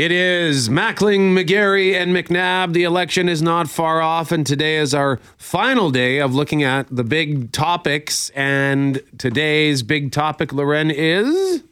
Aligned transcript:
It 0.00 0.12
is 0.12 0.70
Mackling, 0.70 1.34
McGarry, 1.34 1.92
and 1.92 2.16
McNabb. 2.16 2.72
The 2.72 2.84
election 2.84 3.28
is 3.28 3.42
not 3.42 3.68
far 3.68 4.00
off, 4.00 4.32
and 4.32 4.46
today 4.46 4.78
is 4.78 4.94
our 4.94 5.20
final 5.36 5.90
day 5.90 6.20
of 6.20 6.34
looking 6.34 6.62
at 6.62 6.86
the 6.90 7.04
big 7.04 7.52
topics. 7.52 8.30
And 8.30 9.02
today's 9.18 9.82
big 9.82 10.10
topic, 10.10 10.54
Loren, 10.54 10.90
is. 10.90 11.62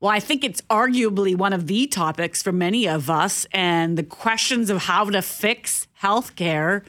Well, 0.00 0.10
I 0.10 0.20
think 0.20 0.42
it's 0.42 0.62
arguably 0.70 1.36
one 1.36 1.52
of 1.52 1.66
the 1.66 1.86
topics 1.86 2.42
for 2.42 2.50
many 2.50 2.88
of 2.88 3.10
us, 3.10 3.46
and 3.52 3.98
the 3.98 4.04
questions 4.04 4.70
of 4.70 4.84
how 4.84 5.04
to 5.10 5.20
fix 5.20 5.86
healthcare 6.02 6.82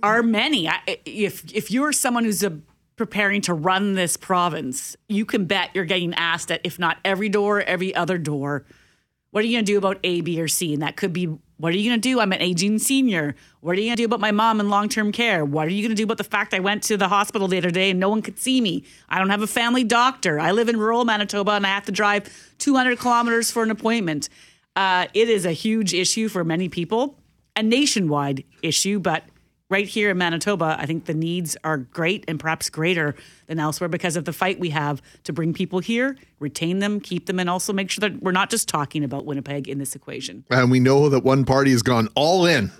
are 0.00 0.22
many. 0.22 0.70
If 1.04 1.52
if 1.52 1.72
you're 1.72 1.90
someone 1.90 2.22
who's 2.22 2.44
a, 2.44 2.56
preparing 2.94 3.40
to 3.40 3.54
run 3.54 3.94
this 3.94 4.16
province, 4.16 4.96
you 5.08 5.24
can 5.24 5.46
bet 5.46 5.70
you're 5.74 5.84
getting 5.84 6.14
asked 6.14 6.52
at 6.52 6.60
if 6.62 6.78
not 6.78 6.98
every 7.04 7.28
door, 7.28 7.60
every 7.62 7.92
other 7.92 8.16
door 8.16 8.64
what 9.30 9.44
are 9.44 9.46
you 9.46 9.56
going 9.56 9.64
to 9.64 9.72
do 9.72 9.78
about 9.78 9.98
A, 10.02 10.20
B, 10.20 10.40
or 10.40 10.48
C? 10.48 10.74
And 10.74 10.82
that 10.82 10.96
could 10.96 11.12
be 11.12 11.38
what 11.60 11.74
are 11.74 11.76
you 11.76 11.90
going 11.90 12.00
to 12.00 12.08
do? 12.08 12.20
I'm 12.20 12.32
an 12.32 12.40
aging 12.40 12.78
senior. 12.78 13.34
What 13.60 13.76
are 13.76 13.80
you 13.80 13.88
going 13.88 13.96
to 13.96 14.02
do 14.02 14.06
about 14.06 14.20
my 14.20 14.30
mom 14.30 14.60
in 14.60 14.70
long 14.70 14.88
term 14.88 15.12
care? 15.12 15.44
What 15.44 15.68
are 15.68 15.70
you 15.70 15.82
going 15.82 15.94
to 15.94 15.94
do 15.94 16.04
about 16.04 16.16
the 16.16 16.24
fact 16.24 16.54
I 16.54 16.58
went 16.58 16.82
to 16.84 16.96
the 16.96 17.08
hospital 17.08 17.48
the 17.48 17.58
other 17.58 17.70
day 17.70 17.90
and 17.90 18.00
no 18.00 18.08
one 18.08 18.22
could 18.22 18.38
see 18.38 18.62
me? 18.62 18.84
I 19.10 19.18
don't 19.18 19.28
have 19.28 19.42
a 19.42 19.46
family 19.46 19.84
doctor. 19.84 20.40
I 20.40 20.52
live 20.52 20.70
in 20.70 20.78
rural 20.78 21.04
Manitoba 21.04 21.52
and 21.52 21.66
I 21.66 21.70
have 21.70 21.84
to 21.84 21.92
drive 21.92 22.54
200 22.58 22.98
kilometers 22.98 23.50
for 23.50 23.62
an 23.62 23.70
appointment. 23.70 24.30
Uh, 24.74 25.06
it 25.12 25.28
is 25.28 25.44
a 25.44 25.52
huge 25.52 25.92
issue 25.92 26.28
for 26.28 26.44
many 26.44 26.70
people, 26.70 27.18
a 27.54 27.62
nationwide 27.62 28.44
issue, 28.62 28.98
but 28.98 29.24
right 29.70 29.88
here 29.88 30.10
in 30.10 30.18
Manitoba, 30.18 30.76
I 30.78 30.84
think 30.84 31.06
the 31.06 31.14
needs 31.14 31.56
are 31.64 31.78
great 31.78 32.24
and 32.28 32.38
perhaps 32.38 32.68
greater 32.68 33.14
than 33.46 33.58
elsewhere 33.58 33.88
because 33.88 34.16
of 34.16 34.26
the 34.26 34.32
fight 34.32 34.60
we 34.60 34.70
have 34.70 35.00
to 35.24 35.32
bring 35.32 35.54
people 35.54 35.78
here, 35.78 36.16
retain 36.40 36.80
them, 36.80 37.00
keep 37.00 37.26
them, 37.26 37.38
and 37.38 37.48
also 37.48 37.72
make 37.72 37.90
sure 37.90 38.00
that 38.00 38.20
we're 38.22 38.32
not 38.32 38.50
just 38.50 38.68
talking 38.68 39.04
about 39.04 39.24
Winnipeg 39.24 39.68
in 39.68 39.78
this 39.78 39.94
equation. 39.94 40.44
And 40.50 40.70
we 40.70 40.80
know 40.80 41.08
that 41.08 41.24
one 41.24 41.44
party 41.44 41.70
has 41.70 41.82
gone 41.82 42.08
all 42.14 42.44
in 42.44 42.70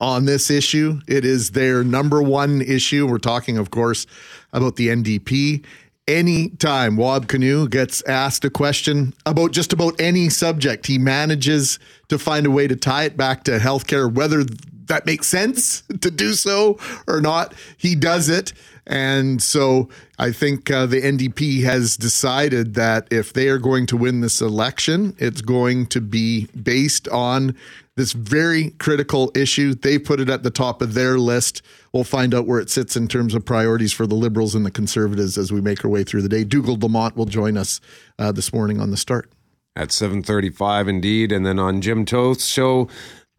on 0.00 0.24
this 0.24 0.50
issue. 0.50 1.00
It 1.06 1.24
is 1.24 1.50
their 1.50 1.84
number 1.84 2.22
one 2.22 2.62
issue. 2.62 3.06
We're 3.06 3.18
talking, 3.18 3.58
of 3.58 3.70
course, 3.70 4.06
about 4.52 4.76
the 4.76 4.88
NDP. 4.88 5.64
Anytime 6.08 6.96
Wab 6.96 7.28
Kinew 7.28 7.70
gets 7.70 8.02
asked 8.02 8.44
a 8.44 8.50
question 8.50 9.14
about 9.26 9.52
just 9.52 9.72
about 9.72 10.00
any 10.00 10.28
subject, 10.28 10.86
he 10.86 10.98
manages 10.98 11.78
to 12.08 12.18
find 12.18 12.46
a 12.46 12.50
way 12.50 12.66
to 12.66 12.74
tie 12.74 13.04
it 13.04 13.16
back 13.16 13.44
to 13.44 13.58
healthcare, 13.58 14.12
whether 14.12 14.44
that 14.90 15.06
makes 15.06 15.26
sense 15.26 15.80
to 16.00 16.10
do 16.10 16.34
so 16.34 16.78
or 17.08 17.20
not. 17.20 17.54
He 17.78 17.94
does 17.94 18.28
it. 18.28 18.52
And 18.86 19.40
so 19.40 19.88
I 20.18 20.32
think 20.32 20.70
uh, 20.70 20.86
the 20.86 21.00
NDP 21.00 21.62
has 21.62 21.96
decided 21.96 22.74
that 22.74 23.06
if 23.10 23.32
they 23.32 23.48
are 23.48 23.58
going 23.58 23.86
to 23.86 23.96
win 23.96 24.20
this 24.20 24.40
election, 24.40 25.14
it's 25.18 25.42
going 25.42 25.86
to 25.86 26.00
be 26.00 26.46
based 26.48 27.06
on 27.08 27.56
this 27.96 28.12
very 28.12 28.70
critical 28.78 29.30
issue. 29.34 29.74
They 29.74 29.98
put 29.98 30.20
it 30.20 30.28
at 30.28 30.42
the 30.42 30.50
top 30.50 30.82
of 30.82 30.94
their 30.94 31.18
list. 31.18 31.62
We'll 31.92 32.02
find 32.02 32.34
out 32.34 32.46
where 32.46 32.58
it 32.58 32.70
sits 32.70 32.96
in 32.96 33.06
terms 33.06 33.34
of 33.34 33.44
priorities 33.44 33.92
for 33.92 34.06
the 34.06 34.14
Liberals 34.14 34.54
and 34.54 34.66
the 34.66 34.70
Conservatives 34.70 35.38
as 35.38 35.52
we 35.52 35.60
make 35.60 35.84
our 35.84 35.90
way 35.90 36.02
through 36.02 36.22
the 36.22 36.28
day. 36.28 36.42
Dougald 36.42 36.82
Lamont 36.82 37.16
will 37.16 37.26
join 37.26 37.56
us 37.56 37.80
uh, 38.18 38.32
this 38.32 38.52
morning 38.52 38.80
on 38.80 38.90
the 38.90 38.96
start. 38.96 39.30
At 39.76 39.90
7.35 39.90 40.88
indeed. 40.88 41.30
And 41.30 41.46
then 41.46 41.58
on 41.58 41.80
Jim 41.80 42.04
Toth's 42.04 42.46
show, 42.46 42.88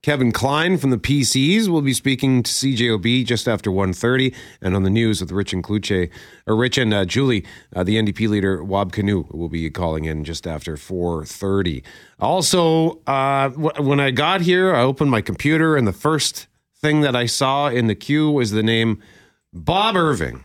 Kevin 0.03 0.31
Klein 0.31 0.79
from 0.79 0.89
the 0.89 0.97
PCs 0.97 1.67
will 1.67 1.83
be 1.83 1.93
speaking 1.93 2.41
to 2.41 2.51
CJOB 2.51 3.23
just 3.23 3.47
after 3.47 3.69
1.30 3.69 4.33
and 4.59 4.75
on 4.75 4.81
the 4.81 4.89
news 4.89 5.21
with 5.21 5.31
Rich 5.31 5.53
and 5.53 5.63
Kluche, 5.63 6.09
or 6.47 6.55
Rich 6.55 6.79
and 6.79 6.91
uh, 6.91 7.05
Julie, 7.05 7.45
uh, 7.75 7.83
the 7.83 7.97
NDP 7.97 8.27
leader 8.27 8.63
Wab 8.63 8.91
Kinew 8.93 9.31
will 9.31 9.47
be 9.47 9.69
calling 9.69 10.05
in 10.05 10.23
just 10.23 10.47
after 10.47 10.75
4.30. 10.75 11.83
Also, 12.19 12.99
uh, 13.05 13.49
w- 13.49 13.87
when 13.87 13.99
I 13.99 14.09
got 14.09 14.41
here, 14.41 14.73
I 14.73 14.81
opened 14.81 15.11
my 15.11 15.21
computer 15.21 15.77
and 15.77 15.87
the 15.87 15.93
first 15.93 16.47
thing 16.75 17.01
that 17.01 17.15
I 17.15 17.27
saw 17.27 17.67
in 17.67 17.85
the 17.85 17.93
queue 17.93 18.31
was 18.31 18.49
the 18.49 18.63
name 18.63 18.99
Bob 19.53 19.95
Irving 19.95 20.43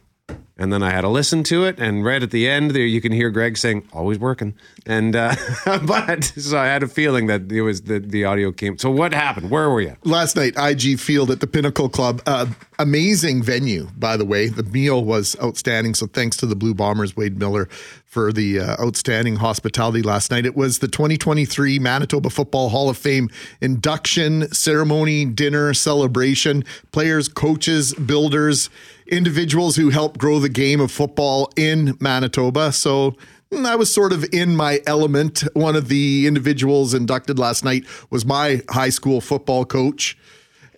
and 0.59 0.73
then 0.73 0.83
I 0.83 0.91
had 0.91 1.03
to 1.03 1.09
listen 1.09 1.43
to 1.45 1.65
it. 1.65 1.79
And 1.79 2.05
right 2.05 2.23
at 2.23 2.31
the 2.31 2.49
end, 2.49 2.71
there 2.71 2.83
you 2.83 3.01
can 3.01 3.13
hear 3.13 3.31
Greg 3.31 3.59
saying, 3.59 3.87
"Always 3.93 4.19
working." 4.19 4.55
And 4.87 5.15
uh, 5.15 5.35
but 5.85 6.25
so 6.25 6.59
I 6.59 6.67
had 6.67 6.83
a 6.83 6.89
feeling 6.89 7.27
that 7.27 7.51
it 7.53 7.63
was 7.63 7.83
the 7.83 7.99
the 7.99 8.25
audio 8.25 8.53
came. 8.53 8.79
So 8.79 8.91
what 8.91 9.13
happened? 9.13 9.51
Where 9.51 9.69
were 9.69 9.83
you 9.83 9.97
last 10.05 10.37
night? 10.37 10.55
IG 10.57 10.99
Field 10.99 11.31
at 11.31 11.41
the 11.41 11.47
Pinnacle 11.47 11.89
Club. 11.89 12.23
Uh, 12.27 12.47
amazing 12.79 13.43
venue, 13.43 13.89
by 13.99 14.17
the 14.17 14.25
way. 14.25 14.49
The 14.49 14.63
meal 14.63 15.05
was 15.05 15.37
outstanding. 15.43 15.95
So 15.95 16.07
thanks 16.07 16.37
to 16.39 16.47
the 16.47 16.57
Blue 16.57 16.75
Bombers, 16.75 17.17
Wade 17.17 17.39
Miller, 17.39 17.69
for 18.07 18.33
the 18.33 18.61
uh, 18.61 18.83
outstanding 18.83 19.37
hospitality 19.37 20.01
last 20.01 20.31
night. 20.31 20.47
It 20.47 20.57
was 20.57 20.79
the 20.79 20.89
2023 20.89 21.79
Manitoba 21.79 22.31
Football 22.31 22.71
Hall 22.71 22.89
of 22.89 22.97
Fame 22.97 23.29
induction 23.61 24.51
ceremony, 24.55 25.27
dinner 25.27 25.75
celebration. 25.75 26.65
Players, 26.93 27.29
coaches, 27.29 27.93
builders 27.95 28.71
individuals 29.09 29.77
who 29.77 29.91
helped 29.91 30.19
grow 30.19 30.39
the 30.39 30.49
game 30.49 30.81
of 30.81 30.91
football 30.91 31.51
in 31.57 31.97
Manitoba. 32.01 32.73
So 32.73 33.17
mm, 33.51 33.67
I 33.67 33.77
was 33.77 33.93
sort 33.93 34.13
of 34.13 34.25
in 34.33 34.57
my 34.57 34.81
element. 34.87 35.45
One 35.55 35.77
of 35.77 35.89
the 35.89 36.27
individuals 36.27 36.95
inducted 36.95 37.39
last 37.39 37.65
night 37.65 37.85
was 38.11 38.25
my 38.25 38.63
high 38.71 38.91
school 38.91 39.21
football 39.21 39.65
coach. 39.65 40.17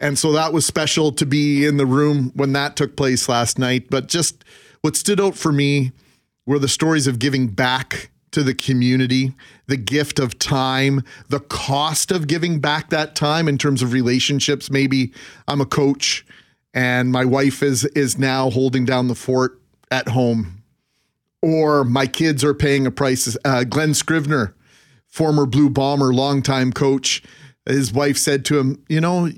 And 0.01 0.19
so 0.19 0.33
that 0.33 0.53
was 0.53 0.65
special 0.65 1.11
to 1.13 1.27
be 1.27 1.67
in 1.67 1.77
the 1.77 1.87
room 1.87 2.31
when 2.35 2.53
that 2.53 2.77
took 2.77 2.97
place 2.97 3.29
last 3.29 3.59
night. 3.59 3.91
But 3.91 4.09
just 4.09 4.45
what 4.81 4.97
stood 4.97 5.21
out 5.21 5.35
for 5.35 5.53
me 5.53 5.93
were 6.47 6.59
the 6.59 6.69
stories 6.69 7.07
of 7.07 7.19
giving 7.19 7.49
back 7.49 8.11
to 8.31 8.43
the 8.43 8.55
community, 8.55 9.33
the 9.67 9.77
gift 9.77 10.19
of 10.19 10.39
time, 10.39 11.03
the 11.29 11.41
cost 11.41 12.13
of 12.13 12.27
giving 12.27 12.61
back 12.61 12.91
that 12.91 13.17
time 13.17 13.49
in 13.49 13.59
terms 13.59 13.83
of 13.83 13.93
relationships. 13.93 14.71
Maybe 14.71 15.13
I'm 15.49 15.61
a 15.61 15.67
coach 15.67 16.25
and 16.75 17.11
my 17.13 17.25
wife 17.25 17.63
is 17.63 17.85
is 17.87 18.19
now 18.19 18.51
holding 18.51 18.85
down 18.85 19.09
the 19.09 19.15
fort 19.15 19.61
at 19.91 20.09
home, 20.09 20.63
or 21.43 21.85
my 21.85 22.07
kids 22.07 22.45
are 22.45 22.55
paying 22.55 22.87
a 22.87 22.91
price. 22.91 23.37
Uh, 23.45 23.65
Glenn 23.65 23.95
Scrivener, 23.95 24.55
former 25.07 25.47
Blue 25.47 25.71
Bomber, 25.71 26.13
longtime 26.13 26.73
coach, 26.73 27.23
his 27.67 27.93
wife 27.93 28.19
said 28.19 28.45
to 28.47 28.59
him, 28.59 28.83
"You 28.89 29.01
know." 29.01 29.31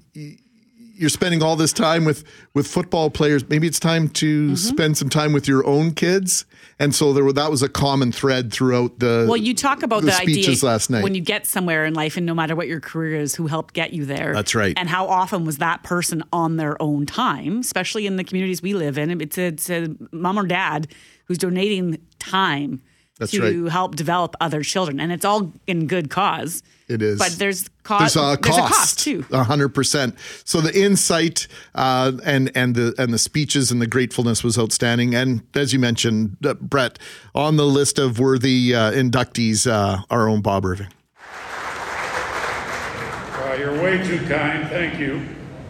You're 1.00 1.09
spending 1.09 1.43
all 1.43 1.56
this 1.56 1.72
time 1.72 2.05
with 2.05 2.25
with 2.53 2.66
football 2.66 3.09
players. 3.09 3.49
Maybe 3.49 3.66
it's 3.66 3.81
time 3.81 4.09
to 4.11 4.47
mm-hmm. 4.47 4.55
spend 4.55 4.99
some 4.99 5.09
time 5.09 5.33
with 5.33 5.49
your 5.49 5.66
own 5.66 5.93
kids. 5.93 6.44
And 6.78 6.94
so 6.94 7.12
there, 7.12 7.31
that 7.33 7.50
was 7.50 7.62
a 7.62 7.69
common 7.69 8.12
thread 8.12 8.53
throughout 8.53 8.99
the. 8.99 9.27
Well, 9.27 9.37
you 9.37 9.55
talk 9.55 9.83
about 9.83 10.00
the, 10.00 10.06
the 10.06 10.12
speeches 10.12 10.59
idea 10.59 10.71
last 10.71 10.91
night. 10.91 11.03
when 11.03 11.15
you 11.15 11.22
get 11.22 11.47
somewhere 11.47 11.87
in 11.87 11.94
life, 11.94 12.16
and 12.19 12.27
no 12.27 12.34
matter 12.34 12.55
what 12.55 12.69
your 12.69 12.81
career 12.81 13.16
is, 13.16 13.34
who 13.34 13.47
helped 13.47 13.72
get 13.72 13.93
you 13.94 14.05
there. 14.05 14.34
That's 14.34 14.55
right. 14.55 14.77
And 14.77 14.88
how 14.88 15.06
often 15.06 15.47
was 15.47 15.59
that 15.59 15.83
person 15.83 16.22
on 16.33 16.56
their 16.56 16.81
own 16.83 17.06
time, 17.06 17.61
especially 17.61 18.06
in 18.06 18.17
the 18.17 18.25
communities 18.25 18.61
we 18.61 18.75
live 18.75 18.99
in? 18.99 19.21
It's 19.22 19.38
a, 19.38 19.47
it's 19.47 19.71
a 19.71 19.88
mom 20.12 20.38
or 20.38 20.47
dad 20.47 20.88
who's 21.25 21.38
donating 21.38 21.99
time 22.19 22.82
That's 23.20 23.32
to 23.32 23.64
right. 23.64 23.70
help 23.70 23.97
develop 23.97 24.34
other 24.41 24.62
children, 24.62 24.98
and 24.98 25.12
it's 25.12 25.26
all 25.26 25.53
in 25.66 25.86
good 25.86 26.08
cause. 26.08 26.62
It 26.88 27.03
is. 27.03 27.19
But 27.19 27.32
there's 27.32 27.69
cost. 27.84 28.14
There's 28.14 28.16
a 28.16 28.38
there's 28.42 28.56
cost, 28.56 28.58
a 28.58 28.75
cost 28.75 28.98
too. 28.98 29.22
hundred 29.31 29.69
percent. 29.69 30.16
So 30.44 30.60
the 30.60 30.76
insight 30.76 31.47
uh, 31.75 32.12
and 32.25 32.50
and 32.56 32.75
the 32.75 32.94
and 32.98 33.12
the 33.12 33.19
speeches 33.19 33.70
and 33.70 33.81
the 33.81 33.86
gratefulness 33.86 34.42
was 34.42 34.58
outstanding. 34.58 35.14
And 35.14 35.42
as 35.54 35.72
you 35.72 35.78
mentioned, 35.78 36.36
uh, 36.44 36.54
Brett, 36.54 36.98
on 37.34 37.56
the 37.56 37.66
list 37.66 37.98
of 37.98 38.19
worthy 38.19 38.75
uh, 38.75 38.91
inductees, 38.91 39.70
uh, 39.70 40.02
our 40.10 40.28
own 40.28 40.41
Bob 40.41 40.64
Irving. 40.64 40.88
Uh, 41.22 43.56
you're 43.58 43.82
way 43.82 44.02
too 44.04 44.19
kind. 44.26 44.66
Thank 44.69 44.98
you. 44.98 45.22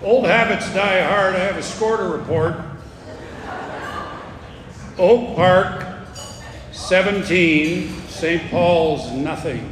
Old 0.02 0.24
habits 0.24 0.72
die 0.72 1.02
hard. 1.02 1.34
I 1.34 1.40
have 1.40 1.56
a 1.56 1.62
score 1.62 1.96
to 1.96 2.04
report. 2.04 2.54
Oak 4.98 5.34
Park, 5.34 5.89
17. 6.88 8.08
St. 8.08 8.50
Paul's, 8.50 9.12
nothing. 9.12 9.70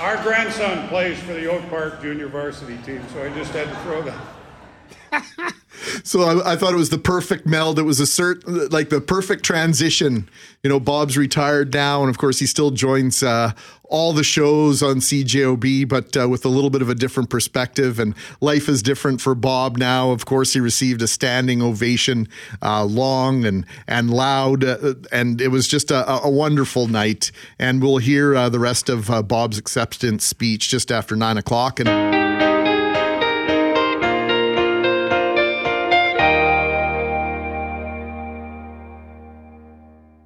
Our 0.00 0.22
grandson 0.22 0.88
plays 0.88 1.18
for 1.20 1.34
the 1.34 1.46
Oak 1.46 1.68
Park 1.68 2.00
Junior 2.00 2.28
Varsity 2.28 2.78
team, 2.78 3.02
so 3.12 3.22
I 3.22 3.28
just 3.34 3.52
had 3.52 3.68
to 3.68 3.76
throw 3.82 4.02
that. 4.02 4.39
So 6.04 6.22
I, 6.22 6.52
I, 6.52 6.56
thought 6.56 6.72
it 6.72 6.76
was 6.76 6.90
the 6.90 6.98
perfect 6.98 7.46
meld. 7.46 7.78
It 7.78 7.82
was 7.82 8.00
a 8.00 8.04
cert, 8.04 8.70
like 8.72 8.90
the 8.90 9.00
perfect 9.00 9.44
transition. 9.44 10.28
You 10.62 10.70
know, 10.70 10.80
Bob's 10.80 11.16
retired 11.16 11.72
now, 11.72 12.02
and 12.02 12.10
of 12.10 12.18
course, 12.18 12.38
he 12.38 12.46
still 12.46 12.70
joins 12.70 13.22
uh, 13.22 13.52
all 13.84 14.12
the 14.12 14.22
shows 14.22 14.82
on 14.82 14.96
CJOB, 14.96 15.88
but 15.88 16.16
uh, 16.16 16.28
with 16.28 16.44
a 16.44 16.48
little 16.48 16.70
bit 16.70 16.82
of 16.82 16.88
a 16.88 16.94
different 16.94 17.28
perspective. 17.28 17.98
And 17.98 18.14
life 18.40 18.68
is 18.68 18.82
different 18.82 19.20
for 19.20 19.34
Bob 19.34 19.76
now. 19.76 20.10
Of 20.10 20.26
course, 20.26 20.52
he 20.52 20.60
received 20.60 21.02
a 21.02 21.08
standing 21.08 21.60
ovation, 21.60 22.28
uh, 22.62 22.84
long 22.84 23.44
and 23.44 23.66
and 23.86 24.10
loud, 24.10 24.64
uh, 24.64 24.94
and 25.10 25.40
it 25.40 25.48
was 25.48 25.66
just 25.66 25.90
a, 25.90 26.08
a, 26.22 26.30
wonderful 26.30 26.86
night. 26.86 27.32
And 27.58 27.82
we'll 27.82 27.98
hear 27.98 28.34
uh, 28.34 28.48
the 28.48 28.60
rest 28.60 28.88
of 28.88 29.10
uh, 29.10 29.22
Bob's 29.22 29.58
acceptance 29.58 30.24
speech 30.24 30.68
just 30.68 30.92
after 30.92 31.16
nine 31.16 31.36
o'clock. 31.36 31.80
And 31.80 32.19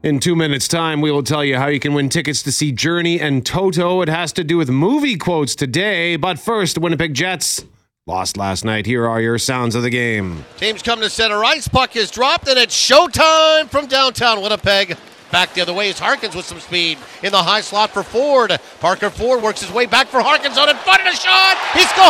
In 0.05 0.21
two 0.21 0.37
minutes' 0.37 0.69
time, 0.69 1.01
we 1.01 1.11
will 1.11 1.23
tell 1.23 1.43
you 1.43 1.57
how 1.57 1.69
you 1.69 1.81
can 1.81 1.95
win 1.95 2.11
tickets 2.11 2.43
to 2.43 2.53
see 2.53 2.73
Journey 2.73 3.19
and 3.19 3.45
Toto. 3.45 4.03
It 4.03 4.09
has 4.11 4.35
to 4.35 4.45
do 4.45 4.59
with 4.59 4.69
movie 4.69 5.17
quotes 5.17 5.55
today. 5.55 6.17
But 6.17 6.39
first, 6.39 6.77
Winnipeg 6.77 7.15
Jets 7.15 7.65
lost 8.07 8.37
last 8.37 8.67
night. 8.67 8.85
Here 8.85 9.09
are 9.09 9.23
your 9.23 9.39
sounds 9.39 9.75
of 9.75 9.83
the 9.83 9.89
game. 9.89 10.45
Teams 10.59 10.83
come 10.83 11.01
to 11.01 11.09
center 11.09 11.43
ice. 11.43 11.69
Puck 11.69 11.97
is 11.97 12.11
dropped, 12.11 12.47
and 12.49 12.59
it's 12.59 12.77
showtime 12.77 13.71
from 13.71 13.87
downtown 13.87 14.43
Winnipeg. 14.43 14.99
Back 15.33 15.55
the 15.55 15.63
other 15.63 15.73
way 15.73 15.89
is 15.89 15.99
Harkins 15.99 16.37
with 16.37 16.45
some 16.45 16.61
speed 16.61 16.99
in 17.23 17.33
the 17.33 17.43
high 17.43 17.63
slot 17.63 17.89
for 17.89 18.03
Ford. 18.03 18.55
Parker 18.81 19.09
Ford 19.09 19.43
works 19.43 19.63
his 19.63 19.73
way 19.73 19.87
back 19.87 20.09
for 20.09 20.21
Harkins 20.21 20.59
on 20.59 20.69
in 20.69 20.77
front 20.77 21.03
the 21.03 21.13
shot. 21.17 21.57
He 21.73 21.81
scores! 21.81 22.05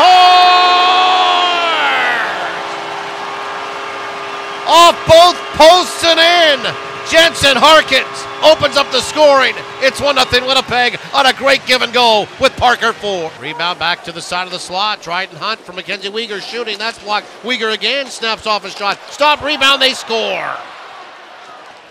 Off 4.66 4.96
both 5.06 5.36
posts 5.54 6.02
and 6.02 6.18
in. 6.18 6.93
Jansen 7.10 7.56
Harkins 7.56 8.24
opens 8.42 8.76
up 8.76 8.90
the 8.90 9.00
scoring. 9.00 9.54
It's 9.80 10.00
1 10.00 10.16
0 10.16 10.46
Winnipeg 10.46 10.98
on 11.12 11.26
a 11.26 11.34
great 11.34 11.64
give 11.66 11.82
and 11.82 11.92
go 11.92 12.26
with 12.40 12.56
Parker 12.56 12.92
Ford. 12.94 13.30
Rebound 13.38 13.78
back 13.78 14.04
to 14.04 14.12
the 14.12 14.22
side 14.22 14.46
of 14.46 14.52
the 14.52 14.58
slot. 14.58 15.02
Dryden 15.02 15.36
Hunt 15.36 15.60
from 15.60 15.76
Mackenzie 15.76 16.08
Weegar 16.08 16.40
shooting. 16.40 16.78
That's 16.78 16.98
blocked. 16.98 17.26
Weegar 17.42 17.74
again 17.74 18.06
snaps 18.06 18.46
off 18.46 18.64
a 18.64 18.70
shot. 18.70 18.98
Stop, 19.10 19.42
rebound, 19.42 19.82
they 19.82 19.92
score. 19.92 20.56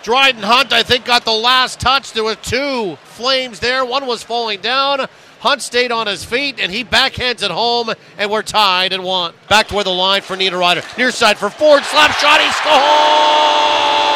Dryden 0.02 0.42
Hunt, 0.42 0.72
I 0.72 0.82
think, 0.82 1.04
got 1.04 1.24
the 1.24 1.32
last 1.32 1.80
touch. 1.80 2.12
There 2.12 2.24
were 2.24 2.34
two 2.34 2.96
flames 3.04 3.60
there. 3.60 3.84
One 3.84 4.06
was 4.06 4.22
falling 4.22 4.60
down. 4.60 5.06
Hunt 5.38 5.62
stayed 5.62 5.92
on 5.92 6.06
his 6.06 6.24
feet 6.24 6.58
and 6.58 6.72
he 6.72 6.84
backhands 6.84 7.42
it 7.42 7.50
home, 7.50 7.90
and 8.18 8.30
we're 8.30 8.42
tied 8.42 8.92
and 8.92 9.04
one. 9.04 9.32
Back 9.48 9.68
to 9.68 9.74
where 9.76 9.84
the 9.84 9.90
line 9.90 10.22
for 10.22 10.36
Niederreiter. 10.36 10.98
Near 10.98 11.12
side 11.12 11.38
for 11.38 11.50
Ford. 11.50 11.84
Slap 11.84 12.10
shot. 12.16 12.40
He 12.40 12.50
scores! 12.50 14.13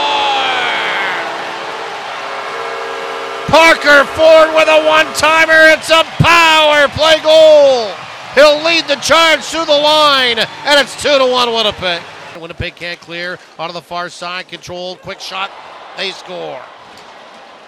Parker 3.48 4.04
Ford 4.12 4.54
with 4.54 4.68
a 4.68 4.84
one 4.86 5.06
timer. 5.14 5.72
It's 5.72 5.88
a 5.88 6.04
power 6.20 6.86
play 6.88 7.18
goal. 7.22 7.90
He'll 8.34 8.62
lead 8.62 8.84
the 8.86 8.96
charge 8.96 9.40
through 9.40 9.64
the 9.64 9.72
line, 9.72 10.38
and 10.38 10.80
it's 10.80 11.00
2 11.02 11.18
to 11.18 11.26
1 11.26 11.52
Winnipeg. 11.52 12.02
Winnipeg 12.38 12.76
can't 12.76 13.00
clear 13.00 13.38
out 13.58 13.70
of 13.70 13.74
the 13.74 13.80
far 13.80 14.10
side. 14.10 14.48
Controlled, 14.48 15.00
quick 15.00 15.18
shot. 15.18 15.50
They 15.96 16.10
score. 16.10 16.62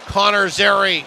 Connor 0.04 0.50
Zary 0.50 1.06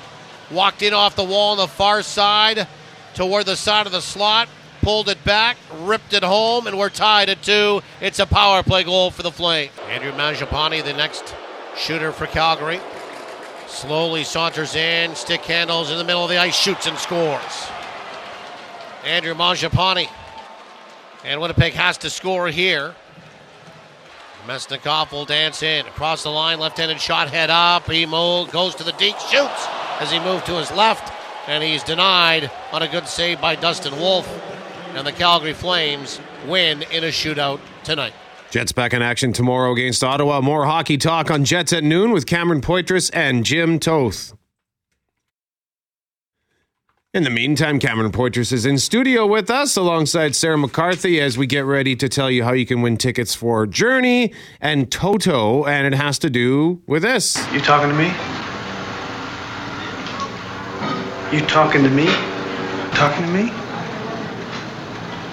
walked 0.50 0.82
in 0.82 0.94
off 0.94 1.16
the 1.16 1.24
wall 1.24 1.52
on 1.52 1.58
the 1.58 1.68
far 1.68 2.02
side 2.02 2.68
toward 3.14 3.46
the 3.46 3.56
side 3.56 3.86
of 3.86 3.92
the 3.92 4.02
slot, 4.02 4.50
pulled 4.82 5.08
it 5.08 5.24
back, 5.24 5.58
ripped 5.82 6.14
it 6.14 6.24
home, 6.24 6.66
and 6.66 6.80
we're 6.80 6.90
tied 6.90 7.30
at 7.30 7.44
two. 7.44 7.82
It's 8.02 8.20
a 8.20 8.26
power 8.26 8.64
play 8.64 8.84
goal 8.84 9.12
for 9.12 9.22
the 9.22 9.32
Flame. 9.32 9.70
Andrew 9.88 10.12
Mangiapane, 10.14 10.84
the 10.84 10.94
next 10.94 11.36
shooter 11.78 12.12
for 12.12 12.26
Calgary. 12.26 12.80
Slowly 13.74 14.24
saunters 14.24 14.76
in, 14.76 15.16
stick 15.16 15.42
handles 15.42 15.90
in 15.90 15.98
the 15.98 16.04
middle 16.04 16.24
of 16.24 16.30
the 16.30 16.38
ice, 16.38 16.56
shoots 16.56 16.86
and 16.86 16.96
scores. 16.96 17.68
Andrew 19.04 19.34
Mangiapane. 19.34 20.08
And 21.26 21.42
Winnipeg 21.42 21.74
has 21.74 21.98
to 21.98 22.12
score 22.12 22.50
here. 22.50 22.94
Mesnikov 24.46 25.12
will 25.12 25.26
dance 25.26 25.64
in. 25.64 25.88
Across 25.88 26.22
the 26.22 26.30
line, 26.30 26.60
left-handed 26.60 27.02
shot, 27.02 27.32
head 27.32 27.50
up. 27.50 27.90
He 27.90 28.06
mold, 28.06 28.52
goes 28.52 28.76
to 28.76 28.84
the 28.84 28.92
deep, 28.94 29.18
shoots 29.18 29.68
as 30.00 30.12
he 30.12 30.20
moved 30.20 30.46
to 30.46 30.60
his 30.60 30.72
left. 30.72 31.12
And 31.48 31.64
he's 31.64 31.84
denied 31.84 32.52
on 32.72 32.84
a 32.84 32.88
good 32.88 33.08
save 33.08 33.42
by 33.42 33.56
Dustin 33.56 33.98
Wolf. 33.98 34.28
And 34.94 35.06
the 35.06 35.12
Calgary 35.12 35.54
Flames 35.54 36.22
win 36.46 36.84
in 36.84 37.04
a 37.04 37.08
shootout 37.08 37.60
tonight. 37.84 38.14
Jets 38.54 38.72
back 38.72 38.94
in 38.94 39.02
action 39.02 39.34
tomorrow 39.34 39.72
against 39.72 40.04
Ottawa. 40.04 40.40
More 40.40 40.68
hockey 40.68 40.96
talk 40.96 41.32
on 41.32 41.44
Jets 41.44 41.74
at 41.74 41.84
noon 41.84 42.12
with 42.12 42.28
Cameron 42.28 42.62
Poitras 42.62 43.10
and 43.12 43.44
Jim 43.44 43.80
Toth. 43.80 44.36
In 47.16 47.24
the 47.24 47.32
meantime, 47.32 47.80
Cameron 47.80 48.12
Poitras 48.12 48.54
is 48.54 48.68
in 48.68 48.78
studio 48.78 49.26
with 49.26 49.50
us 49.50 49.76
alongside 49.76 50.36
Sarah 50.36 50.60
McCarthy 50.60 51.20
as 51.20 51.36
we 51.36 51.48
get 51.48 51.66
ready 51.66 51.96
to 51.96 52.08
tell 52.08 52.30
you 52.30 52.44
how 52.44 52.52
you 52.52 52.68
can 52.68 52.84
win 52.84 52.96
tickets 52.98 53.34
for 53.34 53.66
Journey 53.66 54.32
and 54.62 54.92
Toto, 54.92 55.66
and 55.66 55.88
it 55.92 55.98
has 55.98 56.20
to 56.20 56.30
do 56.30 56.80
with 56.86 57.02
this. 57.02 57.36
You 57.52 57.60
talking 57.60 57.90
to 57.90 57.96
me? 57.96 58.06
You 61.36 61.44
talking 61.48 61.82
to 61.82 61.90
me? 61.90 62.06
Talking 62.92 63.26
to 63.26 63.32
me? 63.32 63.63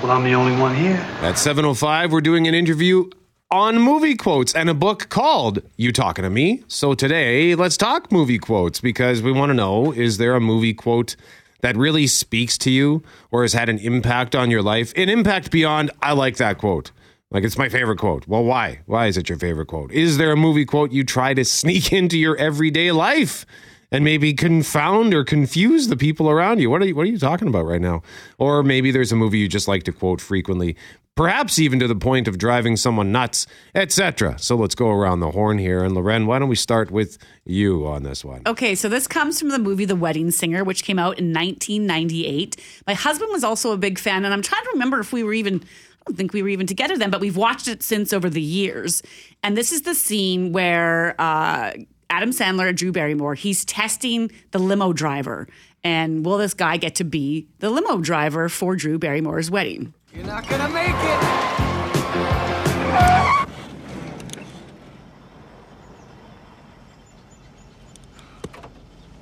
Well, 0.02 0.12
I'm 0.12 0.25
the 0.25 0.35
only 0.35 0.58
one 0.58 0.75
here. 0.75 0.97
At 1.20 1.35
7.05, 1.35 2.11
we're 2.11 2.23
doing 2.23 2.49
an 2.49 2.55
interview 2.55 3.11
on 3.50 3.79
movie 3.79 4.14
quotes 4.14 4.55
and 4.55 4.70
a 4.70 4.75
book 4.75 5.11
called 5.11 5.61
You 5.76 5.93
Talking 5.93 6.23
to 6.23 6.31
Me. 6.31 6.64
So 6.69 6.94
today, 6.94 7.55
let's 7.55 7.76
talk 7.76 8.11
movie 8.11 8.38
quotes 8.38 8.81
because 8.81 9.20
we 9.20 9.31
want 9.31 9.50
to 9.50 9.55
know 9.55 9.93
is 9.93 10.17
there 10.17 10.35
a 10.35 10.41
movie 10.41 10.73
quote 10.73 11.17
that 11.61 11.76
really 11.76 12.06
speaks 12.06 12.56
to 12.58 12.70
you 12.70 13.02
or 13.31 13.43
has 13.43 13.52
had 13.52 13.69
an 13.69 13.76
impact 13.79 14.35
on 14.35 14.50
your 14.50 14.62
life? 14.62 14.94
An 14.97 15.11
impact 15.11 15.50
beyond, 15.50 15.91
I 16.00 16.12
like 16.12 16.38
that 16.38 16.56
quote. 16.56 16.93
Like 17.31 17.44
it's 17.44 17.58
my 17.58 17.69
favorite 17.69 17.99
quote. 17.99 18.26
Well, 18.26 18.43
why? 18.43 18.81
Why 18.87 19.06
is 19.06 19.19
it 19.19 19.29
your 19.29 19.37
favorite 19.37 19.67
quote? 19.67 19.93
Is 19.93 20.17
there 20.17 20.32
a 20.32 20.37
movie 20.37 20.64
quote 20.64 20.93
you 20.93 21.05
try 21.05 21.35
to 21.35 21.44
sneak 21.44 21.93
into 21.93 22.19
your 22.19 22.38
everyday 22.38 22.91
life? 22.91 23.44
And 23.92 24.04
maybe 24.04 24.32
confound 24.32 25.14
or 25.14 25.25
confuse 25.25 25.88
the 25.88 25.96
people 25.96 26.31
around 26.31 26.60
you. 26.60 26.70
What 26.70 26.82
are 26.82 26.87
you, 26.87 26.94
what 26.94 27.02
are 27.02 27.10
you 27.10 27.19
talking 27.19 27.48
about 27.48 27.64
right 27.64 27.81
now? 27.81 28.02
Or 28.38 28.62
maybe 28.62 28.90
there's 28.90 29.12
a 29.12 29.16
movie 29.16 29.38
you 29.38 29.48
just 29.48 29.69
like 29.69 29.82
to 29.84 29.92
quote 29.92 30.20
frequently, 30.20 30.76
perhaps 31.16 31.58
even 31.58 31.78
to 31.81 31.88
the 31.88 31.96
point 31.96 32.28
of 32.28 32.38
driving 32.38 32.76
someone 32.76 33.10
nuts, 33.12 33.46
etc. 33.75 34.38
So 34.38 34.56
let's 34.56 34.75
go 34.75 34.90
around 34.90 35.20
the 35.20 35.32
horn 35.32 35.58
here. 35.58 35.82
And 35.82 35.94
Loren, 35.94 36.26
why 36.26 36.38
don't 36.38 36.48
we 36.48 36.56
start 36.56 36.90
with 36.90 37.19
you 37.44 37.87
on 37.87 38.04
this 38.04 38.25
one? 38.25 38.42
Okay, 38.46 38.75
so 38.75 38.88
this 38.88 39.06
comes 39.06 39.38
from 39.38 39.48
the 39.48 39.58
movie 39.58 39.84
The 39.84 39.96
Wedding 39.96 40.31
Singer, 40.31 40.64
which 40.64 40.84
came 40.84 40.98
out 40.98 41.19
in 41.19 41.32
1998. 41.32 42.56
My 42.87 42.94
husband 42.94 43.31
was 43.32 43.44
also 43.44 43.72
a 43.72 43.76
big 43.76 43.98
fan, 43.98 44.25
and 44.25 44.32
I'm 44.32 44.42
trying 44.42 44.62
to 44.64 44.70
remember 44.72 45.00
if 45.00 45.12
we 45.12 45.22
were 45.22 45.34
even. 45.34 45.62
I 46.00 46.02
don't 46.06 46.16
think 46.16 46.32
we 46.32 46.42
were 46.42 46.48
even 46.48 46.66
together 46.66 46.96
then, 46.96 47.10
but 47.10 47.20
we've 47.20 47.37
watched 47.37 47.69
it 47.69 47.82
since 47.82 48.14
over 48.14 48.31
the 48.31 48.40
years. 48.40 49.02
And 49.42 49.54
this 49.54 49.70
is 49.70 49.82
the 49.82 49.94
scene 49.94 50.50
where 50.50 51.14
uh, 51.20 51.72
Adam 52.11 52.31
Sandler, 52.31 52.75
Drew 52.75 52.91
Barrymore, 52.91 53.35
he's 53.35 53.65
testing 53.65 54.31
the 54.51 54.59
limo 54.59 54.93
driver. 54.93 55.47
And 55.85 56.27
will 56.27 56.37
this 56.37 56.53
guy 56.53 56.77
get 56.77 56.97
to 56.97 57.05
be 57.05 57.47
the 57.61 57.71
limo 57.71 57.99
driver 57.99 58.49
for 58.49 58.75
Drew 58.75 58.99
Barrymore's 58.99 59.51
wedding? 59.51 59.95
You're 60.12 60.27
not 60.27 60.47
gonna 60.49 60.69
make 60.69 60.89
it. 60.91 61.51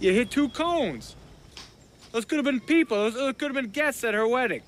You 0.00 0.12
hit 0.12 0.30
two 0.30 0.48
cones. 0.48 1.16
Those 2.12 2.24
could 2.24 2.38
have 2.38 2.44
been 2.44 2.60
people. 2.60 2.96
Those, 2.96 3.14
those 3.14 3.34
could 3.34 3.54
have 3.54 3.54
been 3.54 3.70
guests 3.70 4.02
at 4.04 4.14
her 4.14 4.26
wedding. 4.26 4.62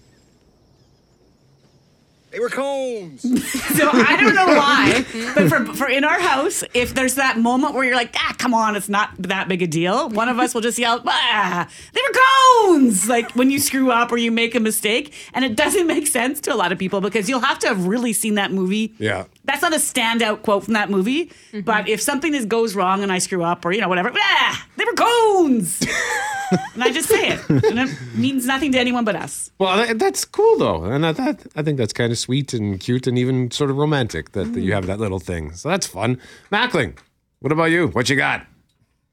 They 2.31 2.39
were 2.39 2.49
cones. 2.49 3.23
so 3.77 3.89
I 3.93 4.17
don't 4.17 4.37
know 4.37 4.47
why, 4.47 5.05
but 5.35 5.49
for, 5.49 5.65
for 5.75 5.89
in 5.89 6.05
our 6.05 6.21
house, 6.21 6.63
if 6.75 6.95
there's 6.95 7.17
that 7.17 7.39
moment 7.39 7.75
where 7.75 7.85
you're 7.85 7.97
like, 7.97 8.15
ah, 8.17 8.35
come 8.39 8.55
on, 8.55 8.77
it's 8.77 8.89
not 8.89 9.11
that 9.19 9.49
big 9.49 9.63
a 9.63 9.67
deal, 9.67 10.09
one 10.11 10.29
of 10.29 10.39
us 10.39 10.55
will 10.55 10.61
just 10.61 10.79
yell, 10.79 11.03
ah, 11.05 11.69
they 11.93 12.01
were 12.01 12.21
cones. 12.21 13.09
Like 13.09 13.33
when 13.33 13.51
you 13.51 13.59
screw 13.59 13.91
up 13.91 14.13
or 14.13 14.17
you 14.17 14.31
make 14.31 14.55
a 14.55 14.61
mistake, 14.61 15.13
and 15.35 15.45
it 15.45 15.57
doesn't 15.57 15.89
make 15.89 16.07
sense 16.07 16.41
to 16.43 16.55
a 16.55 16.57
lot 16.57 16.71
of 16.71 16.79
people 16.79 17.01
because 17.01 17.29
you'll 17.29 17.41
have 17.41 17.59
to 17.61 17.69
have 17.69 17.87
really 17.87 18.13
seen 18.13 18.37
that 18.37 18.53
movie. 18.53 18.95
Yeah. 18.99 19.25
That's 19.45 19.63
not 19.63 19.73
a 19.73 19.77
standout 19.79 20.43
quote 20.43 20.65
from 20.65 20.75
that 20.75 20.89
movie, 20.89 21.27
mm-hmm. 21.27 21.63
but 21.63 21.89
if 21.89 22.01
something 22.01 22.33
is 22.33 22.47
goes 22.47 22.77
wrong 22.77 23.03
and 23.03 23.11
I 23.11 23.19
screw 23.19 23.43
up 23.43 23.65
or 23.65 23.73
you 23.73 23.81
know 23.81 23.89
whatever, 23.89 24.13
ah, 24.15 24.67
they 24.77 24.85
were 24.85 24.93
cones. 24.93 25.81
and 26.75 26.85
I 26.85 26.93
just 26.93 27.09
say 27.09 27.31
it, 27.31 27.49
and 27.49 27.81
it 27.81 27.99
means 28.15 28.47
nothing 28.47 28.71
to 28.73 28.79
anyone 28.79 29.05
but 29.05 29.17
us. 29.17 29.51
Well, 29.59 29.93
that's 29.95 30.25
cool 30.25 30.59
though, 30.59 30.85
and 30.85 31.05
I, 31.05 31.13
that, 31.13 31.47
I 31.57 31.63
think 31.63 31.79
that's 31.79 31.93
kind 31.93 32.13
of 32.13 32.19
sweet 32.21 32.55
and 32.55 32.79
cute 32.79 33.07
and 33.07 33.19
even 33.19 33.51
sort 33.51 33.71
of 33.71 33.77
romantic 33.77 34.33
that, 34.33 34.49
mm. 34.49 34.55
that 34.55 34.61
you 34.61 34.73
have 34.73 34.87
that 34.87 35.01
little 35.01 35.21
thing. 35.21 35.53
So 35.53 35.69
that's 35.69 35.87
fun. 35.87 36.21
Mackling, 36.53 36.99
what 37.41 37.53
about 37.53 37.71
you? 37.71 37.89
What 37.89 38.09
you 38.11 38.17
got? 38.17 38.47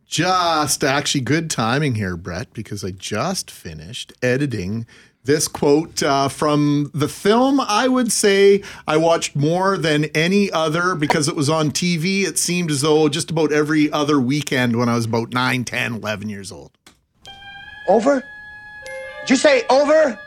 Just 0.05 0.83
actually 0.83 1.21
good 1.21 1.49
timing 1.49 1.95
here, 1.95 2.15
Brett, 2.15 2.53
because 2.53 2.83
I 2.83 2.91
just 2.91 3.51
finished 3.51 4.13
editing 4.21 4.85
this 5.27 5.47
quote 5.47 6.01
uh, 6.01 6.29
from 6.29 6.89
the 6.93 7.09
film. 7.09 7.59
I 7.59 7.87
would 7.87 8.11
say 8.11 8.63
I 8.87 8.97
watched 8.97 9.35
more 9.35 9.77
than 9.77 10.05
any 10.15 10.49
other 10.51 10.95
because 10.95 11.27
it 11.27 11.35
was 11.35 11.49
on 11.49 11.71
TV. 11.71 12.23
It 12.25 12.39
seemed 12.39 12.71
as 12.71 12.81
though 12.81 13.09
just 13.09 13.29
about 13.29 13.51
every 13.51 13.91
other 13.91 14.19
weekend 14.19 14.77
when 14.77 14.89
I 14.89 14.95
was 14.95 15.05
about 15.05 15.33
9, 15.33 15.65
10, 15.65 15.93
11 15.95 16.29
years 16.29 16.51
old. 16.51 16.71
Over? 17.89 18.23
Did 19.21 19.29
you 19.29 19.35
say 19.35 19.63
over? 19.69 20.17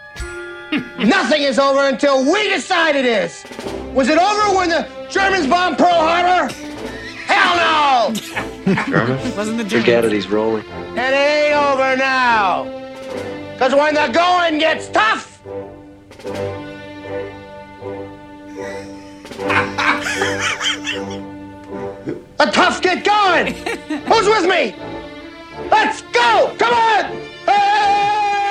Nothing 0.98 1.42
is 1.42 1.58
over 1.58 1.88
until 1.88 2.30
we 2.30 2.48
decide 2.48 2.94
it 2.94 3.04
is. 3.04 3.44
Was 3.92 4.08
it 4.08 4.18
over 4.18 4.56
when 4.56 4.68
the 4.68 4.88
Germans 5.10 5.46
bombed 5.46 5.78
Pearl 5.78 5.88
Harbor? 5.88 6.52
Hell 7.26 7.56
no! 7.56 8.14
German? 8.86 9.18
Wasn't 9.36 9.58
the 9.58 9.64
German? 9.64 9.84
Forget 9.84 10.04
it, 10.04 10.12
he's 10.12 10.28
rolling. 10.28 10.64
It 10.96 10.98
ain't 10.98 11.54
over 11.54 11.96
now. 11.96 12.64
Because 13.52 13.74
when 13.74 13.94
the 13.94 14.08
going 14.12 14.58
gets 14.58 14.88
tough, 14.88 15.42
the 22.04 22.50
tough 22.52 22.80
get 22.80 23.04
going. 23.04 23.54
Who's 24.04 24.26
with 24.26 24.48
me? 24.48 24.74
Let's 25.70 26.02
go! 26.02 26.54
Come 26.58 26.74
on! 26.74 27.29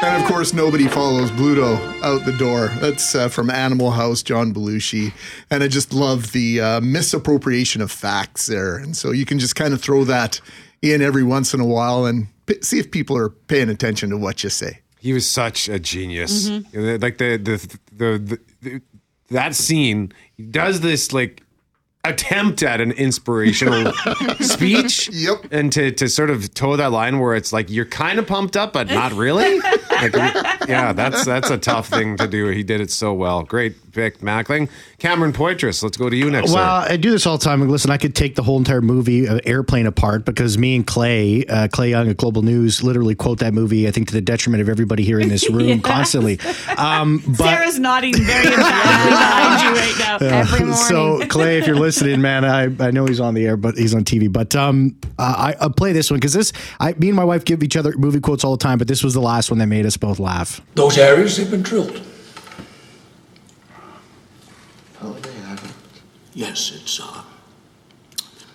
And 0.02 0.24
of 0.24 0.30
course, 0.30 0.54
nobody 0.54 0.88
follows 0.88 1.30
Bluto 1.32 1.76
out 2.02 2.26
the 2.26 2.32
door. 2.32 2.70
That's 2.80 3.14
uh, 3.16 3.28
from 3.28 3.50
Animal 3.50 3.92
House, 3.92 4.24
John 4.24 4.54
Belushi. 4.54 5.12
And 5.52 5.62
I 5.62 5.68
just 5.68 5.94
love 5.94 6.32
the 6.32 6.62
uh, 6.62 6.82
misappropriation 6.82 7.82
of 7.82 7.92
facts 7.92 8.46
there. 8.46 8.78
And 8.78 8.96
so 8.96 9.12
you 9.12 9.26
can 9.26 9.40
just 9.40 9.58
kind 9.58 9.74
of 9.74 9.82
throw 9.82 10.06
that 10.06 10.40
in 10.82 11.02
every 11.02 11.24
once 11.24 11.54
in 11.54 11.60
a 11.60 11.66
while 11.66 12.06
and 12.06 12.28
p- 12.46 12.62
see 12.62 12.80
if 12.80 12.92
people 12.92 13.18
are 13.18 13.30
paying 13.30 13.70
attention 13.70 14.10
to 14.12 14.18
what 14.18 14.42
you 14.44 14.50
say. 14.50 14.80
He 15.00 15.12
was 15.12 15.30
such 15.30 15.68
a 15.68 15.80
genius. 15.80 16.50
Mm-hmm. 16.50 17.02
Like 17.02 17.18
the 17.18 17.38
the, 17.38 17.78
the 17.92 18.18
the 18.20 18.40
the 18.62 18.82
that 19.30 19.56
scene 19.56 20.12
he 20.36 20.44
does 20.44 20.82
this 20.82 21.14
like 21.14 21.44
attempt 22.04 22.64
at 22.64 22.82
an 22.82 22.92
inspirational 22.92 23.94
speech. 24.40 25.10
Yep. 25.10 25.48
And 25.52 25.72
to 25.74 25.92
to 25.92 26.10
sort 26.10 26.30
of 26.30 26.54
toe 26.54 26.76
that 26.76 26.92
line 26.92 27.20
where 27.20 27.36
it's 27.36 27.52
like 27.52 27.70
you're 27.70 27.86
kind 27.86 28.20
of 28.20 28.28
pumped 28.28 28.56
up 28.56 28.74
but 28.74 28.88
not 28.88 29.14
really. 29.14 29.60
Like, 30.02 30.68
yeah, 30.70 30.94
that's 30.94 31.26
that's 31.26 31.50
a 31.50 31.58
tough 31.58 31.88
thing 31.90 32.18
to 32.18 32.28
do. 32.28 32.48
He 32.48 32.64
did 32.64 32.82
it 32.82 32.92
so 32.92 33.14
well. 33.14 33.44
Great 33.44 33.76
pick, 33.92 34.20
Mackling. 34.20 34.70
Cameron 35.00 35.34
Poitras, 35.34 35.82
let's 35.84 35.98
go 35.98 36.10
to 36.10 36.16
you 36.16 36.30
next. 36.30 36.54
Well, 36.54 36.84
sir. 36.86 36.94
I 36.94 36.98
do 36.98 37.12
this 37.12 37.26
all 37.26 37.38
the 37.38 37.44
time. 37.44 37.68
Listen, 37.70 37.92
I 37.92 37.98
could 37.98 38.16
take 38.16 38.36
the 38.36 38.44
whole 38.44 38.58
entire 38.58 38.82
movie 38.82 39.28
uh, 39.28 39.40
Airplane 39.46 39.86
apart 39.88 40.26
because 40.26 40.58
me 40.58 40.76
and 40.76 40.86
Clay, 40.86 41.46
uh, 41.46 41.68
Clay 41.70 41.90
Young 41.92 42.10
at 42.10 42.18
Global 42.18 42.42
News, 42.44 42.84
literally 42.84 43.16
quote 43.16 43.40
that 43.40 43.54
movie. 43.54 43.88
I 43.88 43.92
think 43.92 44.08
to 44.10 44.14
the 44.14 44.22
detriment 44.22 44.62
of 44.62 44.70
everybody 44.70 45.04
here 45.04 45.20
in 45.20 45.30
this 45.30 45.50
room 45.52 45.68
Yes. 45.68 45.82
constantly. 45.82 46.40
Um, 46.78 47.22
but 47.28 47.36
Sarah's 47.38 47.80
nodding 47.80 48.14
very 48.16 48.48
emphatically 48.48 49.10
behind 49.10 49.62
you 49.64 49.82
right 49.82 49.96
now. 50.00 50.40
Every 50.40 50.60
morning. 50.66 50.76
So 50.76 51.26
Clay, 51.28 51.58
if 51.60 51.68
you're 51.68 51.76
listening, 51.76 52.22
man, 52.22 52.46
I, 52.46 52.64
I 52.86 52.92
know 52.92 53.06
he's 53.06 53.20
on 53.20 53.34
the 53.34 53.46
air, 53.46 53.58
but 53.58 53.78
he's 53.78 53.94
on 53.96 54.04
TV. 54.04 54.32
But 54.32 54.56
um, 54.56 54.96
uh, 55.18 55.34
I 55.38 55.56
I'll 55.62 55.70
play 55.72 55.94
this 55.94 56.12
one 56.12 56.20
because 56.20 56.34
this 56.34 56.54
I 56.80 56.94
me 56.94 57.08
and 57.08 57.16
my 57.16 57.24
wife 57.24 57.44
give 57.46 57.64
each 57.64 57.76
other 57.76 57.94
movie 57.98 58.20
quotes 58.20 58.44
all 58.44 58.52
the 58.56 58.62
time, 58.64 58.78
but 58.78 58.88
this 58.88 59.04
was 59.04 59.14
the 59.14 59.22
last 59.22 59.50
one 59.50 59.58
that 59.60 59.68
made 59.68 59.86
us 59.86 59.89
both 59.98 60.20
laugh. 60.20 60.62
Those 60.76 60.98
areas 60.98 61.38
have 61.38 61.52
been 61.52 61.62
drilled. 61.62 62.02
Oh, 65.02 65.14
they 65.14 65.34
haven't. 65.48 65.74
Yes, 66.34 66.72
it's 66.76 67.00
uh, 67.00 67.24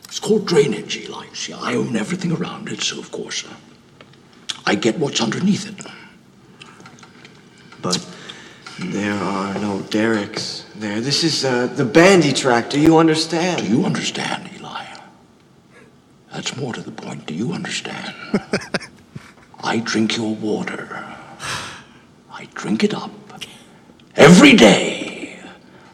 it's 0.05 0.21
called 0.21 0.47
drainage, 0.47 0.97
Eli. 0.97 1.27
See, 1.33 1.53
I 1.53 1.75
own 1.75 1.97
everything 1.97 2.33
around 2.33 2.69
it, 2.69 2.81
so 2.81 2.99
of 2.99 3.11
course 3.11 3.45
uh, 3.45 3.55
I 4.67 4.75
get 4.75 4.99
what's 4.99 5.21
underneath 5.21 5.69
it. 5.69 5.87
But 7.83 8.07
there 8.79 9.15
are 9.15 9.55
no 9.59 9.81
derricks 9.91 10.67
there. 10.77 11.01
This 11.01 11.23
is 11.25 11.45
uh, 11.45 11.67
the 11.67 11.85
Bandy 11.85 12.33
tract. 12.33 12.71
Do 12.71 12.81
you 12.81 12.99
understand? 12.99 13.63
Do 13.63 13.69
you 13.69 13.85
understand, 13.85 14.51
Eli? 14.57 14.85
That's 16.33 16.57
more 16.57 16.73
to 16.73 16.81
the 16.81 16.91
point. 16.91 17.27
Do 17.27 17.35
you 17.35 17.53
understand? 17.53 18.13
I 19.63 19.79
drink 19.79 20.17
your 20.17 20.35
water. 20.35 21.04
I 22.65 22.67
drink 22.67 22.85
it 22.85 22.95
up. 22.95 23.11
Every 24.17 24.55
day, 24.55 25.39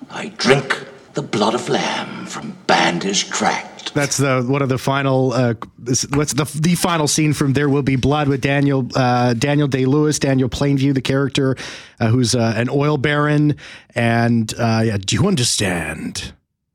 I 0.09 0.29
drink 0.37 0.87
the 1.15 1.23
blood 1.23 1.57
of 1.57 1.69
lamb 1.69 2.27
from 2.27 2.57
Bandy's 2.69 3.25
tract. 3.25 3.93
That's 3.93 4.19
the 4.19 4.45
one 4.47 4.63
of 4.63 4.69
the 4.69 4.79
final. 4.79 5.33
Uh, 5.33 5.55
what's 6.15 6.33
the 6.33 6.49
the 6.61 6.77
final 6.77 7.09
scene 7.09 7.33
from 7.33 7.55
There 7.55 7.69
Will 7.69 7.83
Be 7.83 7.97
Blood 7.97 8.29
with 8.29 8.41
Daniel 8.41 8.89
uh, 8.95 9.35
Daniel 9.35 9.67
Day 9.67 9.85
Lewis, 9.85 10.21
Daniel 10.21 10.49
Plainview, 10.49 10.95
the 10.95 11.01
character 11.01 11.57
uh, 11.99 12.07
who's 12.07 12.37
uh, 12.37 12.53
an 12.55 12.69
oil 12.71 12.99
baron, 12.99 13.57
and 13.97 14.55
uh, 14.57 14.83
yeah, 14.85 14.97
do 14.97 15.17
you 15.17 15.27
understand? 15.27 16.33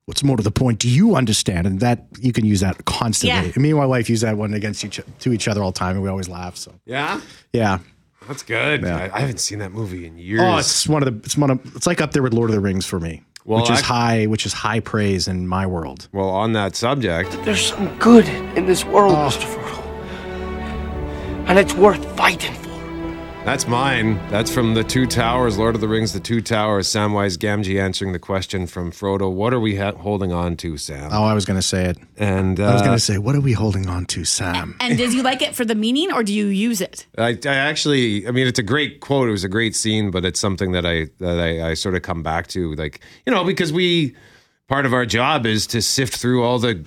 What's 0.08 0.26
more 0.26 0.36
to 0.36 0.44
the 0.44 0.52
point? 0.52 0.80
Do 0.80 0.90
you 0.90 1.16
understand? 1.16 1.66
And 1.68 1.80
that 1.80 2.06
you 2.20 2.34
can 2.34 2.44
use 2.46 2.60
that 2.60 2.84
constantly. 2.84 3.54
Yeah. 3.56 3.60
Me 3.62 3.70
and 3.70 3.80
my 3.80 3.86
wife 3.86 4.10
use 4.10 4.22
that 4.22 4.36
one 4.36 4.54
against 4.54 4.84
each 4.84 5.00
to 5.20 5.32
each 5.32 5.48
other 5.48 5.64
all 5.64 5.72
the 5.72 5.80
time, 5.80 5.96
and 5.96 6.04
we 6.04 6.10
always 6.10 6.28
laugh. 6.28 6.58
So 6.58 6.74
yeah, 6.86 7.22
yeah. 7.54 7.80
That's 8.28 8.44
good. 8.44 8.82
Yeah. 8.84 9.10
I, 9.14 9.18
I 9.18 9.20
haven't 9.22 9.40
seen 9.40 9.60
that 9.60 9.72
movie 9.72 10.06
in 10.06 10.16
oh, 10.16 10.20
years. 10.20 10.42
Oh, 10.44 10.58
it's 10.58 10.88
one 10.88 11.04
of 11.04 11.14
the. 11.14 11.26
It's 11.26 11.38
one 11.38 11.50
of. 11.50 11.76
It's 11.76 11.88
like 11.88 12.02
up 12.02 12.12
there 12.12 12.24
with 12.24 12.34
Lord 12.34 12.50
of 12.50 12.56
the 12.56 12.62
Rings 12.62 12.86
for 12.86 13.00
me, 13.00 13.24
Well, 13.46 13.62
which 13.62 13.70
is 13.72 13.80
I- 13.82 13.86
high, 13.86 14.26
which 14.26 14.46
is 14.46 14.54
high 14.54 14.80
praise 14.80 15.28
in 15.28 15.48
my 15.48 15.66
world. 15.66 16.08
well, 16.12 16.30
on 16.30 16.54
that 16.54 16.76
subject, 16.76 17.32
There's 17.44 17.66
some 17.68 17.98
good 18.00 18.28
in 18.58 18.66
this 18.66 18.84
world, 18.86 19.14
oh. 19.16 19.28
Mr. 19.30 19.46
Frodo. 19.46 19.82
And 21.48 21.60
it's 21.60 21.74
worth 21.76 22.04
fighting 22.18 22.54
for. 22.56 22.65
That's 23.46 23.68
mine. 23.68 24.16
That's 24.30 24.52
from 24.52 24.74
the 24.74 24.84
Two 24.84 25.06
Towers, 25.06 25.56
Lord 25.60 25.76
of 25.76 25.82
the 25.82 25.88
Rings, 25.88 26.14
the 26.14 26.20
Two 26.20 26.42
Towers. 26.42 26.88
Samwise 26.88 27.38
Gamgee 27.38 27.80
answering 27.80 28.12
the 28.12 28.18
question 28.18 28.66
from 28.66 28.92
Frodo. 28.92 29.32
What 29.32 29.54
are 29.54 29.60
we 29.60 29.76
ha- 29.76 29.92
holding 29.92 30.34
on 30.34 30.58
to, 30.58 30.78
Sam? 30.78 31.12
Oh, 31.14 31.24
I 31.24 31.36
was 31.36 31.46
going 31.46 31.60
to 31.60 31.62
say 31.62 31.86
it. 31.86 32.00
And 32.18 32.60
uh, 32.60 32.66
I 32.66 32.74
was 32.74 32.82
going 32.82 32.96
to 32.96 33.00
say, 33.00 33.20
what 33.20 33.36
are 33.36 33.40
we 33.42 33.54
holding 33.54 33.88
on 33.88 34.08
to, 34.08 34.26
Sam? 34.26 34.76
And 34.80 34.98
did 34.98 35.14
you 35.14 35.22
like 35.22 35.44
it 35.44 35.54
for 35.54 35.64
the 35.64 35.76
meaning 35.76 36.12
or 36.12 36.24
do 36.24 36.34
you 36.34 36.48
use 36.48 36.82
it? 36.82 37.06
I, 37.20 37.38
I 37.46 37.54
actually, 37.54 38.28
I 38.28 38.32
mean, 38.32 38.48
it's 38.48 38.58
a 38.58 38.64
great 38.64 39.00
quote. 39.00 39.30
It 39.30 39.32
was 39.32 39.44
a 39.44 39.50
great 39.50 39.76
scene, 39.76 40.10
but 40.10 40.26
it's 40.26 40.40
something 40.40 40.72
that 40.72 40.88
I 40.88 41.10
that 41.20 41.40
I, 41.40 41.70
I 41.70 41.74
sort 41.76 41.94
of 41.94 42.02
come 42.02 42.24
back 42.24 42.48
to, 42.48 42.74
like 42.74 43.00
you 43.28 43.32
know, 43.32 43.44
because 43.44 43.72
we 43.72 44.16
part 44.68 44.88
of 44.88 44.94
our 44.94 45.06
job 45.06 45.46
is 45.46 45.68
to 45.68 45.84
sift 45.84 46.16
through 46.16 46.44
all 46.44 46.58
the 46.58 46.84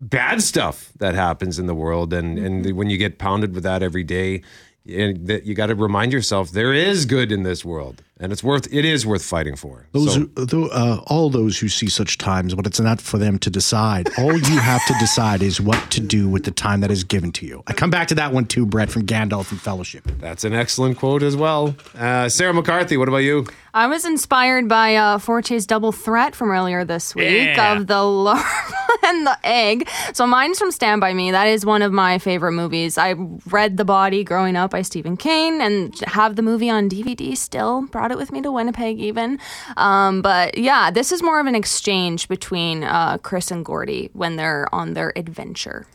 bad 0.00 0.42
stuff 0.42 0.92
that 1.00 1.16
happens 1.16 1.58
in 1.58 1.66
the 1.66 1.74
world, 1.74 2.12
and 2.12 2.38
and 2.38 2.76
when 2.76 2.88
you 2.88 2.98
get 2.98 3.18
pounded 3.18 3.52
with 3.52 3.64
that 3.64 3.82
every 3.82 4.04
day, 4.04 4.42
and 4.88 5.26
that 5.26 5.44
you 5.44 5.54
got 5.54 5.66
to 5.66 5.74
remind 5.74 6.12
yourself 6.12 6.50
there 6.50 6.72
is 6.72 7.04
good 7.04 7.30
in 7.30 7.42
this 7.42 7.64
world, 7.64 8.02
and 8.20 8.32
it's 8.32 8.42
worth 8.42 8.66
it 8.72 8.84
is 8.84 9.06
worth 9.06 9.24
fighting 9.24 9.56
for. 9.56 9.86
Those, 9.92 10.14
So- 10.14 10.28
who, 10.50 10.70
uh, 10.70 11.00
all 11.06 11.30
those 11.30 11.58
who 11.58 11.68
see 11.68 11.88
such 11.88 12.18
times, 12.18 12.54
but 12.54 12.66
it's 12.66 12.80
not 12.80 13.00
for 13.00 13.18
them 13.18 13.38
to 13.40 13.50
decide. 13.50 14.08
All 14.18 14.32
you 14.36 14.58
have 14.58 14.84
to 14.86 14.94
decide 15.00 15.42
is 15.42 15.60
what 15.60 15.90
to 15.92 16.00
do 16.00 16.28
with 16.28 16.44
the 16.44 16.50
time 16.50 16.80
that 16.80 16.90
is 16.90 17.04
given 17.04 17.32
to 17.32 17.46
you. 17.46 17.62
I 17.66 17.72
come 17.72 17.90
back 17.90 18.08
to 18.08 18.14
that 18.16 18.32
one 18.32 18.46
too, 18.46 18.66
Brett, 18.66 18.90
from 18.90 19.06
Gandalf 19.06 19.50
and 19.50 19.60
Fellowship. 19.60 20.08
That's 20.20 20.44
an 20.44 20.54
excellent 20.54 20.98
quote 20.98 21.22
as 21.22 21.36
well. 21.36 21.74
Uh, 21.96 22.28
Sarah 22.28 22.54
McCarthy, 22.54 22.96
what 22.96 23.08
about 23.08 23.18
you? 23.18 23.46
I 23.74 23.86
was 23.86 24.04
inspired 24.04 24.66
by 24.66 24.96
uh, 24.96 25.18
Forte's 25.18 25.66
double 25.66 25.92
threat 25.92 26.34
from 26.34 26.50
earlier 26.50 26.84
this 26.84 27.14
week 27.14 27.54
Yeah. 27.56 27.74
of 27.76 27.86
the 27.86 28.02
larva 28.02 28.42
and 29.04 29.26
the 29.26 29.36
egg. 29.44 29.88
So 30.14 30.26
mine's 30.26 30.58
from 30.58 30.72
Stand 30.72 31.00
By 31.00 31.14
Me. 31.14 31.30
That 31.30 31.46
is 31.46 31.64
one 31.64 31.82
of 31.82 31.92
my 31.92 32.18
favorite 32.18 32.52
movies. 32.52 32.98
I 32.98 33.12
read 33.50 33.76
The 33.76 33.84
Body 33.84 34.24
growing 34.24 34.56
up 34.56 34.70
by 34.72 34.82
Stephen 34.82 35.16
King 35.16 35.60
and 35.60 35.96
have 36.00 36.34
the 36.34 36.42
movie 36.42 36.70
on 36.70 36.88
DVD 36.88 37.36
still. 37.36 37.82
Brought 37.82 38.07
it 38.12 38.18
with 38.18 38.32
me 38.32 38.40
to 38.42 38.52
Winnipeg 38.52 38.98
even. 39.00 39.38
Um, 39.76 40.22
but 40.22 40.56
yeah, 40.58 40.90
this 40.90 41.12
is 41.12 41.22
more 41.22 41.40
of 41.40 41.46
an 41.46 41.54
exchange 41.54 42.28
between 42.28 42.84
uh, 42.84 43.18
Chris 43.18 43.50
and 43.50 43.64
Gordy 43.64 44.10
when 44.12 44.36
they're 44.36 44.72
on 44.74 44.94
their 44.94 45.12
adventure. 45.16 45.86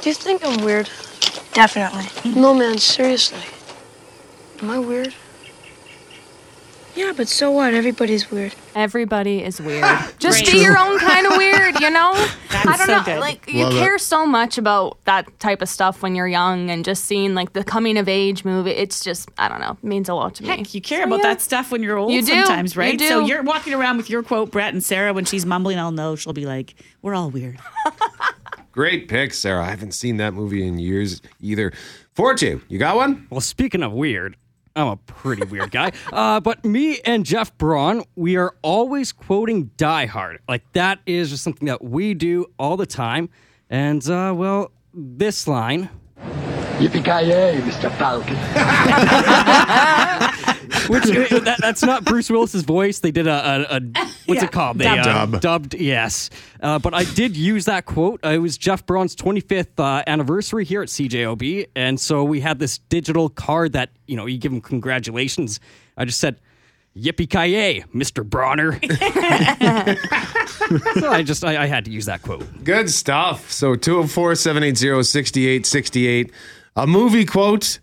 Do 0.00 0.10
you 0.10 0.14
think 0.14 0.44
I'm 0.44 0.64
weird? 0.64 0.88
Definitely. 1.52 2.32
No, 2.38 2.54
man, 2.54 2.78
seriously. 2.78 3.40
Am 4.62 4.70
I 4.70 4.78
weird? 4.78 5.14
Yeah, 6.96 7.12
but 7.14 7.28
so 7.28 7.50
what? 7.50 7.74
Everybody's 7.74 8.30
weird. 8.30 8.54
Everybody 8.74 9.42
is 9.44 9.60
weird. 9.60 9.84
Just 10.18 10.44
Great. 10.44 10.52
be 10.54 10.62
your 10.62 10.78
own 10.78 10.98
kind 10.98 11.26
of 11.26 11.36
weird, 11.36 11.78
you 11.80 11.90
know? 11.90 12.12
That's 12.50 12.66
I 12.66 12.76
don't 12.78 12.86
so 12.86 12.96
know. 12.96 13.02
good. 13.04 13.20
Like 13.20 13.46
you 13.52 13.64
Love 13.64 13.74
it. 13.74 13.78
care 13.78 13.98
so 13.98 14.26
much 14.26 14.56
about 14.56 14.98
that 15.04 15.38
type 15.38 15.60
of 15.60 15.68
stuff 15.68 16.02
when 16.02 16.14
you're 16.14 16.26
young 16.26 16.70
and 16.70 16.84
just 16.86 17.04
seeing 17.04 17.34
like 17.34 17.52
the 17.52 17.62
coming 17.64 17.98
of 17.98 18.08
age 18.08 18.44
movie. 18.46 18.70
It's 18.70 19.04
just 19.04 19.30
I 19.36 19.48
don't 19.48 19.60
know, 19.60 19.76
means 19.82 20.08
a 20.08 20.14
lot 20.14 20.36
to 20.36 20.42
me. 20.42 20.48
Heck, 20.48 20.74
you 20.74 20.80
care 20.80 21.04
about 21.04 21.20
that 21.22 21.40
stuff 21.42 21.70
when 21.70 21.82
you're 21.82 21.98
old 21.98 22.12
You 22.12 22.22
do. 22.22 22.28
sometimes, 22.28 22.74
You 22.74 22.80
right? 22.80 22.98
do. 22.98 23.06
So 23.08 23.20
you're 23.20 23.42
walking 23.42 23.74
around 23.74 23.98
with 23.98 24.08
your 24.08 24.22
quote, 24.22 24.50
Brett 24.50 24.72
and 24.72 24.82
Sarah, 24.82 25.12
when 25.12 25.26
she's 25.26 25.44
mumbling, 25.44 25.78
I'll 25.78 25.92
know. 25.92 26.16
She'll 26.16 26.32
be 26.32 26.46
like, 26.46 26.74
we're 27.02 27.14
all 27.14 27.28
weird. 27.30 27.58
Great 28.72 29.08
pick, 29.08 29.32
Sarah. 29.34 29.64
I 29.64 29.70
haven't 29.70 29.92
seen 29.92 30.16
that 30.18 30.34
movie 30.34 30.66
in 30.66 30.78
years 30.78 31.22
either. 31.40 31.72
Forte, 32.14 32.58
you 32.68 32.78
got 32.78 32.96
one? 32.96 33.26
Well, 33.30 33.40
speaking 33.40 33.82
of 33.82 33.92
weird, 33.92 34.36
I'm 34.76 34.88
a 34.88 34.96
pretty 34.96 35.44
weird 35.44 35.70
guy. 35.70 35.92
Uh, 36.12 36.40
but 36.40 36.64
me 36.64 37.00
and 37.04 37.26
Jeff 37.26 37.56
Braun, 37.58 38.02
we 38.14 38.36
are 38.36 38.54
always 38.62 39.12
quoting 39.12 39.70
Die 39.76 40.06
Hard. 40.06 40.40
Like 40.48 40.62
that 40.72 41.00
is 41.04 41.30
just 41.30 41.42
something 41.42 41.66
that 41.66 41.82
we 41.84 42.14
do 42.14 42.46
all 42.58 42.76
the 42.76 42.86
time. 42.86 43.28
And 43.68 44.08
uh, 44.08 44.32
well, 44.34 44.70
this 44.94 45.46
line. 45.46 45.90
Yippee-ki-yay, 46.78 47.60
Mr. 47.62 47.90
Falcon. 47.96 48.36
Which 50.88 51.32
uh, 51.32 51.38
that, 51.40 51.58
that's 51.60 51.82
not 51.82 52.04
Bruce 52.04 52.30
Willis's 52.30 52.62
voice. 52.62 53.00
They 53.00 53.10
did 53.10 53.26
a, 53.26 53.74
a, 53.74 53.76
a 53.76 53.80
what's 54.26 54.40
Yeah, 54.40 54.44
it 54.44 54.52
called? 54.52 54.78
They 54.78 54.84
dubbed. 54.84 55.06
uh, 55.06 55.26
Dub. 55.26 55.40
dubbed. 55.40 55.74
Yes, 55.74 56.30
uh, 56.60 56.78
but 56.78 56.94
I 56.94 57.04
did 57.04 57.36
use 57.36 57.64
that 57.66 57.86
quote. 57.86 58.20
Uh, 58.24 58.30
it 58.30 58.38
was 58.38 58.56
Jeff 58.58 58.84
Braun's 58.86 59.14
25th 59.16 59.78
uh, 59.78 60.02
anniversary 60.06 60.64
here 60.64 60.82
at 60.82 60.88
CJOB, 60.88 61.68
and 61.76 62.00
so 62.00 62.24
we 62.24 62.40
had 62.40 62.58
this 62.58 62.78
digital 62.78 63.28
card 63.28 63.72
that 63.72 63.90
you 64.06 64.16
know 64.16 64.26
you 64.26 64.38
give 64.38 64.52
him 64.52 64.60
congratulations. 64.60 65.60
I 65.96 66.04
just 66.04 66.20
said. 66.20 66.40
Yippee 66.98 67.28
ki 67.28 67.52
yay, 67.52 67.84
Mr. 67.94 68.24
Bronner. 68.24 68.72
so 71.00 71.10
I 71.12 71.22
just 71.22 71.44
I, 71.44 71.64
I 71.64 71.66
had 71.66 71.84
to 71.84 71.90
use 71.90 72.06
that 72.06 72.22
quote. 72.22 72.46
Good 72.64 72.88
stuff. 72.90 73.50
So 73.50 73.74
204 73.76 74.34
780 74.34 75.02
6868. 75.02 76.32
A 76.76 76.86
movie 76.86 77.26
quote 77.26 77.80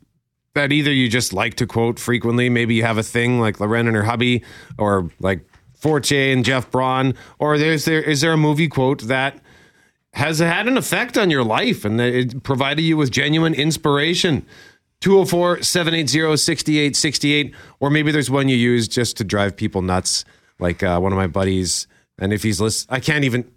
that 0.55 0.71
either 0.71 0.91
you 0.91 1.09
just 1.09 1.33
like 1.33 1.55
to 1.55 1.67
quote 1.67 1.99
frequently, 1.99 2.49
maybe 2.49 2.75
you 2.75 2.83
have 2.83 2.97
a 2.97 3.03
thing 3.03 3.39
like 3.39 3.59
Loren 3.59 3.87
and 3.87 3.95
her 3.95 4.03
hubby, 4.03 4.43
or 4.77 5.09
like 5.19 5.45
Forte 5.73 6.31
and 6.31 6.45
Jeff 6.45 6.71
Braun, 6.71 7.13
or 7.39 7.57
there's 7.57 7.85
there 7.85 8.01
is 8.01 8.21
there 8.21 8.33
a 8.33 8.37
movie 8.37 8.67
quote 8.67 9.01
that 9.03 9.39
has 10.13 10.39
had 10.39 10.67
an 10.67 10.77
effect 10.77 11.17
on 11.17 11.29
your 11.29 11.43
life 11.43 11.83
and 11.83 11.99
it 11.99 12.43
provided 12.43 12.83
you 12.83 12.95
with 12.95 13.11
genuine 13.11 13.53
inspiration. 13.53 14.45
204 15.01 15.63
780 15.63 16.37
6868. 16.37 17.53
Or 17.79 17.89
maybe 17.89 18.11
there's 18.11 18.29
one 18.29 18.47
you 18.47 18.55
use 18.55 18.87
just 18.87 19.17
to 19.17 19.23
drive 19.23 19.57
people 19.57 19.81
nuts, 19.81 20.23
like 20.59 20.81
uh, 20.81 20.99
one 20.99 21.11
of 21.11 21.17
my 21.17 21.27
buddies. 21.27 21.87
And 22.17 22.31
if 22.31 22.43
he's 22.43 22.61
listening, 22.61 22.95
I 22.95 22.99
can't 22.99 23.25
even, 23.25 23.51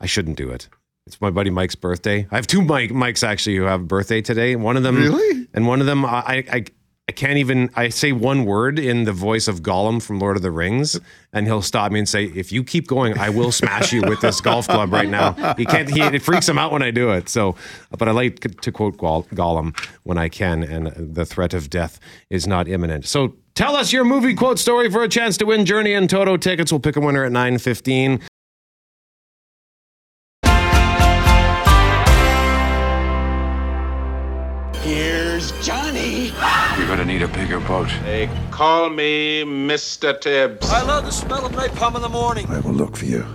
I 0.00 0.06
shouldn't 0.06 0.36
do 0.36 0.50
it. 0.50 0.68
It's 1.06 1.20
my 1.20 1.30
buddy 1.30 1.50
Mike's 1.50 1.76
birthday. 1.76 2.26
I 2.32 2.36
have 2.36 2.48
two 2.48 2.62
Mike 2.62 2.90
Mikes 2.90 3.22
actually 3.22 3.56
who 3.56 3.62
have 3.62 3.80
a 3.82 3.84
birthday 3.84 4.20
today. 4.20 4.56
One 4.56 4.76
of 4.76 4.82
them, 4.82 4.96
Really? 4.96 5.46
and 5.54 5.66
one 5.66 5.80
of 5.80 5.86
them, 5.86 6.04
I, 6.04 6.44
I, 6.50 6.64
I 7.08 7.12
can't 7.12 7.38
even. 7.38 7.70
I 7.76 7.90
say 7.90 8.10
one 8.10 8.44
word 8.44 8.80
in 8.80 9.04
the 9.04 9.12
voice 9.12 9.46
of 9.46 9.60
Gollum 9.62 10.02
from 10.02 10.18
Lord 10.18 10.34
of 10.36 10.42
the 10.42 10.50
Rings, 10.50 10.98
and 11.32 11.46
he'll 11.46 11.62
stop 11.62 11.92
me 11.92 12.00
and 12.00 12.08
say, 12.08 12.24
"If 12.24 12.50
you 12.50 12.64
keep 12.64 12.88
going, 12.88 13.16
I 13.16 13.30
will 13.30 13.52
smash 13.52 13.92
you 13.92 14.02
with 14.02 14.20
this 14.20 14.40
golf 14.40 14.66
club 14.66 14.92
right 14.92 15.08
now." 15.08 15.54
He 15.56 15.64
can't. 15.64 15.88
He, 15.88 16.02
it 16.02 16.22
freaks 16.22 16.48
him 16.48 16.58
out 16.58 16.72
when 16.72 16.82
I 16.82 16.90
do 16.90 17.10
it. 17.12 17.28
So, 17.28 17.54
but 17.96 18.08
I 18.08 18.10
like 18.10 18.40
to 18.62 18.72
quote 18.72 18.96
Gollum 18.96 19.78
when 20.02 20.18
I 20.18 20.28
can, 20.28 20.64
and 20.64 21.14
the 21.14 21.24
threat 21.24 21.54
of 21.54 21.70
death 21.70 22.00
is 22.30 22.48
not 22.48 22.66
imminent. 22.68 23.06
So. 23.06 23.34
Tell 23.54 23.74
us 23.74 23.90
your 23.90 24.04
movie 24.04 24.34
quote 24.34 24.58
story 24.58 24.90
for 24.90 25.02
a 25.02 25.08
chance 25.08 25.38
to 25.38 25.46
win 25.46 25.64
Journey 25.64 25.94
and 25.94 26.10
Toto 26.10 26.36
tickets. 26.36 26.70
We'll 26.70 26.78
pick 26.78 26.94
a 26.96 27.00
winner 27.00 27.24
at 27.24 27.32
9:15. 27.32 28.20
Gonna 36.96 37.12
need 37.12 37.20
a 37.20 37.28
bigger 37.28 37.60
boat. 37.60 37.90
They 38.04 38.26
call 38.50 38.88
me 38.88 39.42
Mr. 39.42 40.18
Tibbs. 40.18 40.70
I 40.70 40.80
love 40.82 41.04
the 41.04 41.10
smell 41.10 41.44
of 41.44 41.52
napalm 41.52 41.94
in 41.94 42.00
the 42.00 42.08
morning. 42.08 42.46
I 42.48 42.60
will 42.60 42.72
look 42.72 42.96
for 42.96 43.04
you. 43.04 43.26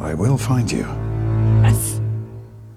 I 0.00 0.14
will 0.14 0.38
find 0.38 0.72
you. 0.72 0.86
Yes. 1.62 2.00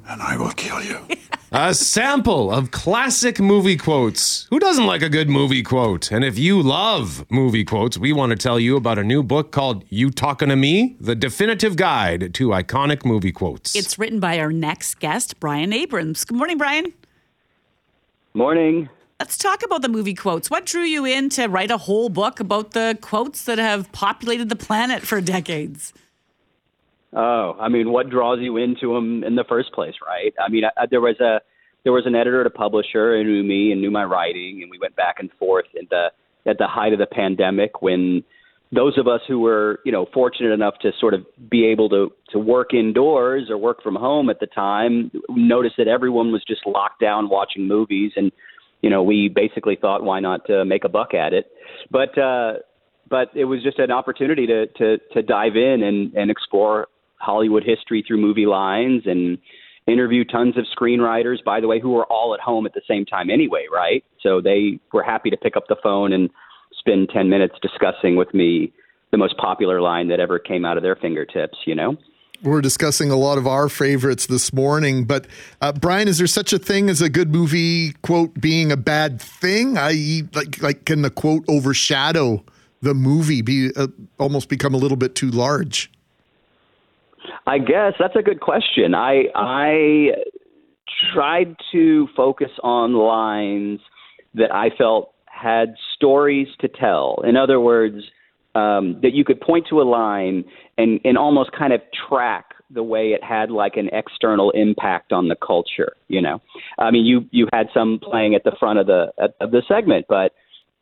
And 0.10 0.22
I 0.22 0.36
will 0.36 0.52
kill 0.52 0.84
you. 0.84 1.00
A 1.54 1.74
sample 1.74 2.52
of 2.52 2.72
classic 2.72 3.40
movie 3.40 3.78
quotes. 3.78 4.48
Who 4.50 4.60
doesn't 4.60 4.86
like 4.86 5.02
a 5.02 5.10
good 5.10 5.30
movie 5.30 5.64
quote? 5.64 6.12
And 6.12 6.24
if 6.24 6.38
you 6.38 6.62
love 6.62 7.26
movie 7.32 7.64
quotes, 7.64 7.98
we 7.98 8.12
want 8.12 8.32
to 8.32 8.36
tell 8.36 8.60
you 8.60 8.76
about 8.76 9.00
a 9.00 9.04
new 9.04 9.24
book 9.24 9.52
called 9.52 9.84
You 9.90 10.12
Talking 10.12 10.50
to 10.50 10.56
Me? 10.56 10.98
The 11.00 11.16
Definitive 11.16 11.76
Guide 11.76 12.34
to 12.36 12.50
Iconic 12.50 13.04
Movie 13.04 13.32
Quotes. 13.32 13.76
It's 13.76 13.98
written 13.98 14.20
by 14.20 14.40
our 14.40 14.52
next 14.52 15.00
guest, 15.00 15.40
Brian 15.40 15.74
Abrams. 15.74 16.24
Good 16.24 16.38
morning, 16.38 16.60
Brian. 16.60 16.94
Morning. 18.36 18.90
Let's 19.20 19.38
talk 19.38 19.64
about 19.64 19.82
the 19.82 19.90
movie 19.90 20.14
quotes. 20.14 20.50
What 20.50 20.66
drew 20.66 20.84
you 20.84 21.04
in 21.04 21.28
to 21.32 21.48
write 21.48 21.72
a 21.72 21.78
whole 21.78 22.08
book 22.08 22.40
about 22.40 22.72
the 22.72 22.98
quotes 23.02 23.44
that 23.44 23.58
have 23.58 23.92
populated 23.92 24.48
the 24.48 24.56
planet 24.56 25.02
for 25.02 25.20
decades? 25.20 25.92
Oh, 27.12 27.58
I 27.60 27.68
mean, 27.68 27.92
what 27.92 28.10
draws 28.10 28.40
you 28.40 28.56
into 28.56 28.94
them 28.94 29.26
in 29.26 29.36
the 29.36 29.44
first 29.44 29.74
place, 29.74 29.96
right? 30.08 30.34
I 30.40 30.50
mean, 30.50 30.64
I, 30.64 30.86
there 30.86 31.02
was 31.02 31.20
a 31.20 31.42
there 31.84 31.92
was 31.92 32.06
an 32.06 32.16
editor 32.16 32.40
at 32.42 32.48
a 32.48 32.52
publisher 32.52 33.18
who 33.18 33.24
knew 33.26 33.44
me 33.44 33.74
and 33.74 33.82
knew 33.82 33.92
my 33.92 34.06
writing, 34.06 34.62
and 34.62 34.72
we 34.72 34.80
went 34.80 34.96
back 34.96 35.16
and 35.20 35.30
forth 35.34 35.66
at 35.78 35.90
the 35.90 36.12
at 36.50 36.58
the 36.58 36.68
height 36.68 36.94
of 36.94 37.00
the 37.00 37.08
pandemic 37.08 37.82
when 37.82 38.24
those 38.72 38.98
of 38.98 39.08
us 39.08 39.22
who 39.28 39.40
were, 39.40 39.80
you 39.84 39.92
know, 39.92 40.08
fortunate 40.14 40.52
enough 40.52 40.76
to 40.82 40.92
sort 41.00 41.14
of 41.14 41.26
be 41.50 41.66
able 41.66 41.90
to 41.90 42.14
to 42.32 42.40
work 42.40 42.74
indoors 42.74 43.50
or 43.50 43.58
work 43.58 43.84
from 43.84 43.96
home 43.96 44.30
at 44.30 44.40
the 44.40 44.48
time, 44.48 45.12
noticed 45.30 45.76
that 45.78 45.90
everyone 45.90 46.32
was 46.32 46.44
just 46.48 46.62
locked 46.66 47.02
down 47.02 47.28
watching 47.28 47.68
movies, 47.68 48.14
and 48.16 48.32
you 48.82 48.90
know, 48.90 49.04
we 49.04 49.30
basically 49.34 49.78
thought, 49.80 50.04
why 50.04 50.20
not 50.20 50.50
uh, 50.50 50.64
make 50.66 50.84
a 50.84 50.90
buck 50.90 51.14
at 51.14 51.34
it? 51.34 51.52
But 51.92 52.18
uh, 52.18 52.54
but 53.10 53.30
it 53.36 53.46
was 53.46 53.64
just 53.64 53.80
an 53.80 53.92
opportunity 53.92 54.48
to 54.48 54.68
to 54.68 54.98
to 55.14 55.22
dive 55.22 55.56
in 55.56 55.84
and 55.84 56.14
and 56.14 56.32
explore 56.32 56.88
Hollywood 57.20 57.64
history 57.64 58.04
through 58.08 58.18
movie 58.22 58.46
lines 58.46 59.04
and 59.06 59.38
interview 59.88 60.24
tons 60.24 60.58
of 60.58 60.66
screenwriters, 60.78 61.44
by 61.44 61.60
the 61.60 61.68
way, 61.68 61.80
who 61.80 61.92
were 61.92 62.06
all 62.06 62.34
at 62.34 62.40
home 62.40 62.66
at 62.66 62.74
the 62.74 62.82
same 62.88 63.06
time 63.06 63.30
anyway, 63.30 63.66
right? 63.72 64.04
So 64.22 64.40
they 64.42 64.80
were 64.94 65.04
happy 65.04 65.30
to 65.30 65.38
pick 65.38 65.58
up 65.58 65.64
the 65.68 65.78
phone 65.82 66.14
and 66.14 66.30
spend 66.78 67.10
10 67.14 67.30
minutes 67.30 67.56
discussing 67.62 68.16
with 68.16 68.34
me 68.34 68.72
the 69.12 69.18
most 69.18 69.36
popular 69.38 69.82
line 69.82 70.08
that 70.10 70.20
ever 70.20 70.38
came 70.38 70.64
out 70.64 70.78
of 70.78 70.84
their 70.84 70.96
fingertips, 70.96 71.58
you 71.66 71.76
know? 71.76 71.98
We're 72.42 72.62
discussing 72.62 73.12
a 73.12 73.18
lot 73.18 73.38
of 73.38 73.46
our 73.46 73.68
favorites 73.68 74.28
this 74.28 74.54
morning, 74.54 75.04
but 75.04 75.28
uh, 75.62 75.74
Brian, 75.74 76.08
is 76.08 76.20
there 76.20 76.28
such 76.28 76.54
a 76.54 76.60
thing 76.60 76.90
as 76.90 77.02
a 77.02 77.10
good 77.10 77.32
movie 77.32 77.92
quote 78.02 78.40
being 78.40 78.72
a 78.72 78.78
bad 78.78 79.22
thing? 79.22 79.78
I 79.78 80.22
like 80.34 80.62
like 80.62 80.86
can 80.86 81.02
the 81.02 81.10
quote 81.10 81.44
overshadow 81.50 82.44
the 82.82 82.94
movie, 82.94 83.42
be 83.42 83.72
uh, 83.76 83.88
almost 84.18 84.48
become 84.48 84.74
a 84.74 84.78
little 84.78 84.96
bit 84.96 85.16
too 85.16 85.30
large? 85.30 85.92
I 87.46 87.58
guess 87.58 87.94
that's 88.00 88.16
a 88.16 88.22
good 88.22 88.40
question. 88.40 88.96
I 88.96 89.26
I 89.36 90.12
tried 91.14 91.58
to 91.74 92.08
focus 92.16 92.52
on 92.64 92.94
lines 92.94 93.82
that 94.36 94.54
I 94.54 94.70
felt 94.78 95.14
had 95.26 95.76
stories 95.96 96.48
to 96.62 96.70
tell. 96.70 97.22
In 97.26 97.36
other 97.36 97.60
words, 97.60 97.98
um, 98.56 99.00
that 99.02 99.14
you 99.14 99.24
could 99.24 99.40
point 99.42 99.68
to 99.70 99.82
a 99.82 99.84
line 99.84 100.44
and, 100.80 101.00
and 101.04 101.18
almost 101.18 101.52
kind 101.52 101.74
of 101.74 101.82
track 102.08 102.56
the 102.72 102.84
way 102.84 103.10
it 103.10 103.24
had 103.24 103.52
like 103.52 103.76
an 103.76 103.90
external 103.92 104.52
impact 104.52 105.12
on 105.12 105.28
the 105.28 105.36
culture. 105.36 105.94
You 106.08 106.22
know, 106.22 106.42
I 106.78 106.92
mean, 106.92 107.06
you 107.06 107.26
you 107.32 107.48
had 107.52 107.68
some 107.74 108.00
playing 108.02 108.34
at 108.34 108.44
the 108.44 108.54
front 108.60 108.80
of 108.80 108.88
the 108.88 109.12
of 109.42 109.52
the 109.52 109.62
segment, 109.68 110.06
but 110.08 110.34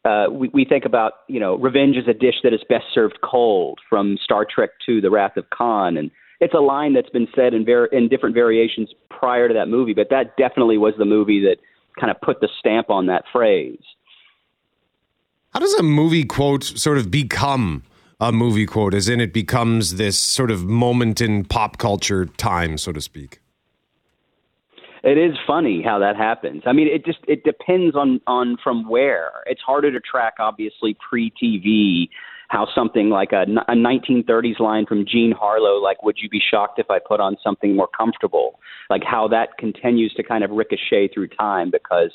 uh, 0.06 0.28
we, 0.32 0.50
we 0.54 0.66
think 0.66 0.86
about 0.86 1.14
you 1.28 1.40
know, 1.40 1.56
revenge 1.56 1.98
is 1.98 2.08
a 2.08 2.14
dish 2.14 2.36
that 2.44 2.54
is 2.54 2.62
best 2.70 2.86
served 2.94 3.20
cold 3.24 3.80
from 3.90 4.18
Star 4.24 4.46
Trek 4.46 4.70
II 4.88 5.02
The 5.02 5.10
Wrath 5.10 5.36
of 5.36 5.50
Khan, 5.50 5.98
and 5.98 6.12
it's 6.40 6.54
a 6.54 6.60
line 6.60 6.94
that's 6.94 7.10
been 7.10 7.28
said 7.36 7.54
in 7.54 7.66
ver- 7.66 7.88
in 7.88 8.08
different 8.08 8.36
variations 8.36 8.90
prior 9.10 9.48
to 9.48 9.54
that 9.56 9.68
movie, 9.68 9.94
but 9.94 10.10
that 10.12 10.38
definitely 10.38 10.78
was 10.78 10.94
the 11.00 11.06
movie 11.06 11.42
that 11.42 11.58
kind 12.00 12.12
of 12.12 12.22
put 12.22 12.40
the 12.42 12.50
stamp 12.60 12.92
on 12.92 13.08
that 13.08 13.24
phrase. 13.34 13.82
How 15.54 15.62
does 15.62 15.74
a 15.74 15.84
movie 15.84 16.24
quote 16.24 16.64
sort 16.64 17.00
of 17.00 17.10
become 17.10 17.82
a 18.20 18.32
movie 18.32 18.66
quote, 18.66 18.94
as 18.94 19.08
in 19.08 19.22
it 19.22 19.34
becomes 19.34 19.96
this 19.96 20.18
sort 20.18 20.52
of 20.52 20.66
moment 20.66 21.22
in 21.22 21.46
pop 21.46 21.78
culture 21.78 22.26
time, 22.26 22.78
so 22.78 22.92
to 22.92 23.02
speak? 23.02 23.40
It 25.04 25.18
is 25.18 25.38
funny 25.46 25.82
how 25.84 26.00
that 26.00 26.16
happens. 26.16 26.64
I 26.66 26.74
mean, 26.74 26.88
it 26.88 27.06
just 27.06 27.20
it 27.28 27.44
depends 27.44 27.96
on 27.96 28.20
on 28.28 28.58
from 28.64 28.90
where. 28.90 29.32
It's 29.46 29.62
harder 29.62 29.92
to 29.92 30.00
track, 30.00 30.36
obviously, 30.40 30.98
pre 31.08 31.32
TV. 31.42 32.10
How 32.50 32.68
something 32.74 33.10
like 33.10 33.34
a, 33.34 33.44
a 33.44 33.76
1930s 33.76 34.60
line 34.62 34.86
from 34.86 35.06
Jean 35.06 35.34
Harlow, 35.34 35.82
like 35.82 36.02
"Would 36.04 36.18
you 36.20 36.30
be 36.30 36.42
shocked 36.42 36.80
if 36.80 36.90
I 36.90 36.98
put 37.00 37.20
on 37.20 37.38
something 37.44 37.76
more 37.76 37.90
comfortable?" 37.96 38.60
Like 38.90 39.04
how 39.04 39.28
that 39.28 39.58
continues 39.58 40.14
to 40.16 40.24
kind 40.24 40.44
of 40.44 40.52
ricochet 40.52 41.10
through 41.14 41.28
time 41.28 41.72
because 41.72 42.12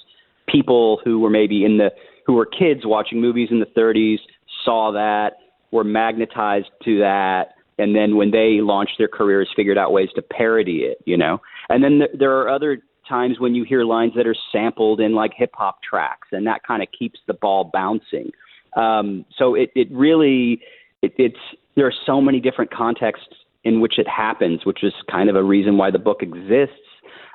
people 0.48 1.00
who 1.04 1.20
were 1.20 1.30
maybe 1.30 1.64
in 1.64 1.78
the 1.78 1.92
who 2.26 2.34
were 2.34 2.46
kids 2.46 2.82
watching 2.84 3.20
movies 3.20 3.48
in 3.50 3.60
the 3.60 3.66
30s 3.66 4.18
saw 4.64 4.92
that, 4.92 5.38
were 5.72 5.84
magnetized 5.84 6.70
to 6.84 6.98
that, 7.00 7.54
and 7.78 7.96
then 7.96 8.16
when 8.16 8.30
they 8.30 8.60
launched 8.60 8.94
their 8.98 9.08
careers, 9.08 9.48
figured 9.56 9.78
out 9.78 9.92
ways 9.92 10.10
to 10.14 10.22
parody 10.22 10.80
it. 10.80 10.98
You 11.04 11.16
know, 11.16 11.40
and 11.68 11.82
then 11.82 11.98
th- 11.98 12.10
there 12.18 12.38
are 12.38 12.48
other 12.48 12.82
times 13.08 13.40
when 13.40 13.54
you 13.54 13.64
hear 13.64 13.84
lines 13.84 14.12
that 14.16 14.26
are 14.26 14.36
sampled 14.52 15.00
in 15.00 15.14
like 15.14 15.32
hip 15.36 15.50
hop 15.54 15.82
tracks, 15.82 16.28
and 16.32 16.46
that 16.46 16.62
kind 16.66 16.82
of 16.82 16.88
keeps 16.96 17.18
the 17.26 17.34
ball 17.34 17.70
bouncing. 17.72 18.30
Um, 18.76 19.24
so 19.36 19.54
it, 19.54 19.70
it 19.74 19.88
really, 19.90 20.60
it, 21.02 21.12
it's 21.18 21.36
there 21.76 21.86
are 21.86 21.92
so 22.06 22.20
many 22.20 22.40
different 22.40 22.70
contexts 22.70 23.34
in 23.64 23.80
which 23.80 23.98
it 23.98 24.08
happens, 24.08 24.64
which 24.64 24.82
is 24.82 24.92
kind 25.10 25.28
of 25.28 25.36
a 25.36 25.42
reason 25.42 25.76
why 25.76 25.90
the 25.90 25.98
book 25.98 26.22
exists. 26.22 26.74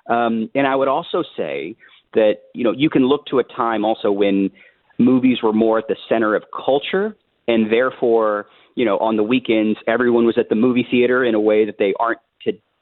Um, 0.09 0.49
and 0.55 0.67
I 0.67 0.75
would 0.75 0.87
also 0.87 1.23
say 1.35 1.75
that 2.13 2.35
you 2.53 2.63
know 2.63 2.71
you 2.71 2.89
can 2.89 3.07
look 3.07 3.25
to 3.27 3.39
a 3.39 3.43
time 3.43 3.85
also 3.85 4.11
when 4.11 4.49
movies 4.97 5.39
were 5.43 5.53
more 5.53 5.77
at 5.79 5.87
the 5.87 5.95
center 6.09 6.35
of 6.35 6.43
culture, 6.65 7.15
and 7.47 7.71
therefore 7.71 8.47
you 8.75 8.85
know 8.85 8.97
on 8.97 9.17
the 9.17 9.23
weekends 9.23 9.79
everyone 9.87 10.25
was 10.25 10.37
at 10.37 10.49
the 10.49 10.55
movie 10.55 10.87
theater 10.89 11.23
in 11.23 11.35
a 11.35 11.39
way 11.39 11.65
that 11.65 11.77
they 11.77 11.93
aren't 11.99 12.19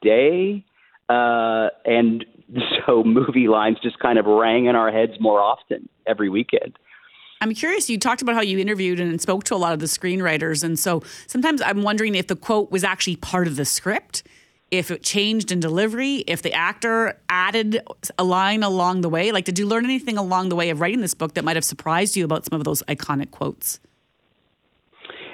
today. 0.06 0.66
Uh, 1.10 1.70
and 1.86 2.26
so 2.86 3.04
movie 3.04 3.48
lines 3.48 3.78
just 3.82 4.00
kind 4.00 4.18
of 4.18 4.26
rang 4.26 4.66
in 4.66 4.76
our 4.76 4.92
heads 4.92 5.14
more 5.20 5.40
often 5.40 5.90
every 6.08 6.30
weekend. 6.30 6.78
I'm 7.42 7.54
curious. 7.54 7.90
You 7.90 8.00
talked 8.00 8.22
about 8.22 8.36
how 8.36 8.42
you 8.42 8.58
interviewed 8.58 9.00
and 9.00 9.22
spoke 9.22 9.44
to 9.46 9.56
a 9.56 9.58
lot 9.58 9.74
of 9.74 9.80
the 9.80 9.86
screenwriters, 9.86 10.64
and 10.64 10.80
so 10.80 11.04
sometimes 11.28 11.62
I'm 11.62 11.84
wondering 11.84 12.16
if 12.16 12.28
the 12.28 12.36
quote 12.36 12.72
was 12.72 12.84
actually 12.84 13.18
part 13.18 13.46
of 13.46 13.56
the 13.58 13.66
script, 13.66 14.24
if 14.72 14.90
it 14.90 15.04
changed 15.04 15.52
in 15.52 15.60
delivery, 15.60 16.24
if 16.28 16.42
the 16.42 16.54
actor 16.54 17.20
added 17.30 17.82
a 18.18 18.24
line 18.24 18.64
along 18.64 19.02
the 19.02 19.10
way. 19.10 19.32
Like, 19.32 19.46
did 19.46 19.60
you 19.60 19.68
learn 19.68 19.84
anything 19.84 20.18
along 20.18 20.50
the 20.50 20.56
way 20.56 20.70
of 20.70 20.80
writing 20.80 21.02
this 21.02 21.14
book 21.14 21.34
that 21.34 21.44
might 21.44 21.58
have 21.58 21.66
surprised 21.66 22.16
you 22.16 22.26
about 22.26 22.46
some 22.46 22.58
of 22.58 22.64
those 22.64 22.82
iconic 22.84 23.32
quotes? 23.32 23.80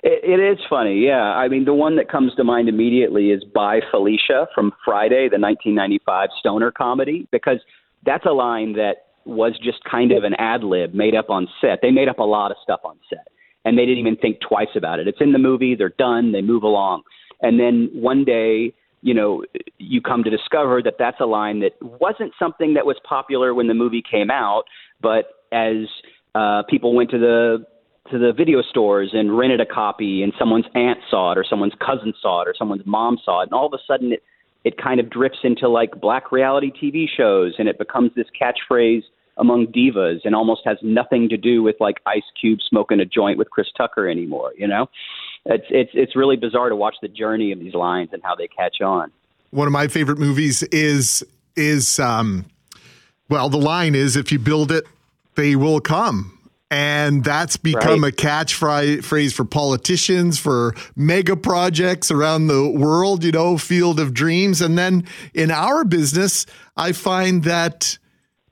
It, 0.04 0.40
it 0.40 0.44
is 0.44 0.60
funny, 0.70 1.06
yeah. 1.06 1.22
I 1.22 1.48
mean, 1.48 1.66
the 1.66 1.74
one 1.74 1.96
that 1.98 2.10
comes 2.10 2.34
to 2.36 2.44
mind 2.44 2.70
immediately 2.70 3.32
is 3.32 3.44
"Bye 3.44 3.82
Felicia" 3.92 4.48
from 4.54 4.72
Friday, 4.84 5.30
the 5.30 5.40
1995 5.40 6.30
stoner 6.40 6.72
comedy, 6.72 7.28
because 7.32 7.60
that's 8.06 8.26
a 8.26 8.32
line 8.32 8.74
that 8.74 9.06
was 9.26 9.58
just 9.64 9.84
kind 9.90 10.12
of 10.12 10.24
an 10.24 10.34
ad 10.36 10.64
lib 10.64 10.94
made 10.94 11.14
up 11.16 11.30
on 11.30 11.48
set. 11.60 11.80
They 11.82 11.92
made 11.92 12.10
up 12.10 12.18
a 12.18 12.24
lot 12.24 12.50
of 12.50 12.58
stuff 12.64 12.80
on 12.84 12.98
set, 13.10 13.28
and 13.64 13.78
they 13.78 13.86
didn't 13.86 14.00
even 14.00 14.18
think 14.18 14.40
twice 14.42 14.76
about 14.76 15.00
it. 15.00 15.08
It's 15.08 15.22
in 15.22 15.34
the 15.34 15.40
movie. 15.40 15.76
They're 15.76 15.90
done. 15.90 16.32
They 16.32 16.42
move 16.42 16.64
along, 16.64 17.04
and 17.42 17.60
then 17.60 17.90
one 17.94 18.26
day 18.26 18.74
you 19.04 19.14
know, 19.16 19.44
you 19.80 20.00
come 20.00 20.24
to 20.24 20.30
discover 20.30 20.82
that 20.84 20.94
that's 21.00 21.20
a 21.20 21.26
line 21.26 21.62
that 21.62 21.72
wasn't 21.82 22.32
something 22.38 22.76
that 22.76 22.86
was 22.86 22.98
popular 23.04 23.54
when 23.54 23.68
the 23.68 23.74
movie 23.74 24.04
came 24.10 24.30
out, 24.30 24.66
but 25.02 25.26
as 25.52 25.88
uh, 26.36 26.64
people 26.70 26.96
went 26.96 27.10
to 27.10 27.18
the 27.18 27.66
to 28.12 28.19
the 28.19 28.34
video 28.34 28.62
stores 28.62 29.12
and 29.13 29.36
rented 29.38 29.62
a 29.62 29.65
copy, 29.65 30.21
and 30.21 30.34
someone's 30.38 30.65
aunt 30.76 31.00
saw 31.10 31.32
it, 31.32 31.38
or 31.38 31.45
someone's 31.50 31.74
cousin 31.80 32.13
saw 32.21 32.41
it, 32.41 32.47
or 32.47 32.54
someone's 32.58 32.86
mom 32.86 33.17
saw 33.24 33.41
it, 33.41 33.45
and 33.45 33.54
all 33.54 33.65
of 33.65 33.74
a 33.74 33.82
sudden 33.88 34.13
it 34.13 34.24
it 34.63 34.78
kind 34.78 35.00
of 35.00 35.10
drifts 35.10 35.39
into 35.43 35.67
like 35.67 36.00
black 36.00 36.32
reality 36.32 36.71
TV 36.71 37.08
shows, 37.10 37.56
and 37.58 37.67
it 37.67 37.80
becomes 37.80 38.12
this 38.15 38.28
catchphrase 38.39 39.02
among 39.38 39.67
divas, 39.67 40.19
and 40.24 40.36
almost 40.36 40.62
has 40.65 40.78
nothing 40.84 41.30
to 41.30 41.38
do 41.38 41.63
with 41.63 41.76
like 41.80 41.95
Ice 42.06 42.21
Cube 42.39 42.60
smoking 42.69 43.00
a 43.00 43.06
joint 43.06 43.38
with 43.38 43.50
Chris 43.50 43.67
Tucker 43.76 44.08
anymore. 44.08 44.52
You 44.58 44.67
know, 44.67 44.88
it's 45.45 45.65
it's 45.69 45.91
it's 45.93 46.15
really 46.15 46.36
bizarre 46.36 46.69
to 46.69 46.76
watch 46.76 46.95
the 47.02 47.08
journey 47.08 47.52
of 47.52 47.60
these 47.60 47.74
lines 47.74 48.10
and 48.13 48.21
how 48.24 48.36
they 48.36 48.47
catch 48.47 48.82
on. 48.82 49.12
One 49.50 49.67
of 49.67 49.74
my 49.74 49.88
favorite 49.88 50.19
movies 50.19 50.63
is 50.63 51.24
is 51.56 52.00
um, 52.00 52.45
well, 53.30 53.50
the 53.50 53.58
line 53.58 53.95
is 53.95 54.15
if 54.15 54.32
you 54.32 54.38
build 54.38 54.71
it, 54.71 54.84
they 55.36 55.56
will 55.56 55.80
come. 55.80 56.38
And 56.71 57.21
that's 57.21 57.57
become 57.57 58.05
Right. 58.05 58.13
a 58.13 58.15
catchphrase 58.15 59.34
for 59.34 59.43
politicians, 59.43 60.39
for 60.39 60.73
mega 60.95 61.36
projects 61.36 62.10
around 62.10 62.47
the 62.47 62.65
world, 62.69 63.25
you 63.25 63.34
know, 63.34 63.57
Field 63.57 63.99
of 63.99 64.13
Dreams. 64.13 64.62
And 64.62 64.77
then 64.77 65.03
in 65.34 65.51
our 65.51 65.84
business, 65.84 66.45
I 66.77 66.93
find 66.93 67.43
that 67.43 67.97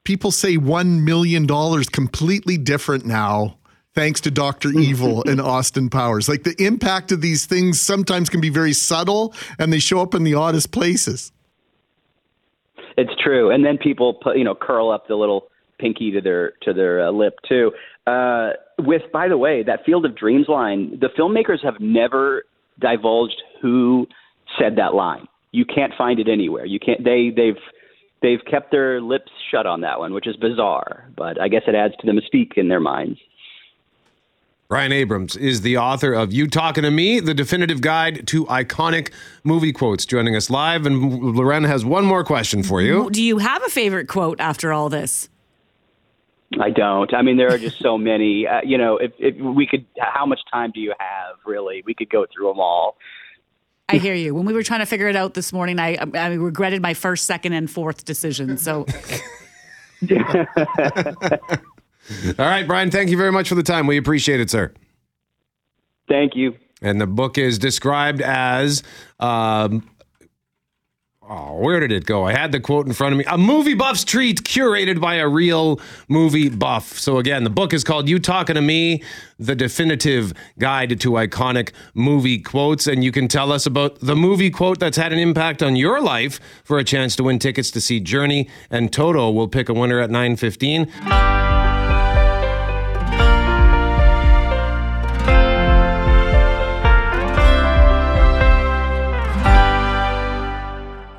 people 0.03 0.31
say 0.31 0.57
$1 0.57 1.05
million 1.05 1.47
completely 1.47 2.57
different 2.57 3.05
now, 3.05 3.55
thanks 3.95 4.19
to 4.21 4.31
Dr. 4.31 4.69
Evil 4.77 5.23
and 5.25 5.39
Austin 5.39 5.89
Powers. 5.89 6.27
Like 6.27 6.43
the 6.43 6.61
impact 6.61 7.13
of 7.13 7.21
these 7.21 7.45
things 7.45 7.79
sometimes 7.79 8.29
can 8.29 8.41
be 8.41 8.49
very 8.49 8.73
subtle 8.73 9.33
and 9.57 9.71
they 9.71 9.79
show 9.79 10.01
up 10.01 10.13
in 10.13 10.25
the 10.25 10.33
oddest 10.33 10.73
places. 10.73 11.31
It's 12.97 13.13
true, 13.23 13.49
and 13.49 13.63
then 13.63 13.77
people 13.77 14.15
put 14.15 14.37
you 14.37 14.43
know 14.43 14.55
curl 14.55 14.91
up 14.91 15.07
the 15.07 15.15
little 15.15 15.47
pinky 15.79 16.11
to 16.11 16.19
their 16.19 16.51
to 16.63 16.73
their 16.73 17.07
uh, 17.07 17.11
lip 17.11 17.39
too. 17.47 17.71
Uh, 18.09 18.53
with 18.79 19.03
by 19.11 19.27
the 19.27 19.37
way, 19.37 19.61
that 19.63 19.85
Field 19.85 20.05
of 20.05 20.15
Dreams 20.15 20.47
line, 20.47 20.97
the 20.99 21.09
filmmakers 21.17 21.63
have 21.63 21.79
never 21.79 22.43
divulged 22.79 23.41
who 23.61 24.07
said 24.59 24.77
that 24.77 24.95
line. 24.95 25.27
You 25.51 25.65
can't 25.65 25.93
find 25.97 26.19
it 26.19 26.27
anywhere. 26.27 26.65
You 26.65 26.79
can't. 26.79 27.03
They 27.03 27.31
they've 27.35 27.61
they've 28.21 28.39
kept 28.49 28.71
their 28.71 28.99
lips 29.01 29.31
shut 29.51 29.65
on 29.67 29.81
that 29.81 29.99
one, 29.99 30.13
which 30.13 30.27
is 30.27 30.35
bizarre. 30.37 31.09
But 31.15 31.39
I 31.39 31.49
guess 31.49 31.63
it 31.67 31.75
adds 31.75 31.93
to 31.99 32.07
the 32.07 32.13
mystique 32.13 32.57
in 32.57 32.67
their 32.67 32.79
minds. 32.79 33.19
Brian 34.69 34.91
Abrams 34.91 35.35
is 35.35 35.61
the 35.61 35.77
author 35.77 36.13
of 36.13 36.31
You 36.31 36.47
Talking 36.47 36.83
to 36.83 36.91
Me, 36.91 37.19
the 37.19 37.33
definitive 37.33 37.81
guide 37.81 38.27
to 38.27 38.45
iconic 38.45 39.11
movie 39.43 39.71
quotes, 39.71 40.05
joining 40.05 40.35
us 40.35 40.51
live. 40.51 40.85
And 40.85 41.35
Loren 41.35 41.63
has 41.63 41.83
one 41.83 42.05
more 42.05 42.23
question 42.23 42.61
for 42.61 42.79
you. 42.79 43.09
Do 43.09 43.23
you 43.23 43.39
have 43.39 43.63
a 43.63 43.69
favorite 43.69 44.07
quote 44.07 44.39
after 44.39 44.71
all 44.71 44.89
this? 44.89 45.27
I 46.59 46.71
don't. 46.71 47.13
I 47.13 47.21
mean, 47.21 47.37
there 47.37 47.53
are 47.53 47.57
just 47.57 47.79
so 47.79 47.97
many. 47.97 48.47
Uh, 48.47 48.61
you 48.63 48.77
know, 48.77 48.97
if, 48.97 49.11
if 49.19 49.35
we 49.37 49.67
could, 49.67 49.85
how 49.99 50.25
much 50.25 50.39
time 50.51 50.71
do 50.73 50.79
you 50.79 50.93
have? 50.99 51.35
Really, 51.45 51.83
we 51.85 51.93
could 51.93 52.09
go 52.09 52.25
through 52.33 52.47
them 52.47 52.59
all. 52.59 52.97
I 53.87 53.97
hear 53.97 54.13
you. 54.13 54.35
When 54.35 54.45
we 54.45 54.53
were 54.53 54.61
trying 54.61 54.81
to 54.81 54.85
figure 54.85 55.07
it 55.07 55.15
out 55.15 55.33
this 55.33 55.51
morning, 55.51 55.79
I, 55.79 55.97
I 56.13 56.33
regretted 56.33 56.79
my 56.79 56.93
first, 56.93 57.25
second, 57.25 57.53
and 57.53 57.69
fourth 57.69 58.05
decision. 58.05 58.57
So 58.57 58.85
All 60.11 60.17
right, 62.37 62.67
Brian, 62.67 62.91
thank 62.91 63.09
you 63.09 63.17
very 63.17 63.31
much 63.31 63.49
for 63.49 63.55
the 63.55 63.63
time. 63.63 63.87
We 63.87 63.97
appreciate 63.97 64.39
it, 64.39 64.49
sir. 64.49 64.73
Thank 66.07 66.35
you. 66.35 66.55
And 66.81 67.01
the 67.01 67.07
book 67.07 67.37
is 67.37 67.59
described 67.59 68.21
as. 68.21 68.83
Um, 69.19 69.89
Oh, 71.31 71.57
where 71.57 71.79
did 71.79 71.91
it 71.91 72.07
go? 72.07 72.25
I 72.25 72.33
had 72.33 72.51
the 72.51 72.59
quote 72.59 72.87
in 72.87 72.93
front 72.93 73.13
of 73.13 73.19
me. 73.19 73.25
A 73.27 73.37
movie 73.37 73.75
buff's 73.75 74.03
treat 74.03 74.43
curated 74.43 74.99
by 74.99 75.15
a 75.15 75.27
real 75.27 75.79
movie 76.07 76.49
buff. 76.49 76.97
So, 76.97 77.19
again, 77.19 77.43
the 77.43 77.51
book 77.51 77.71
is 77.71 77.83
called 77.83 78.09
You 78.09 78.17
Talking 78.17 78.55
to 78.55 78.61
Me, 78.61 79.03
the 79.37 79.53
definitive 79.53 80.33
guide 80.57 80.99
to 80.99 81.11
iconic 81.11 81.71
movie 81.93 82.39
quotes. 82.39 82.87
And 82.87 83.03
you 83.03 83.11
can 83.11 83.27
tell 83.27 83.51
us 83.51 83.67
about 83.67 83.99
the 83.99 84.15
movie 84.15 84.49
quote 84.49 84.79
that's 84.79 84.97
had 84.97 85.13
an 85.13 85.19
impact 85.19 85.61
on 85.61 85.75
your 85.75 86.01
life 86.01 86.39
for 86.63 86.79
a 86.79 86.83
chance 86.83 87.15
to 87.17 87.23
win 87.23 87.37
tickets 87.37 87.69
to 87.71 87.81
see 87.81 87.99
Journey 87.99 88.49
and 88.71 88.91
Toto. 88.91 89.29
We'll 89.29 89.47
pick 89.47 89.69
a 89.69 89.73
winner 89.75 89.99
at 89.99 90.09
915. 90.09 91.38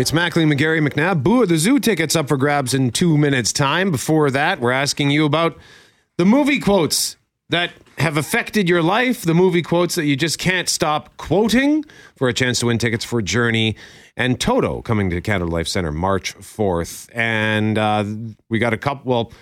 It's 0.01 0.13
Mackling, 0.13 0.51
McGarry, 0.51 0.81
McNabb. 0.81 1.23
Boo 1.23 1.43
of 1.43 1.51
the 1.51 1.59
Zoo 1.59 1.79
tickets 1.79 2.17
up 2.17 2.27
for 2.27 2.39
grabs 2.39 2.73
in 2.73 2.91
two 2.91 3.19
minutes' 3.19 3.53
time. 3.53 3.91
Before 3.91 4.31
that, 4.31 4.59
we're 4.59 4.73
asking 4.73 5.11
you 5.11 5.27
about 5.27 5.59
the 6.17 6.25
movie 6.25 6.59
quotes 6.59 7.19
that 7.51 7.73
have 7.99 8.17
affected 8.17 8.67
your 8.67 8.83
life, 8.83 9.21
the 9.21 9.35
movie 9.35 9.61
quotes 9.61 9.97
that 9.97 10.07
you 10.07 10.17
just 10.17 10.39
can't 10.39 10.71
stop 10.71 11.15
quoting 11.19 11.85
for 12.17 12.31
a 12.31 12.33
chance 12.33 12.61
to 12.61 12.67
win 12.67 12.79
tickets 12.79 13.05
for 13.05 13.21
Journey 13.21 13.77
and 14.17 14.41
Toto 14.41 14.81
coming 14.81 15.11
to 15.11 15.21
Canada 15.21 15.51
Life 15.51 15.69
Center 15.69 15.93
March 15.93 16.35
4th. 16.39 17.11
And 17.13 17.77
uh, 17.77 18.03
we 18.49 18.59
got 18.59 18.73
a 18.73 18.79
couple, 18.79 19.03
well, 19.05 19.33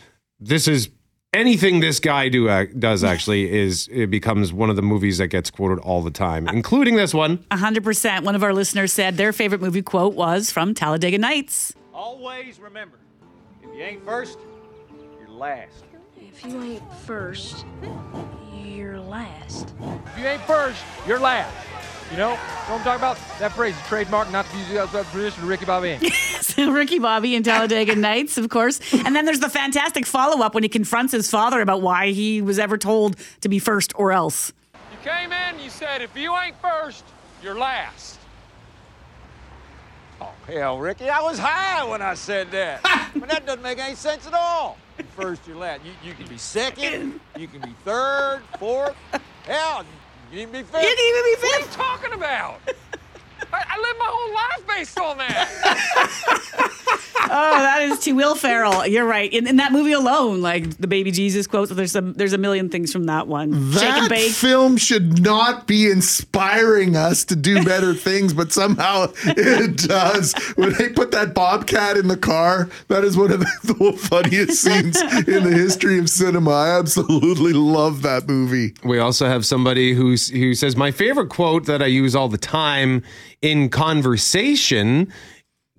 this 0.41 0.67
is 0.67 0.89
anything 1.33 1.81
this 1.81 2.01
guy 2.01 2.29
do 2.29 2.49
uh, 2.49 2.67
does 2.79 3.05
actually 3.05 3.51
is 3.51 3.89
it 3.93 4.11
becomes 4.11 4.53
one 4.53 4.71
of 4.71 4.77
the 4.77 4.83
movies 4.83 5.19
that 5.19 5.29
gets 5.29 5.51
quoted 5.51 5.79
all 5.81 6.03
the 6.03 6.11
time, 6.11 6.49
including 6.49 6.97
this 6.97 7.13
one. 7.15 7.39
100%. 7.51 8.23
One 8.25 8.35
of 8.35 8.43
our 8.43 8.53
listeners 8.53 8.93
said 8.93 9.17
their 9.17 9.33
favorite 9.33 9.61
movie 9.61 9.83
quote 9.83 10.15
was 10.15 10.51
from 10.51 10.75
Talladega 10.75 11.19
Nights. 11.19 11.75
Always 11.93 12.59
remember, 12.59 12.99
if 13.63 13.75
you 13.75 13.83
ain't 13.83 14.05
first, 14.05 14.39
you're 15.19 15.29
last. 15.29 15.85
If 16.17 16.45
you 16.45 16.63
ain't 16.63 16.93
first, 17.05 17.65
you're 18.55 19.01
last. 19.01 19.75
If 20.07 20.19
you 20.19 20.27
ain't 20.27 20.43
first, 20.43 20.83
you're 21.07 21.19
last. 21.19 21.55
You 22.11 22.17
know, 22.17 22.31
know 22.31 22.37
what 22.37 22.71
I'm 22.71 22.85
talking 22.85 23.01
about? 23.01 23.19
That 23.39 23.53
phrase 23.53 23.77
is 23.77 23.83
trademark, 23.87 24.31
not 24.31 24.47
to 24.47 24.53
be 24.53 24.59
used 24.61 24.77
outside 24.77 25.05
permission 25.07 25.41
to 25.43 25.47
Ricky 25.47 25.65
Bobby. 25.65 25.99
So 26.49 26.71
Ricky 26.73 26.99
Bobby 26.99 27.37
and 27.37 27.45
Talladega 27.45 27.95
Nights, 27.97 28.39
of 28.39 28.49
course. 28.49 28.81
And 28.93 29.15
then 29.15 29.25
there's 29.25 29.41
the 29.41 29.51
fantastic 29.51 30.07
follow 30.07 30.43
up 30.43 30.55
when 30.55 30.63
he 30.63 30.69
confronts 30.69 31.13
his 31.13 31.31
father 31.31 31.61
about 31.61 31.83
why 31.83 32.11
he 32.11 32.41
was 32.41 32.59
ever 32.59 32.79
told 32.79 33.17
to 33.43 33.49
be 33.49 33.59
first 33.59 33.93
or 33.97 34.13
else. 34.13 34.53
You 34.75 35.11
came 35.11 35.27
in 35.27 35.33
and 35.33 35.61
you 35.61 35.69
said, 35.69 36.01
if 36.01 36.17
you 36.17 36.35
ain't 36.37 36.57
first, 36.61 37.05
you're 37.43 37.59
last. 37.59 38.19
Oh, 40.21 40.33
hell, 40.47 40.79
Ricky, 40.79 41.09
I 41.09 41.21
was 41.21 41.39
high 41.39 41.85
when 41.85 42.03
I 42.03 42.15
said 42.15 42.51
that. 42.53 42.81
but 43.15 43.29
that 43.29 43.45
doesn't 43.47 43.63
make 43.63 43.79
any 43.79 43.95
sense 43.95 44.27
at 44.27 44.35
all. 44.35 44.79
First, 45.17 45.47
you're 45.47 45.57
last. 45.57 45.83
You, 45.85 45.93
you 46.03 46.15
can 46.15 46.27
be 46.27 46.39
second, 46.39 47.21
you 47.37 47.47
can 47.47 47.61
be 47.61 47.75
third, 47.85 48.41
fourth. 48.59 48.97
Hell, 49.45 49.85
you 50.33 50.47
be 50.47 50.63
fifth. 50.63 50.83
You 50.83 50.95
can 50.95 51.09
even 51.09 51.23
be 51.25 51.35
What 51.41 51.57
are 51.57 51.61
you 51.61 51.67
talking 51.73 52.13
about? 52.13 52.61
I, 53.53 53.65
I 53.69 53.79
lived 53.81 53.99
my 53.99 54.09
whole 54.09 54.35
life 54.35 54.77
based 54.77 54.99
on 55.01 55.19
that. 55.19 55.49
Oh, 57.31 57.59
that 57.59 57.83
is 57.83 57.99
to 58.01 58.13
Will 58.13 58.35
Ferrell. 58.35 58.87
You're 58.87 59.05
right. 59.05 59.31
In, 59.31 59.47
in 59.47 59.57
that 59.57 59.71
movie 59.71 59.93
alone, 59.93 60.41
like 60.41 60.79
the 60.79 60.87
baby 60.87 61.11
Jesus 61.11 61.47
quotes, 61.47 61.71
there's 61.71 61.93
some 61.93 62.15
there's 62.15 62.33
a 62.33 62.39
million 62.39 62.71
things 62.71 62.91
from 62.91 63.05
that 63.05 63.27
one. 63.27 63.53
Shake 63.73 63.83
and 63.83 64.03
That 64.05 64.09
bake. 64.11 64.33
film 64.33 64.79
should 64.79 65.23
not 65.23 65.67
be 65.67 65.91
inspiring 65.91 66.97
us 66.97 67.25
to 67.27 67.37
do 67.37 67.63
better 67.65 67.93
things, 68.09 68.33
but 68.33 68.51
somehow 68.53 69.13
it 69.27 69.77
does. 69.77 70.33
When 70.57 70.73
they 70.75 70.89
put 70.89 71.11
that 71.11 71.35
bobcat 71.35 71.99
in 71.99 72.09
the 72.09 72.17
car, 72.17 72.71
that 72.87 73.05
is 73.05 73.17
one 73.17 73.31
of 73.33 73.41
the, 73.41 73.47
the 73.79 73.93
funniest 73.99 74.63
scenes 74.63 74.99
in 75.29 75.45
the 75.45 75.53
history 75.55 75.99
of 75.99 76.09
cinema. 76.09 76.51
I 76.53 76.79
absolutely 76.79 77.53
love 77.53 78.01
that 78.03 78.27
movie. 78.27 78.75
We 78.85 79.01
also 79.01 79.27
have 79.27 79.45
somebody 79.45 79.93
who's, 79.93 80.31
who 80.31 80.55
says, 80.55 80.77
My 80.77 80.93
favorite 80.93 81.29
quote 81.29 81.67
that 81.67 81.83
I 81.83 81.87
use 81.87 82.17
all 82.17 82.29
the 82.29 82.39
time 82.39 83.03
in 83.43 83.69
conversation 83.69 85.13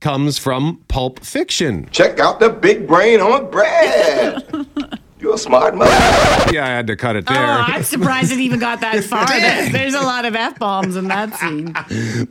comes 0.01 0.37
from 0.37 0.83
Pulp 0.87 1.19
Fiction. 1.25 1.87
Check 1.91 2.19
out 2.19 2.39
the 2.39 2.49
big 2.49 2.87
brain 2.87 3.19
on 3.19 3.49
Brad. 3.51 4.65
You're 5.19 5.35
a 5.35 5.37
smart 5.37 5.75
mother. 5.75 5.91
Yeah, 6.53 6.63
I 6.63 6.69
had 6.69 6.87
to 6.87 6.95
cut 6.95 7.17
it 7.17 7.25
Oh, 7.27 7.33
there. 7.33 7.43
I'm 7.45 7.83
surprised 7.83 8.31
it 8.31 8.39
even 8.39 8.57
got 8.57 8.79
that 8.79 9.03
far. 9.03 9.27
There's 9.27 9.93
a 9.93 9.99
lot 9.99 10.23
of 10.23 10.33
f 10.33 10.57
bombs 10.57 10.95
in 10.95 11.09
that 11.09 11.33
scene. 11.35 11.75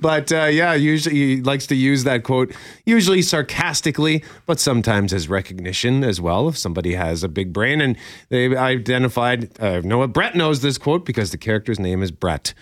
but 0.00 0.33
uh, 0.33 0.44
yeah, 0.46 0.72
usually 0.72 1.14
he 1.14 1.42
likes 1.42 1.66
to 1.66 1.74
use 1.74 2.04
that 2.04 2.24
quote, 2.24 2.50
usually 2.87 3.20
sarcastically, 3.20 4.24
but 4.46 4.59
sometimes 4.59 5.12
as 5.12 5.28
recognition 5.28 6.02
as 6.02 6.18
well. 6.18 6.48
If 6.48 6.57
somebody 6.57 6.94
has 6.94 7.22
a 7.22 7.28
big 7.28 7.52
brain, 7.52 7.83
and 7.83 7.94
they 8.31 8.57
identified, 8.57 9.50
uh, 9.61 9.81
know 9.81 9.98
what 9.98 10.14
Brett 10.14 10.35
knows 10.35 10.62
this 10.62 10.78
quote 10.78 11.04
because 11.04 11.31
the 11.31 11.38
character's 11.38 11.78
name 11.78 12.02
is 12.02 12.11
Brett. 12.11 12.54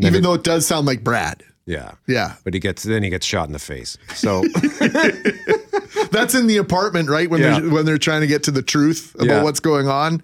Even 0.00 0.16
it- 0.16 0.20
though 0.22 0.34
it 0.34 0.42
does 0.42 0.66
sound 0.66 0.86
like 0.88 1.04
Brad. 1.04 1.44
Yeah, 1.68 1.92
Yeah. 2.06 2.34
but 2.44 2.54
he 2.54 2.60
gets 2.60 2.82
then 2.82 3.02
he 3.04 3.10
gets 3.10 3.26
shot 3.26 3.46
in 3.46 3.52
the 3.52 3.58
face. 3.58 3.96
So 4.14 4.42
That's 6.10 6.34
in 6.34 6.46
the 6.46 6.56
apartment, 6.58 7.08
right? 7.08 7.28
When 7.30 7.40
Yeah. 7.40 7.60
they're 7.60 7.70
when 7.70 7.84
they're 7.86 7.98
trying 7.98 8.20
to 8.22 8.26
get 8.26 8.42
to 8.44 8.50
the 8.50 8.62
truth 8.62 9.14
about 9.16 9.26
Yeah. 9.26 9.42
what's 9.42 9.60
going 9.60 9.88
on. 9.88 10.22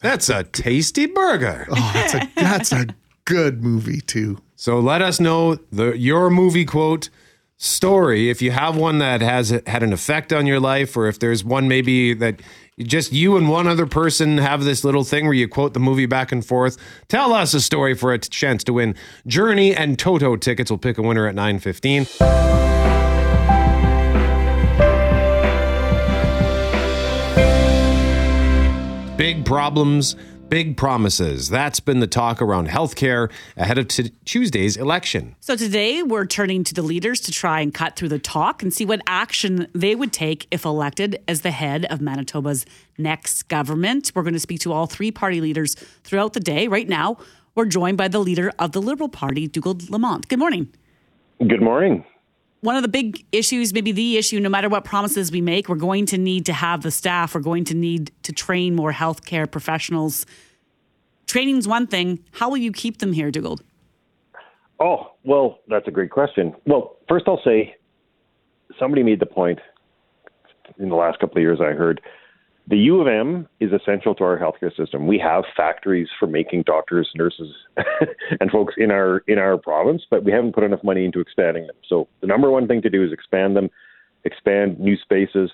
that's 0.00 0.28
a 0.28 0.44
tasty 0.44 1.06
burger. 1.06 1.66
Oh, 1.70 1.90
that's 1.94 2.14
a 2.14 2.30
that's 2.36 2.72
a 2.72 2.86
good 3.24 3.62
movie 3.62 4.00
too. 4.00 4.38
So 4.56 4.78
let 4.78 5.00
us 5.02 5.18
know 5.20 5.56
the 5.72 5.92
your 5.98 6.30
movie 6.30 6.64
quote 6.64 7.08
story, 7.56 8.28
if 8.30 8.42
you 8.42 8.50
have 8.50 8.76
one 8.76 8.98
that 8.98 9.22
has 9.22 9.50
had 9.66 9.82
an 9.82 9.92
effect 9.92 10.32
on 10.32 10.46
your 10.46 10.60
life, 10.60 10.96
or 10.96 11.06
if 11.08 11.18
there's 11.20 11.42
one 11.44 11.68
maybe 11.68 12.12
that 12.14 12.40
just 12.80 13.12
you 13.12 13.36
and 13.36 13.48
one 13.48 13.68
other 13.68 13.86
person 13.86 14.38
have 14.38 14.64
this 14.64 14.82
little 14.82 15.04
thing 15.04 15.24
where 15.24 15.34
you 15.34 15.46
quote 15.46 15.74
the 15.74 15.80
movie 15.80 16.06
back 16.06 16.32
and 16.32 16.44
forth, 16.44 16.76
tell 17.08 17.32
us 17.32 17.54
a 17.54 17.60
story 17.60 17.94
for 17.94 18.12
a 18.12 18.18
t- 18.18 18.28
chance 18.28 18.64
to 18.64 18.72
win 18.72 18.96
Journey 19.26 19.74
and 19.74 19.96
Toto 19.98 20.34
tickets. 20.36 20.70
We'll 20.70 20.78
pick 20.78 20.98
a 20.98 21.02
winner 21.02 21.28
at 21.28 21.36
915. 21.36 22.06
Big 29.16 29.44
problems, 29.44 30.16
big 30.48 30.76
promises. 30.76 31.48
That's 31.48 31.80
been 31.80 32.00
the 32.00 32.06
talk 32.06 32.40
around 32.40 32.68
healthcare 32.68 33.30
ahead 33.56 33.78
of 33.78 33.88
t- 33.88 34.12
Tuesday's 34.24 34.76
election. 34.76 35.36
So 35.40 35.56
today 35.56 36.02
we're 36.02 36.26
turning 36.26 36.64
to 36.64 36.74
the 36.74 36.82
leaders 36.82 37.20
to 37.22 37.32
try 37.32 37.60
and 37.60 37.72
cut 37.72 37.96
through 37.96 38.10
the 38.10 38.18
talk 38.18 38.62
and 38.62 38.72
see 38.72 38.84
what 38.84 39.00
action 39.06 39.66
they 39.74 39.94
would 39.94 40.12
take 40.12 40.46
if 40.50 40.64
elected 40.64 41.22
as 41.26 41.40
the 41.40 41.50
head 41.50 41.86
of 41.86 42.00
Manitoba's 42.00 42.66
next 42.98 43.48
government. 43.48 44.12
We're 44.14 44.22
going 44.22 44.34
to 44.34 44.40
speak 44.40 44.60
to 44.60 44.72
all 44.72 44.86
three 44.86 45.10
party 45.10 45.40
leaders 45.40 45.74
throughout 46.04 46.34
the 46.34 46.40
day. 46.40 46.68
Right 46.68 46.88
now, 46.88 47.16
we're 47.54 47.66
joined 47.66 47.96
by 47.96 48.08
the 48.08 48.18
leader 48.18 48.52
of 48.58 48.72
the 48.72 48.82
Liberal 48.82 49.08
Party, 49.08 49.48
Dougald 49.48 49.90
Lamont. 49.90 50.28
Good 50.28 50.38
morning. 50.38 50.72
Good 51.38 51.62
morning. 51.62 52.04
One 52.64 52.76
of 52.76 52.82
the 52.82 52.88
big 52.88 53.26
issues, 53.30 53.74
maybe 53.74 53.92
the 53.92 54.16
issue, 54.16 54.40
no 54.40 54.48
matter 54.48 54.70
what 54.70 54.84
promises 54.84 55.30
we 55.30 55.42
make, 55.42 55.68
we're 55.68 55.76
going 55.76 56.06
to 56.06 56.16
need 56.16 56.46
to 56.46 56.54
have 56.54 56.82
the 56.82 56.90
staff. 56.90 57.34
We're 57.34 57.42
going 57.42 57.64
to 57.64 57.74
need 57.74 58.10
to 58.22 58.32
train 58.32 58.74
more 58.74 58.90
healthcare 58.90 59.50
professionals. 59.50 60.24
Training's 61.26 61.68
one 61.68 61.86
thing. 61.86 62.24
How 62.32 62.48
will 62.48 62.56
you 62.56 62.72
keep 62.72 63.00
them 63.00 63.12
here, 63.12 63.30
Dougald? 63.30 63.62
Oh, 64.80 65.12
well, 65.24 65.58
that's 65.68 65.86
a 65.88 65.90
great 65.90 66.10
question. 66.10 66.54
Well, 66.64 66.96
first 67.06 67.26
I'll 67.28 67.42
say 67.44 67.76
somebody 68.78 69.02
made 69.02 69.20
the 69.20 69.26
point 69.26 69.58
in 70.78 70.88
the 70.88 70.96
last 70.96 71.18
couple 71.18 71.36
of 71.36 71.42
years 71.42 71.60
I 71.60 71.72
heard 71.72 72.00
the 72.66 72.78
U 72.78 73.00
of 73.00 73.06
M 73.06 73.46
is 73.60 73.70
essential 73.72 74.14
to 74.14 74.24
our 74.24 74.38
healthcare 74.38 74.74
system. 74.74 75.06
We 75.06 75.18
have 75.18 75.44
factories 75.56 76.08
for 76.18 76.26
making 76.26 76.62
doctors, 76.62 77.10
nurses, 77.14 77.54
and 78.40 78.50
folks 78.50 78.74
in 78.78 78.90
our 78.90 79.22
in 79.28 79.38
our 79.38 79.58
province, 79.58 80.02
but 80.10 80.24
we 80.24 80.32
haven't 80.32 80.54
put 80.54 80.64
enough 80.64 80.82
money 80.82 81.04
into 81.04 81.20
expanding 81.20 81.66
them. 81.66 81.76
So 81.88 82.08
the 82.20 82.26
number 82.26 82.50
one 82.50 82.66
thing 82.66 82.80
to 82.82 82.90
do 82.90 83.04
is 83.04 83.12
expand 83.12 83.56
them, 83.56 83.70
expand 84.24 84.80
new 84.80 84.96
spaces. 84.96 85.50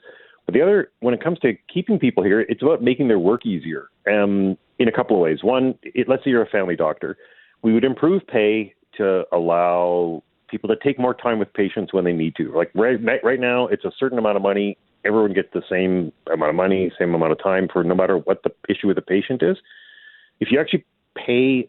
But 0.46 0.54
the 0.54 0.62
other, 0.62 0.90
when 1.00 1.14
it 1.14 1.22
comes 1.22 1.38
to 1.40 1.52
keeping 1.72 1.98
people 1.98 2.22
here, 2.22 2.40
it's 2.42 2.62
about 2.62 2.82
making 2.82 3.08
their 3.08 3.18
work 3.18 3.44
easier. 3.44 3.88
Um, 4.06 4.56
in 4.80 4.88
a 4.88 4.92
couple 4.92 5.14
of 5.14 5.22
ways. 5.22 5.44
One, 5.44 5.78
it, 5.82 6.08
let's 6.08 6.24
say 6.24 6.30
you're 6.30 6.42
a 6.42 6.48
family 6.48 6.74
doctor, 6.74 7.16
we 7.62 7.72
would 7.72 7.84
improve 7.84 8.26
pay 8.26 8.74
to 8.96 9.24
allow 9.30 10.24
people 10.48 10.68
to 10.68 10.76
take 10.82 10.98
more 10.98 11.14
time 11.14 11.38
with 11.38 11.52
patients 11.52 11.92
when 11.92 12.02
they 12.02 12.12
need 12.12 12.34
to. 12.36 12.52
Like 12.52 12.72
right 12.74 12.98
right 13.22 13.38
now, 13.38 13.68
it's 13.68 13.84
a 13.84 13.92
certain 13.98 14.18
amount 14.18 14.36
of 14.36 14.42
money 14.42 14.76
everyone 15.04 15.32
gets 15.32 15.48
the 15.52 15.62
same 15.68 16.12
amount 16.32 16.50
of 16.50 16.56
money, 16.56 16.92
same 16.98 17.14
amount 17.14 17.32
of 17.32 17.42
time 17.42 17.68
for 17.72 17.82
no 17.84 17.94
matter 17.94 18.18
what 18.18 18.42
the 18.42 18.50
issue 18.68 18.86
with 18.86 18.96
the 18.96 19.02
patient 19.02 19.42
is. 19.42 19.56
If 20.40 20.50
you 20.50 20.60
actually 20.60 20.84
pay 21.14 21.68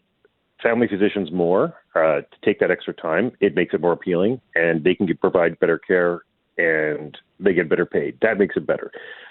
family 0.62 0.86
physicians 0.88 1.32
more 1.32 1.74
uh, 1.94 2.20
to 2.20 2.36
take 2.44 2.60
that 2.60 2.70
extra 2.70 2.94
time, 2.94 3.32
it 3.40 3.54
makes 3.54 3.74
it 3.74 3.80
more 3.80 3.92
appealing, 3.92 4.40
and 4.54 4.84
they 4.84 4.94
can 4.94 5.08
provide 5.16 5.58
better 5.60 5.78
care 5.78 6.22
and 6.58 7.16
they 7.40 7.52
get 7.54 7.68
better 7.68 7.86
paid. 7.86 8.18
That 8.22 8.38
makes 8.38 8.56
it 8.56 8.66
better. 8.66 8.90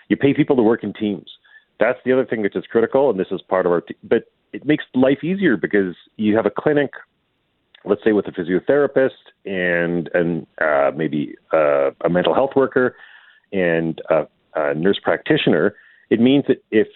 You 0.10 0.18
pay 0.18 0.34
people 0.34 0.56
to 0.56 0.64
work 0.64 0.84
in 0.84 0.94
teams. 0.94 1.30
That's 1.80 2.00
the 2.06 2.12
other 2.12 2.26
thing 2.26 2.42
which 2.42 2.56
is 2.56 2.66
critical, 2.70 3.10
and 3.10 3.20
this 3.20 3.28
is 3.32 3.42
part 3.42 3.66
of 3.66 3.72
our. 3.72 3.82
T- 3.82 3.96
but 4.04 4.26
it 4.54 4.66
makes 4.66 4.84
life 4.94 5.24
easier 5.24 5.58
because 5.58 5.96
you 6.18 6.36
have 6.36 6.46
a 6.46 6.52
clinic, 6.52 6.92
let's 7.86 8.04
say 8.04 8.12
with 8.12 8.28
a 8.28 8.32
physiotherapist 8.32 9.10
and 9.46 10.10
and 10.14 10.46
uh, 10.60 10.92
maybe 10.96 11.36
uh, 11.54 11.92
a 12.04 12.10
mental 12.10 12.34
health 12.34 12.52
worker 12.56 12.96
and 13.52 14.02
a, 14.10 14.28
a 14.56 14.74
nurse 14.74 15.00
practitioner, 15.02 15.76
it 16.10 16.20
means 16.20 16.46
that 16.48 16.64
if 16.72 16.88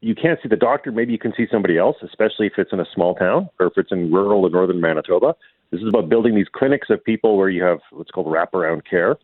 you 0.00 0.14
can't 0.14 0.38
see 0.42 0.48
the 0.48 0.56
doctor, 0.56 0.90
maybe 0.90 1.12
you 1.12 1.18
can 1.18 1.32
see 1.36 1.46
somebody 1.50 1.78
else, 1.78 1.96
especially 2.02 2.46
if 2.46 2.54
it's 2.58 2.72
in 2.72 2.80
a 2.80 2.86
small 2.92 3.14
town 3.14 3.48
or 3.60 3.66
if 3.66 3.74
it's 3.76 3.92
in 3.92 4.12
rural 4.12 4.44
or 4.44 4.50
northern 4.50 4.80
Manitoba. 4.80 5.34
This 5.70 5.80
is 5.80 5.88
about 5.88 6.08
building 6.08 6.34
these 6.34 6.48
clinics 6.52 6.90
of 6.90 7.02
people 7.04 7.36
where 7.36 7.48
you 7.48 7.62
have 7.62 7.78
what's 7.92 8.10
called 8.10 8.26
wraparound 8.26 8.82
care. 8.88 9.16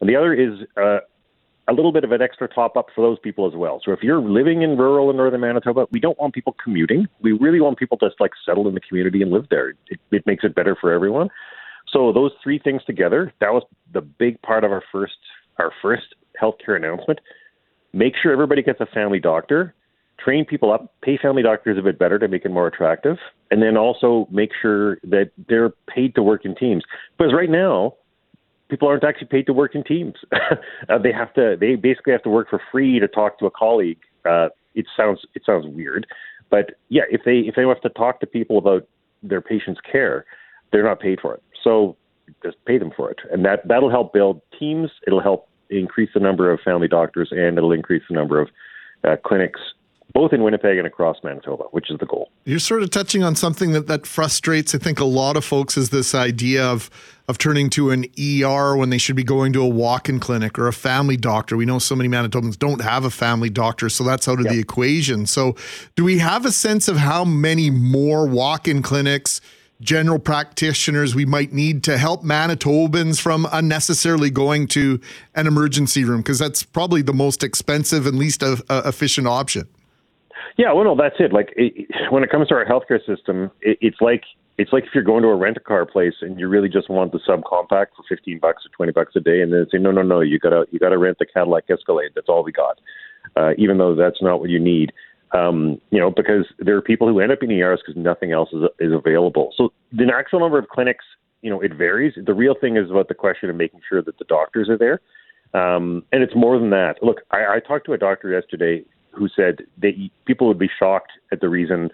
And 0.00 0.08
the 0.08 0.16
other 0.16 0.32
is 0.34 0.66
uh, 0.76 0.98
a 1.68 1.72
little 1.72 1.92
bit 1.92 2.02
of 2.02 2.12
an 2.12 2.20
extra 2.22 2.48
top 2.48 2.76
up 2.76 2.86
for 2.94 3.02
those 3.02 3.18
people 3.20 3.46
as 3.46 3.54
well. 3.54 3.80
So 3.84 3.92
if 3.92 4.02
you're 4.02 4.20
living 4.20 4.62
in 4.62 4.76
rural 4.76 5.10
and 5.10 5.16
northern 5.16 5.40
Manitoba, 5.40 5.86
we 5.92 6.00
don't 6.00 6.18
want 6.18 6.34
people 6.34 6.56
commuting. 6.62 7.06
We 7.20 7.32
really 7.32 7.60
want 7.60 7.78
people 7.78 7.98
to 7.98 8.10
like 8.18 8.32
settle 8.44 8.66
in 8.68 8.74
the 8.74 8.80
community 8.80 9.22
and 9.22 9.30
live 9.30 9.46
there. 9.50 9.74
It, 9.88 10.00
it 10.10 10.26
makes 10.26 10.44
it 10.44 10.54
better 10.54 10.76
for 10.80 10.92
everyone. 10.92 11.28
So 11.92 12.12
those 12.12 12.32
three 12.42 12.58
things 12.58 12.82
together, 12.84 13.32
that 13.40 13.52
was 13.52 13.62
the 13.92 14.00
big 14.00 14.40
part 14.42 14.64
of 14.64 14.72
our 14.72 14.82
first 14.90 15.18
our 15.58 15.72
first 15.80 16.14
healthcare 16.40 16.76
announcement. 16.76 17.20
Make 17.92 18.14
sure 18.20 18.32
everybody 18.32 18.62
gets 18.62 18.80
a 18.80 18.86
family 18.86 19.20
doctor, 19.20 19.74
train 20.18 20.44
people 20.44 20.72
up, 20.72 20.94
pay 21.02 21.18
family 21.18 21.42
doctors 21.42 21.78
a 21.78 21.82
bit 21.82 21.98
better 21.98 22.18
to 22.18 22.28
make 22.28 22.44
it 22.44 22.50
more 22.50 22.66
attractive, 22.66 23.16
and 23.50 23.62
then 23.62 23.76
also 23.76 24.26
make 24.30 24.50
sure 24.60 24.96
that 25.04 25.30
they're 25.48 25.70
paid 25.92 26.14
to 26.14 26.22
work 26.22 26.44
in 26.44 26.54
teams. 26.54 26.82
Because 27.18 27.34
right 27.34 27.50
now, 27.50 27.94
people 28.68 28.88
aren't 28.88 29.04
actually 29.04 29.28
paid 29.28 29.46
to 29.46 29.52
work 29.52 29.74
in 29.74 29.84
teams. 29.84 30.14
uh, 30.88 30.98
they 30.98 31.12
have 31.12 31.34
to. 31.34 31.56
They 31.60 31.74
basically 31.74 32.12
have 32.12 32.22
to 32.22 32.30
work 32.30 32.48
for 32.48 32.60
free 32.70 32.98
to 32.98 33.08
talk 33.08 33.38
to 33.40 33.46
a 33.46 33.50
colleague. 33.50 33.98
Uh, 34.24 34.48
it 34.74 34.86
sounds 34.96 35.20
it 35.34 35.42
sounds 35.44 35.66
weird, 35.66 36.06
but 36.50 36.70
yeah, 36.88 37.02
if 37.10 37.22
they 37.24 37.40
if 37.40 37.54
they 37.56 37.62
have 37.62 37.80
to 37.82 37.90
talk 37.90 38.20
to 38.20 38.26
people 38.26 38.56
about 38.56 38.86
their 39.22 39.42
patients' 39.42 39.80
care, 39.90 40.24
they're 40.72 40.84
not 40.84 41.00
paid 41.00 41.20
for 41.20 41.34
it. 41.34 41.42
So 41.62 41.96
just 42.42 42.56
pay 42.64 42.78
them 42.78 42.92
for 42.96 43.10
it, 43.10 43.18
and 43.30 43.44
that 43.44 43.66
that'll 43.66 43.90
help 43.90 44.12
build 44.12 44.40
teams. 44.58 44.90
It'll 45.06 45.22
help 45.22 45.48
increase 45.70 46.10
the 46.14 46.20
number 46.20 46.50
of 46.50 46.60
family 46.60 46.88
doctors, 46.88 47.28
and 47.30 47.56
it'll 47.56 47.72
increase 47.72 48.02
the 48.08 48.14
number 48.14 48.40
of 48.40 48.48
uh, 49.04 49.16
clinics, 49.24 49.60
both 50.12 50.32
in 50.32 50.42
Winnipeg 50.42 50.78
and 50.78 50.86
across 50.86 51.16
Manitoba, 51.24 51.64
which 51.70 51.90
is 51.90 51.98
the 51.98 52.06
goal. 52.06 52.30
You're 52.44 52.58
sort 52.58 52.82
of 52.82 52.90
touching 52.90 53.22
on 53.22 53.34
something 53.34 53.72
that, 53.72 53.86
that 53.86 54.06
frustrates, 54.06 54.74
I 54.74 54.78
think, 54.78 55.00
a 55.00 55.04
lot 55.04 55.36
of 55.36 55.44
folks 55.44 55.76
is 55.76 55.90
this 55.90 56.14
idea 56.14 56.64
of 56.64 56.90
of 57.28 57.38
turning 57.38 57.70
to 57.70 57.90
an 57.90 58.04
ER 58.18 58.76
when 58.76 58.90
they 58.90 58.98
should 58.98 59.14
be 59.14 59.22
going 59.22 59.52
to 59.52 59.62
a 59.62 59.66
walk-in 59.66 60.18
clinic 60.18 60.58
or 60.58 60.66
a 60.66 60.72
family 60.72 61.16
doctor. 61.16 61.56
We 61.56 61.64
know 61.64 61.78
so 61.78 61.94
many 61.94 62.08
Manitobans 62.08 62.58
don't 62.58 62.80
have 62.80 63.04
a 63.04 63.10
family 63.10 63.48
doctor, 63.48 63.88
so 63.88 64.02
that's 64.02 64.26
out 64.26 64.40
of 64.40 64.46
yep. 64.46 64.54
the 64.54 64.60
equation. 64.60 65.26
So, 65.26 65.54
do 65.94 66.04
we 66.04 66.18
have 66.18 66.44
a 66.44 66.52
sense 66.52 66.88
of 66.88 66.96
how 66.96 67.24
many 67.24 67.70
more 67.70 68.26
walk-in 68.26 68.82
clinics? 68.82 69.40
General 69.82 70.18
practitioners 70.18 71.14
we 71.14 71.26
might 71.26 71.52
need 71.52 71.82
to 71.84 71.98
help 71.98 72.22
Manitobans 72.22 73.20
from 73.20 73.46
unnecessarily 73.52 74.30
going 74.30 74.66
to 74.68 75.00
an 75.34 75.46
emergency 75.46 76.04
room 76.04 76.20
because 76.20 76.38
that's 76.38 76.62
probably 76.62 77.02
the 77.02 77.12
most 77.12 77.42
expensive 77.42 78.06
and 78.06 78.18
least 78.18 78.42
uh, 78.42 78.56
efficient 78.70 79.26
option. 79.26 79.68
Yeah, 80.56 80.72
well, 80.72 80.84
no, 80.84 80.96
that's 80.96 81.16
it. 81.18 81.32
Like 81.32 81.52
it, 81.56 81.88
when 82.10 82.22
it 82.22 82.30
comes 82.30 82.48
to 82.48 82.54
our 82.54 82.64
healthcare 82.64 83.04
system, 83.04 83.50
it, 83.60 83.78
it's 83.80 84.00
like 84.00 84.22
it's 84.58 84.72
like 84.72 84.84
if 84.84 84.90
you're 84.94 85.02
going 85.02 85.22
to 85.22 85.28
a 85.28 85.34
rent 85.34 85.56
a 85.56 85.60
car 85.60 85.86
place 85.86 86.14
and 86.20 86.38
you 86.38 86.46
really 86.46 86.68
just 86.68 86.90
want 86.90 87.12
the 87.12 87.20
subcompact 87.26 87.86
for 87.96 88.04
fifteen 88.08 88.38
bucks 88.38 88.64
or 88.66 88.68
twenty 88.76 88.92
bucks 88.92 89.16
a 89.16 89.20
day, 89.20 89.40
and 89.40 89.52
then 89.52 89.66
say, 89.72 89.78
no, 89.78 89.90
no, 89.90 90.02
no, 90.02 90.20
you 90.20 90.38
gotta 90.38 90.66
you 90.70 90.78
gotta 90.78 90.98
rent 90.98 91.18
the 91.18 91.26
Cadillac 91.26 91.64
Escalade. 91.70 92.10
That's 92.14 92.28
all 92.28 92.44
we 92.44 92.52
got, 92.52 92.80
uh, 93.36 93.52
even 93.56 93.78
though 93.78 93.94
that's 93.94 94.20
not 94.20 94.40
what 94.40 94.50
you 94.50 94.58
need. 94.58 94.92
Um, 95.34 95.80
you 95.90 95.98
know, 95.98 96.10
because 96.10 96.44
there 96.58 96.76
are 96.76 96.82
people 96.82 97.08
who 97.08 97.18
end 97.18 97.32
up 97.32 97.42
in 97.42 97.50
ERs 97.50 97.80
because 97.84 98.00
nothing 98.00 98.32
else 98.32 98.50
is 98.52 98.62
is 98.78 98.92
available. 98.92 99.52
So 99.56 99.72
the 99.90 100.10
actual 100.14 100.40
number 100.40 100.58
of 100.58 100.68
clinics, 100.68 101.04
you 101.40 101.48
know, 101.48 101.60
it 101.60 101.74
varies. 101.74 102.12
The 102.16 102.34
real 102.34 102.54
thing 102.54 102.76
is 102.76 102.90
about 102.90 103.08
the 103.08 103.14
question 103.14 103.48
of 103.48 103.56
making 103.56 103.80
sure 103.88 104.02
that 104.02 104.18
the 104.18 104.26
doctors 104.26 104.68
are 104.68 104.76
there, 104.76 105.00
um, 105.54 106.04
and 106.12 106.22
it's 106.22 106.34
more 106.34 106.58
than 106.58 106.70
that. 106.70 106.96
Look, 107.02 107.22
I, 107.30 107.56
I 107.56 107.60
talked 107.66 107.86
to 107.86 107.94
a 107.94 107.98
doctor 107.98 108.30
yesterday 108.30 108.84
who 109.12 109.28
said 109.34 109.62
that 109.80 109.92
people 110.26 110.48
would 110.48 110.58
be 110.58 110.70
shocked 110.78 111.12
at 111.30 111.40
the 111.40 111.48
reason 111.48 111.90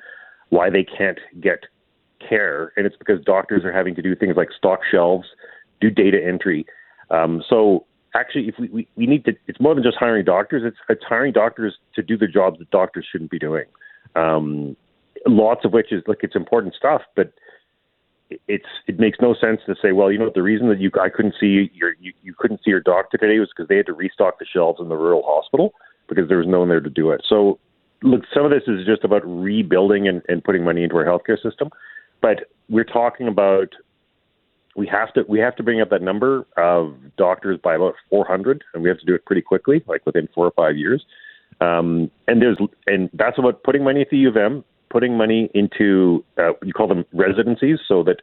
why 0.51 0.70
they 0.70 0.85
can't 0.85 1.18
get 1.40 1.64
care, 2.27 2.72
and 2.77 2.87
it's 2.87 2.96
because 2.96 3.22
doctors 3.24 3.64
are 3.64 3.72
having 3.72 3.94
to 3.94 4.03
do 4.03 4.14
things 4.14 4.37
like 4.37 4.48
stock 4.57 4.81
shelves, 4.90 5.29
do 5.81 5.90
data 5.90 6.18
entry. 6.24 6.66
Um, 7.11 7.42
so 7.48 7.87
actually, 8.14 8.49
if 8.49 8.55
we, 8.59 8.68
we, 8.68 8.88
we 8.97 9.07
need 9.07 9.25
to, 9.25 9.33
it's 9.47 9.61
more 9.61 9.75
than 9.75 9.85
just 9.85 9.97
hiring 9.99 10.25
doctors. 10.25 10.62
It's 10.64 10.77
it's 10.88 11.05
hiring 11.09 11.33
doctors 11.33 11.77
to 11.94 12.03
do 12.03 12.16
the 12.16 12.27
jobs 12.27 12.59
that 12.59 12.71
doctors 12.71 13.07
shouldn't 13.11 13.31
be 13.31 13.38
doing. 13.38 13.64
Um, 14.16 14.77
lots 15.27 15.64
of 15.64 15.73
which 15.73 15.92
is 15.92 16.03
like 16.07 16.18
it's 16.23 16.37
important 16.37 16.75
stuff, 16.75 17.03
but 17.16 17.33
it's 18.47 18.66
it 18.87 18.99
makes 18.99 19.18
no 19.21 19.35
sense 19.35 19.61
to 19.66 19.75
say, 19.81 19.92
well, 19.92 20.12
you 20.12 20.18
know, 20.18 20.31
the 20.35 20.42
reason 20.42 20.68
that 20.68 20.81
you 20.81 20.90
I 21.01 21.09
couldn't 21.09 21.35
see 21.40 21.71
your 21.73 21.94
you, 22.01 22.12
you 22.23 22.35
couldn't 22.37 22.59
see 22.64 22.71
your 22.71 22.81
doctor 22.81 23.16
today 23.18 23.38
was 23.38 23.49
because 23.55 23.68
they 23.68 23.77
had 23.77 23.87
to 23.87 23.92
restock 23.92 24.38
the 24.38 24.47
shelves 24.47 24.81
in 24.81 24.88
the 24.88 24.97
rural 24.97 25.23
hospital 25.25 25.73
because 26.09 26.29
there 26.29 26.38
was 26.38 26.47
no 26.47 26.61
one 26.61 26.68
there 26.68 26.81
to 26.81 26.90
do 26.90 27.11
it. 27.11 27.23
So, 27.29 27.59
look, 28.03 28.23
some 28.33 28.44
of 28.44 28.51
this 28.51 28.62
is 28.66 28.87
just 28.87 29.05
about 29.05 29.23
rebuilding 29.25 30.09
and, 30.09 30.23
and 30.29 30.42
putting 30.42 30.64
money 30.64 30.83
into 30.83 30.97
our 30.97 31.05
healthcare 31.05 31.40
system, 31.42 31.71
but 32.21 32.51
we're 32.68 32.85
talking 32.85 33.29
about 33.29 33.68
we 34.78 34.86
have 34.86 35.12
to 35.14 35.24
we 35.28 35.40
have 35.40 35.56
to 35.56 35.64
bring 35.64 35.80
up 35.80 35.90
that 35.90 36.02
number 36.02 36.46
of 36.56 36.94
doctors 37.16 37.58
by 37.62 37.74
about 37.74 37.94
400, 38.10 38.62
and 38.72 38.82
we 38.82 38.88
have 38.88 39.00
to 39.00 39.04
do 39.04 39.12
it 39.12 39.26
pretty 39.26 39.42
quickly, 39.42 39.82
like 39.88 40.06
within 40.06 40.28
four 40.32 40.46
or 40.46 40.52
five 40.52 40.76
years. 40.76 41.04
Um, 41.60 42.12
and 42.28 42.40
there's 42.40 42.58
and 42.86 43.10
that's 43.12 43.38
about 43.38 43.64
putting 43.64 43.82
money 43.82 44.02
at 44.02 44.10
the 44.10 44.18
U 44.18 44.28
of 44.28 44.36
M, 44.36 44.64
putting 44.88 45.16
money 45.16 45.50
into 45.52 46.24
uh, 46.38 46.52
you 46.62 46.72
call 46.72 46.86
them 46.86 47.04
residencies, 47.12 47.80
so 47.88 48.04
that 48.04 48.22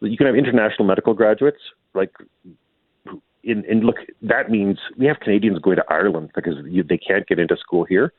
you 0.00 0.16
can 0.16 0.26
have 0.26 0.34
international 0.34 0.86
medical 0.86 1.12
graduates. 1.12 1.60
Like 1.92 2.12
in, 3.44 3.62
and 3.68 3.84
look, 3.84 3.96
that 4.22 4.50
means 4.50 4.78
we 4.96 5.04
have 5.04 5.20
Canadians 5.20 5.58
going 5.58 5.76
to 5.76 5.84
Ireland 5.90 6.30
because 6.34 6.54
you, 6.64 6.82
they 6.82 6.96
can't 6.96 7.26
get 7.26 7.38
into 7.38 7.56
school 7.58 7.84
here. 7.84 8.14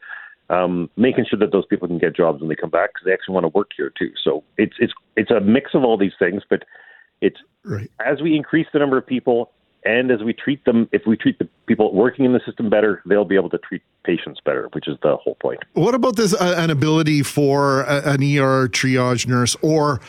Um, 0.52 0.92
making 0.96 1.26
sure 1.28 1.40
that 1.40 1.52
those 1.52 1.66
people 1.66 1.88
can 1.88 1.98
get 1.98 2.16
jobs 2.16 2.40
when 2.40 2.50
they 2.50 2.56
come 2.56 2.70
back 2.70 2.92
because 2.94 3.06
they 3.06 3.14
actually 3.14 3.34
want 3.34 3.46
to 3.46 3.58
work 3.58 3.72
here 3.76 3.92
too. 3.98 4.12
So 4.24 4.44
it's 4.60 4.76
it's 4.78 4.94
it's 5.16 5.32
a 5.32 5.40
mix 5.40 5.72
of 5.74 5.84
all 5.84 5.98
these 5.98 6.14
things, 6.20 6.44
but 6.48 6.66
it's 7.24 7.38
right. 7.64 7.90
as 8.06 8.22
we 8.22 8.36
increase 8.36 8.68
the 8.74 8.80
number 8.80 8.98
of 8.98 9.08
people 9.08 9.52
and 9.86 10.12
as 10.12 10.24
we 10.24 10.34
treat 10.34 10.64
them, 10.66 10.88
if 10.92 11.02
we 11.06 11.18
treat 11.18 11.40
the 11.40 11.48
people 11.66 11.94
working 11.94 12.24
in 12.26 12.34
the 12.34 12.40
system 12.46 12.70
better, 12.70 13.02
they'll 13.06 13.26
be 13.26 13.36
able 13.36 13.50
to 13.50 13.58
treat 13.58 13.82
patients 14.06 14.40
better, 14.46 14.70
which 14.74 14.88
is 14.88 14.98
the 15.04 15.18
whole 15.18 15.36
point. 15.36 15.60
What 15.74 15.94
about 15.94 16.16
this 16.16 16.34
uh, 16.34 16.56
an 16.58 16.70
ability 16.70 17.24
for 17.24 17.82
a, 17.82 18.14
an 18.14 18.22
ER 18.22 18.70
triage 18.70 19.28
nurse 19.28 19.58
or 19.62 20.00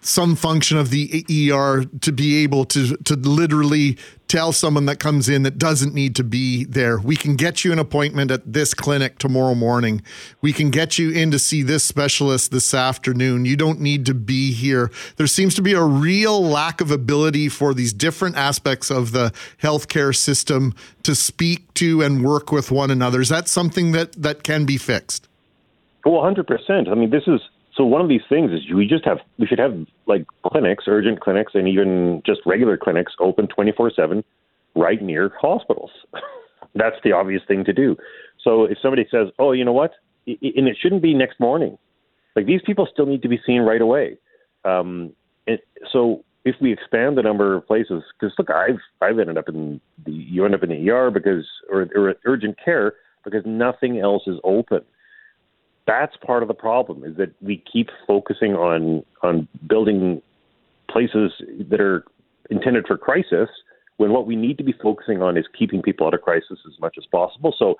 some 0.00 0.36
function 0.36 0.78
of 0.78 0.90
the 0.90 1.24
ER 1.30 1.84
to 2.00 2.12
be 2.12 2.42
able 2.42 2.64
to 2.66 2.96
to 2.98 3.16
literally 3.16 3.96
tell 4.28 4.52
someone 4.52 4.84
that 4.84 4.98
comes 4.98 5.28
in 5.28 5.42
that 5.42 5.58
doesn't 5.58 5.94
need 5.94 6.14
to 6.14 6.22
be 6.22 6.64
there. 6.64 6.98
We 6.98 7.16
can 7.16 7.34
get 7.34 7.64
you 7.64 7.72
an 7.72 7.78
appointment 7.78 8.30
at 8.30 8.52
this 8.52 8.74
clinic 8.74 9.18
tomorrow 9.18 9.54
morning. 9.54 10.02
We 10.42 10.52
can 10.52 10.70
get 10.70 10.98
you 10.98 11.10
in 11.10 11.30
to 11.30 11.38
see 11.38 11.62
this 11.62 11.82
specialist 11.82 12.50
this 12.50 12.74
afternoon. 12.74 13.46
You 13.46 13.56
don't 13.56 13.80
need 13.80 14.04
to 14.06 14.14
be 14.14 14.52
here. 14.52 14.90
There 15.16 15.26
seems 15.26 15.54
to 15.54 15.62
be 15.62 15.72
a 15.72 15.82
real 15.82 16.42
lack 16.42 16.82
of 16.82 16.90
ability 16.90 17.48
for 17.48 17.72
these 17.72 17.92
different 17.92 18.36
aspects 18.36 18.90
of 18.90 19.12
the 19.12 19.32
healthcare 19.62 20.14
system 20.14 20.74
to 21.04 21.14
speak 21.14 21.72
to 21.74 22.02
and 22.02 22.22
work 22.22 22.52
with 22.52 22.70
one 22.70 22.90
another. 22.90 23.22
Is 23.22 23.30
that 23.30 23.48
something 23.48 23.92
that 23.92 24.12
that 24.12 24.42
can 24.42 24.66
be 24.66 24.76
fixed? 24.76 25.26
Well, 26.04 26.22
hundred 26.22 26.46
percent. 26.46 26.88
I 26.88 26.94
mean, 26.94 27.10
this 27.10 27.26
is 27.26 27.40
so 27.78 27.84
one 27.84 28.00
of 28.00 28.08
these 28.08 28.22
things 28.28 28.50
is 28.50 28.60
we 28.74 28.88
just 28.88 29.04
have 29.04 29.18
we 29.38 29.46
should 29.46 29.60
have 29.60 29.86
like 30.06 30.26
clinics, 30.44 30.84
urgent 30.88 31.20
clinics, 31.20 31.52
and 31.54 31.68
even 31.68 32.22
just 32.26 32.40
regular 32.44 32.76
clinics 32.76 33.12
open 33.20 33.46
twenty 33.46 33.70
four 33.70 33.90
seven 33.94 34.24
right 34.74 35.00
near 35.00 35.32
hospitals. 35.40 35.92
That's 36.74 36.96
the 37.04 37.12
obvious 37.12 37.42
thing 37.46 37.64
to 37.64 37.72
do. 37.72 37.96
So 38.42 38.64
if 38.64 38.78
somebody 38.82 39.06
says, 39.10 39.28
"Oh, 39.38 39.52
you 39.52 39.64
know 39.64 39.72
what," 39.72 39.92
and 40.26 40.68
it 40.68 40.76
shouldn't 40.80 41.02
be 41.02 41.14
next 41.14 41.38
morning. 41.38 41.78
Like 42.34 42.46
these 42.46 42.60
people 42.66 42.88
still 42.92 43.06
need 43.06 43.22
to 43.22 43.28
be 43.28 43.40
seen 43.46 43.62
right 43.62 43.80
away. 43.80 44.18
Um, 44.64 45.12
and 45.46 45.60
so 45.92 46.24
if 46.44 46.56
we 46.60 46.72
expand 46.72 47.16
the 47.16 47.22
number 47.22 47.54
of 47.54 47.64
places, 47.64 48.02
because 48.18 48.34
look, 48.38 48.50
I've 48.50 48.80
I've 49.00 49.20
ended 49.20 49.38
up 49.38 49.48
in 49.48 49.80
the 50.04 50.10
you 50.10 50.44
end 50.44 50.56
up 50.56 50.64
in 50.64 50.70
the 50.70 50.90
ER 50.90 51.12
because 51.12 51.46
or, 51.70 51.88
or 51.94 52.16
urgent 52.24 52.56
care 52.62 52.94
because 53.24 53.42
nothing 53.46 54.00
else 54.00 54.24
is 54.26 54.38
open 54.42 54.80
that's 55.88 56.14
part 56.18 56.42
of 56.42 56.48
the 56.48 56.54
problem 56.54 57.02
is 57.02 57.16
that 57.16 57.32
we 57.40 57.64
keep 57.72 57.88
focusing 58.06 58.52
on 58.52 59.02
on 59.22 59.48
building 59.66 60.22
places 60.88 61.32
that 61.70 61.80
are 61.80 62.04
intended 62.50 62.86
for 62.86 62.96
crisis 62.96 63.48
when 63.96 64.12
what 64.12 64.26
we 64.26 64.36
need 64.36 64.58
to 64.58 64.64
be 64.64 64.74
focusing 64.80 65.22
on 65.22 65.36
is 65.36 65.44
keeping 65.58 65.82
people 65.82 66.06
out 66.06 66.14
of 66.14 66.22
crisis 66.22 66.58
as 66.66 66.80
much 66.80 66.94
as 66.98 67.04
possible. 67.06 67.54
So 67.58 67.74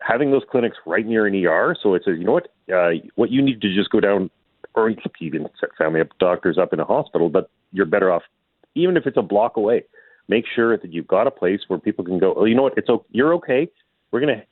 having 0.00 0.30
those 0.30 0.42
clinics 0.50 0.76
right 0.84 1.06
near 1.06 1.26
an 1.26 1.46
ER, 1.46 1.74
so 1.82 1.94
it 1.94 2.02
says, 2.04 2.16
you 2.18 2.24
know 2.24 2.32
what, 2.32 2.48
uh, 2.72 2.90
what 3.14 3.30
you 3.30 3.40
need 3.40 3.62
to 3.62 3.74
just 3.74 3.90
go 3.90 4.00
down, 4.00 4.30
or 4.74 4.90
even 5.20 5.48
set 5.58 5.70
family 5.78 6.00
up 6.00 6.08
doctors 6.20 6.58
up 6.58 6.72
in 6.72 6.80
a 6.80 6.84
hospital, 6.84 7.30
but 7.30 7.50
you're 7.72 7.86
better 7.86 8.12
off, 8.12 8.22
even 8.74 8.96
if 8.96 9.06
it's 9.06 9.16
a 9.16 9.22
block 9.22 9.56
away. 9.56 9.84
Make 10.28 10.44
sure 10.54 10.76
that 10.76 10.92
you've 10.92 11.06
got 11.06 11.26
a 11.26 11.30
place 11.30 11.60
where 11.68 11.78
people 11.78 12.04
can 12.04 12.18
go. 12.18 12.34
Oh, 12.36 12.44
you 12.44 12.54
know 12.54 12.62
what? 12.62 12.76
It's 12.76 12.90
okay. 12.90 13.06
you're 13.10 13.32
okay. 13.34 13.68
We're 14.10 14.20
gonna 14.20 14.42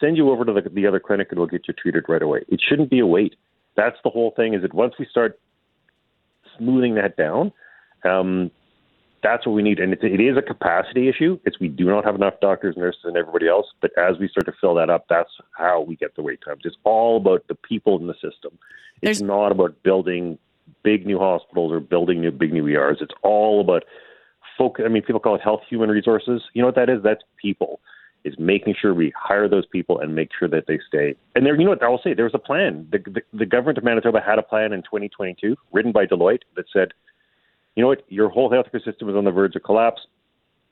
send 0.00 0.16
you 0.16 0.30
over 0.30 0.44
to 0.44 0.52
the, 0.52 0.68
the 0.70 0.86
other 0.86 1.00
clinic 1.00 1.28
and 1.30 1.38
we'll 1.38 1.48
get 1.48 1.68
you 1.68 1.74
treated 1.74 2.04
right 2.08 2.22
away. 2.22 2.44
It 2.48 2.60
shouldn't 2.66 2.90
be 2.90 3.00
a 3.00 3.06
wait. 3.06 3.36
That's 3.76 3.96
the 4.04 4.10
whole 4.10 4.32
thing. 4.34 4.54
Is 4.54 4.62
that 4.62 4.74
once 4.74 4.94
we 4.98 5.06
start 5.10 5.38
smoothing 6.58 6.94
that 6.94 7.16
down, 7.16 7.52
um, 8.04 8.50
that's 9.22 9.46
what 9.46 9.52
we 9.52 9.62
need. 9.62 9.80
And 9.80 9.92
it, 9.92 10.02
it 10.02 10.20
is 10.20 10.36
a 10.36 10.42
capacity 10.42 11.08
issue. 11.08 11.38
It's 11.44 11.58
we 11.58 11.68
do 11.68 11.86
not 11.86 12.04
have 12.04 12.14
enough 12.14 12.34
doctors, 12.40 12.76
nurses, 12.76 13.02
and 13.04 13.16
everybody 13.16 13.48
else. 13.48 13.66
But 13.80 13.90
as 13.98 14.18
we 14.18 14.28
start 14.28 14.46
to 14.46 14.52
fill 14.60 14.74
that 14.74 14.90
up, 14.90 15.06
that's 15.08 15.30
how 15.56 15.82
we 15.82 15.96
get 15.96 16.14
the 16.14 16.22
wait 16.22 16.40
times. 16.44 16.62
It's 16.64 16.76
all 16.84 17.16
about 17.16 17.46
the 17.48 17.54
people 17.54 17.98
in 17.98 18.06
the 18.06 18.14
system. 18.14 18.58
It's 19.02 19.18
There's, 19.18 19.22
not 19.22 19.52
about 19.52 19.82
building 19.82 20.38
big 20.82 21.06
new 21.06 21.18
hospitals 21.18 21.72
or 21.72 21.80
building 21.80 22.20
new 22.20 22.30
big 22.30 22.52
new 22.52 22.66
ERs. 22.68 22.98
It's 23.00 23.14
all 23.22 23.60
about 23.60 23.84
focus. 24.56 24.84
I 24.86 24.88
mean, 24.88 25.02
people 25.02 25.20
call 25.20 25.34
it 25.34 25.40
health 25.40 25.62
human 25.68 25.90
resources. 25.90 26.42
You 26.54 26.62
know 26.62 26.68
what 26.68 26.76
that 26.76 26.88
is? 26.88 27.02
That's 27.02 27.22
people 27.40 27.80
is 28.26 28.34
making 28.38 28.74
sure 28.80 28.92
we 28.92 29.12
hire 29.16 29.48
those 29.48 29.64
people 29.66 30.00
and 30.00 30.14
make 30.14 30.30
sure 30.36 30.48
that 30.48 30.66
they 30.66 30.78
stay. 30.88 31.14
And 31.34 31.46
there, 31.46 31.54
you 31.56 31.64
know 31.64 31.70
what 31.70 31.82
I'll 31.82 32.00
say, 32.02 32.12
there 32.12 32.24
was 32.24 32.34
a 32.34 32.38
plan. 32.38 32.86
The, 32.90 32.98
the, 32.98 33.22
the 33.32 33.46
government 33.46 33.78
of 33.78 33.84
Manitoba 33.84 34.20
had 34.20 34.38
a 34.38 34.42
plan 34.42 34.72
in 34.72 34.82
2022, 34.82 35.56
written 35.72 35.92
by 35.92 36.06
Deloitte, 36.06 36.42
that 36.56 36.66
said, 36.72 36.88
you 37.76 37.82
know 37.82 37.88
what, 37.88 38.02
your 38.08 38.28
whole 38.28 38.50
healthcare 38.50 38.84
system 38.84 39.08
is 39.08 39.14
on 39.14 39.24
the 39.24 39.30
verge 39.30 39.54
of 39.54 39.62
collapse. 39.62 40.00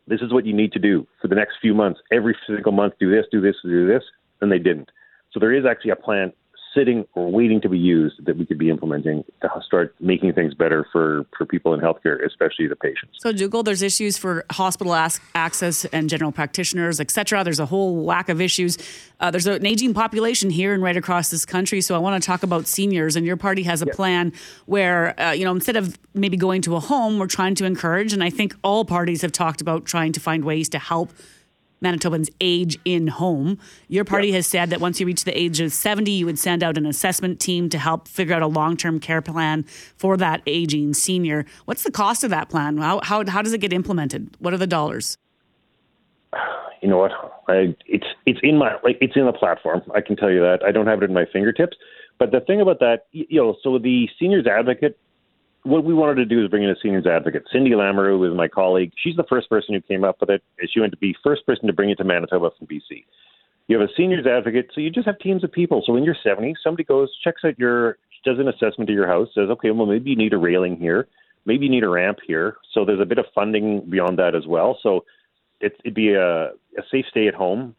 This 0.07 0.21
is 0.21 0.33
what 0.33 0.45
you 0.45 0.53
need 0.53 0.73
to 0.73 0.79
do 0.79 1.07
for 1.23 1.29
the 1.29 1.35
next 1.35 1.57
few 1.61 1.75
months. 1.75 2.01
Every 2.12 2.37
single 2.47 2.73
month, 2.73 2.95
do 2.99 3.11
this, 3.11 3.27
do 3.31 3.40
this, 3.40 3.57
do 3.62 3.87
this, 3.87 4.03
and 4.40 4.51
they 4.51 4.59
didn't. 4.59 4.90
So 5.33 5.40
there 5.40 5.53
is 5.53 5.64
actually 5.64 5.93
a 5.93 5.97
plan 5.97 6.33
sitting 6.75 7.07
or 7.15 7.31
waiting 7.31 7.61
to 7.61 7.69
be 7.69 7.79
used 7.79 8.25
that 8.27 8.37
we 8.37 8.45
could 8.45 8.59
be 8.59 8.71
implementing 8.71 9.25
to 9.41 9.49
start 9.67 9.95
making 10.01 10.33
things 10.33 10.55
better 10.55 10.87
for, 10.93 11.25
for 11.37 11.47
people 11.47 11.73
in 11.75 11.81
healthcare, 11.81 12.25
especially 12.27 12.67
the 12.67 12.77
patients. 12.77 13.19
So, 13.21 13.33
Dougald, 13.33 13.67
there's 13.67 13.83
issues 13.83 14.19
for 14.19 14.45
hospital 14.51 14.95
access 15.35 15.85
and 15.87 16.11
general 16.11 16.33
practitioners, 16.33 17.01
et 17.01 17.11
cetera. 17.11 17.45
There's 17.45 17.61
a 17.61 17.67
whole 17.67 18.05
whack 18.05 18.29
of 18.29 18.41
issues. 18.41 18.79
Uh, 19.21 19.31
there's 19.31 19.47
an 19.47 19.65
aging 19.65 19.95
population 19.95 20.51
here 20.51 20.75
and 20.75 20.83
right 20.83 20.97
across 20.97 21.31
this 21.31 21.45
country. 21.45 21.81
So, 21.81 21.95
I 21.95 21.99
want 21.99 22.21
to 22.23 22.27
talk 22.27 22.43
about 22.43 22.67
seniors. 22.67 23.17
And 23.17 23.25
your 23.27 23.37
party 23.37 23.63
has 23.65 23.81
a 23.83 23.87
plan 23.87 24.33
where, 24.67 25.19
uh, 25.21 25.33
you 25.33 25.45
know, 25.45 25.53
instead 25.53 25.77
of 25.77 25.99
maybe 26.15 26.37
going 26.37 26.63
to 26.63 26.77
a 26.77 26.81
home, 26.81 27.19
we're 27.19 27.27
trying 27.27 27.55
to 27.57 27.65
encourage. 27.65 28.13
And 28.13 28.23
I 28.23 28.31
think 28.31 28.55
all 28.63 28.85
parties 28.85 29.23
have 29.23 29.33
talked 29.33 29.61
about 29.61 29.85
trying 29.85 30.13
to 30.13 30.21
find 30.21 30.45
ways 30.45 30.69
to 30.71 30.79
help 30.79 31.11
Manitobans 31.85 32.31
age 32.40 32.79
in 32.85 33.09
home. 33.09 33.59
Your 33.88 34.05
party 34.05 34.29
yep. 34.29 34.37
has 34.37 34.47
said 34.47 34.70
that 34.70 34.81
once 34.81 34.99
you 34.99 35.07
reach 35.07 35.25
the 35.25 35.38
age 35.38 35.61
of 35.61 35.73
70, 35.73 36.11
you 36.11 36.27
would 36.27 36.38
send 36.38 36.62
out 36.62 36.79
an 36.79 36.87
assessment 36.87 37.40
team 37.40 37.68
to 37.68 37.79
help 37.79 38.09
figure 38.09 38.35
out 38.35 38.42
a 38.42 38.47
long 38.47 38.77
term 38.77 38.99
care 38.99 39.23
plan 39.23 39.64
for 39.97 40.16
that 40.16 40.42
aging 40.47 40.94
senior. 40.94 41.44
What's 41.66 41.83
the 41.83 41.92
cost 41.92 42.25
of 42.25 42.31
that 42.31 42.49
plan? 42.49 42.79
How, 42.79 43.01
how, 43.03 43.25
how 43.29 43.42
does 43.42 43.53
it 43.53 43.59
get 43.59 43.73
implemented? 43.73 44.37
What 44.38 44.55
are 44.55 44.59
the 44.59 44.66
dollars? 44.66 45.18
You 46.83 46.90
know 46.90 46.99
what? 46.99 47.12
I, 47.49 47.75
it's 47.87 48.05
it's 48.27 48.40
in 48.42 48.59
my 48.59 48.75
like 48.85 48.99
it's 49.01 49.16
in 49.16 49.25
the 49.25 49.33
platform. 49.33 49.81
I 49.94 50.03
can 50.03 50.16
tell 50.16 50.31
you 50.31 50.40
that. 50.40 50.62
I 50.62 50.70
don't 50.70 50.87
have 50.87 51.03
it 51.03 51.07
in 51.07 51.14
my 51.14 51.25
fingertips. 51.33 51.79
But 52.18 52.31
the 52.31 52.40
thing 52.40 52.61
about 52.61 52.79
that, 52.81 53.07
you 53.12 53.40
know, 53.40 53.57
so 53.62 53.79
the 53.79 54.07
seniors 54.18 54.47
advocate 54.47 54.99
what 55.64 55.85
we 55.85 55.94
wanted 55.94 56.16
to 56.16 56.27
do 56.27 56.44
is 56.44 56.50
bring 56.50 56.62
in 56.62 56.70
a 56.70 56.77
seniors 56.83 57.07
advocate. 57.07 57.44
Cindy 57.50 57.70
Lamoureux 57.70 58.31
is 58.31 58.37
my 58.37 58.48
colleague. 58.48 58.92
She's 59.03 59.16
the 59.16 59.24
first 59.29 59.48
person 59.48 59.74
who 59.74 59.81
came 59.81 60.05
up 60.05 60.20
with 60.20 60.29
it. 60.29 60.42
She 60.70 60.79
went 60.79 60.92
to 60.92 60.98
be 60.98 61.16
first 61.24 61.44
person 61.46 61.66
to 61.66 61.72
bring 61.72 61.90
it 61.90 61.96
to 61.96 62.05
Manitoba 62.05 62.50
from 62.57 62.66
BC. 62.66 63.05
You 63.66 63.81
have 63.81 63.88
a 63.88 63.92
seniors 63.96 64.27
advocate, 64.27 64.70
so 64.74 64.83
you 64.83 64.90
just 64.90 65.07
have 65.07 65.18
teams 65.18 65.42
of 65.42 65.50
people. 65.50 65.83
So 65.87 65.94
when 65.94 66.05
you're 66.05 66.16
70, 66.22 66.55
somebody 66.62 66.85
goes, 66.85 67.09
checks 67.24 67.42
out 67.46 67.59
your, 67.59 67.96
does 68.27 68.38
an 68.38 68.48
assessment 68.48 68.90
of 68.90 68.94
your 68.94 69.07
house, 69.07 69.29
says, 69.35 69.48
okay, 69.48 69.70
well 69.70 69.87
maybe 69.87 70.11
you 70.11 70.16
need 70.16 70.35
a 70.35 70.38
railing 70.38 70.77
here, 70.77 71.09
maybe 71.46 71.64
you 71.64 71.70
need 71.70 71.83
a 71.83 71.88
ramp 71.88 72.18
here. 72.27 72.59
So 72.74 72.85
there's 72.85 73.00
a 73.00 73.07
bit 73.07 73.16
of 73.16 73.24
funding 73.35 73.88
beyond 73.88 74.18
that 74.18 74.35
as 74.35 74.46
well. 74.46 74.79
So 74.83 75.07
it, 75.61 75.72
it'd 75.83 75.94
be 75.94 76.12
a, 76.12 76.48
a 76.48 76.83
safe 76.90 77.07
stay 77.11 77.27
at 77.27 77.35
home. 77.35 77.74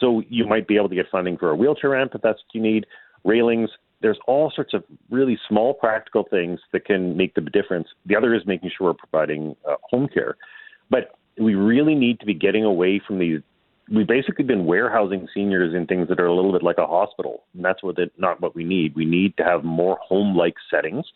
So 0.00 0.22
you 0.28 0.46
might 0.46 0.66
be 0.66 0.76
able 0.76 0.88
to 0.88 0.96
get 0.96 1.06
funding 1.12 1.38
for 1.38 1.50
a 1.50 1.56
wheelchair 1.56 1.90
ramp 1.90 2.12
if 2.16 2.22
that's 2.22 2.38
what 2.38 2.54
you 2.54 2.60
need, 2.60 2.86
railings, 3.24 3.70
there's 4.02 4.18
all 4.26 4.50
sorts 4.54 4.74
of 4.74 4.84
really 5.10 5.38
small 5.48 5.74
practical 5.74 6.24
things 6.28 6.60
that 6.72 6.84
can 6.84 7.16
make 7.16 7.34
the 7.34 7.40
difference. 7.40 7.88
The 8.06 8.16
other 8.16 8.34
is 8.34 8.42
making 8.46 8.70
sure 8.76 8.88
we're 8.88 8.94
providing 8.94 9.56
uh, 9.68 9.76
home 9.82 10.08
care. 10.08 10.36
But 10.88 11.16
we 11.38 11.54
really 11.54 11.94
need 11.94 12.20
to 12.20 12.26
be 12.26 12.34
getting 12.34 12.64
away 12.64 13.00
from 13.06 13.18
these. 13.18 13.40
We've 13.92 14.06
basically 14.06 14.44
been 14.44 14.66
warehousing 14.66 15.28
seniors 15.34 15.74
in 15.74 15.86
things 15.86 16.08
that 16.08 16.20
are 16.20 16.26
a 16.26 16.34
little 16.34 16.52
bit 16.52 16.62
like 16.62 16.78
a 16.78 16.86
hospital, 16.86 17.44
and 17.54 17.64
that's 17.64 17.82
what 17.82 17.98
it, 17.98 18.12
not 18.18 18.40
what 18.40 18.54
we 18.54 18.64
need. 18.64 18.94
We 18.94 19.04
need 19.04 19.36
to 19.36 19.44
have 19.44 19.64
more 19.64 19.98
home-like 20.00 20.54
settings. 20.70 21.06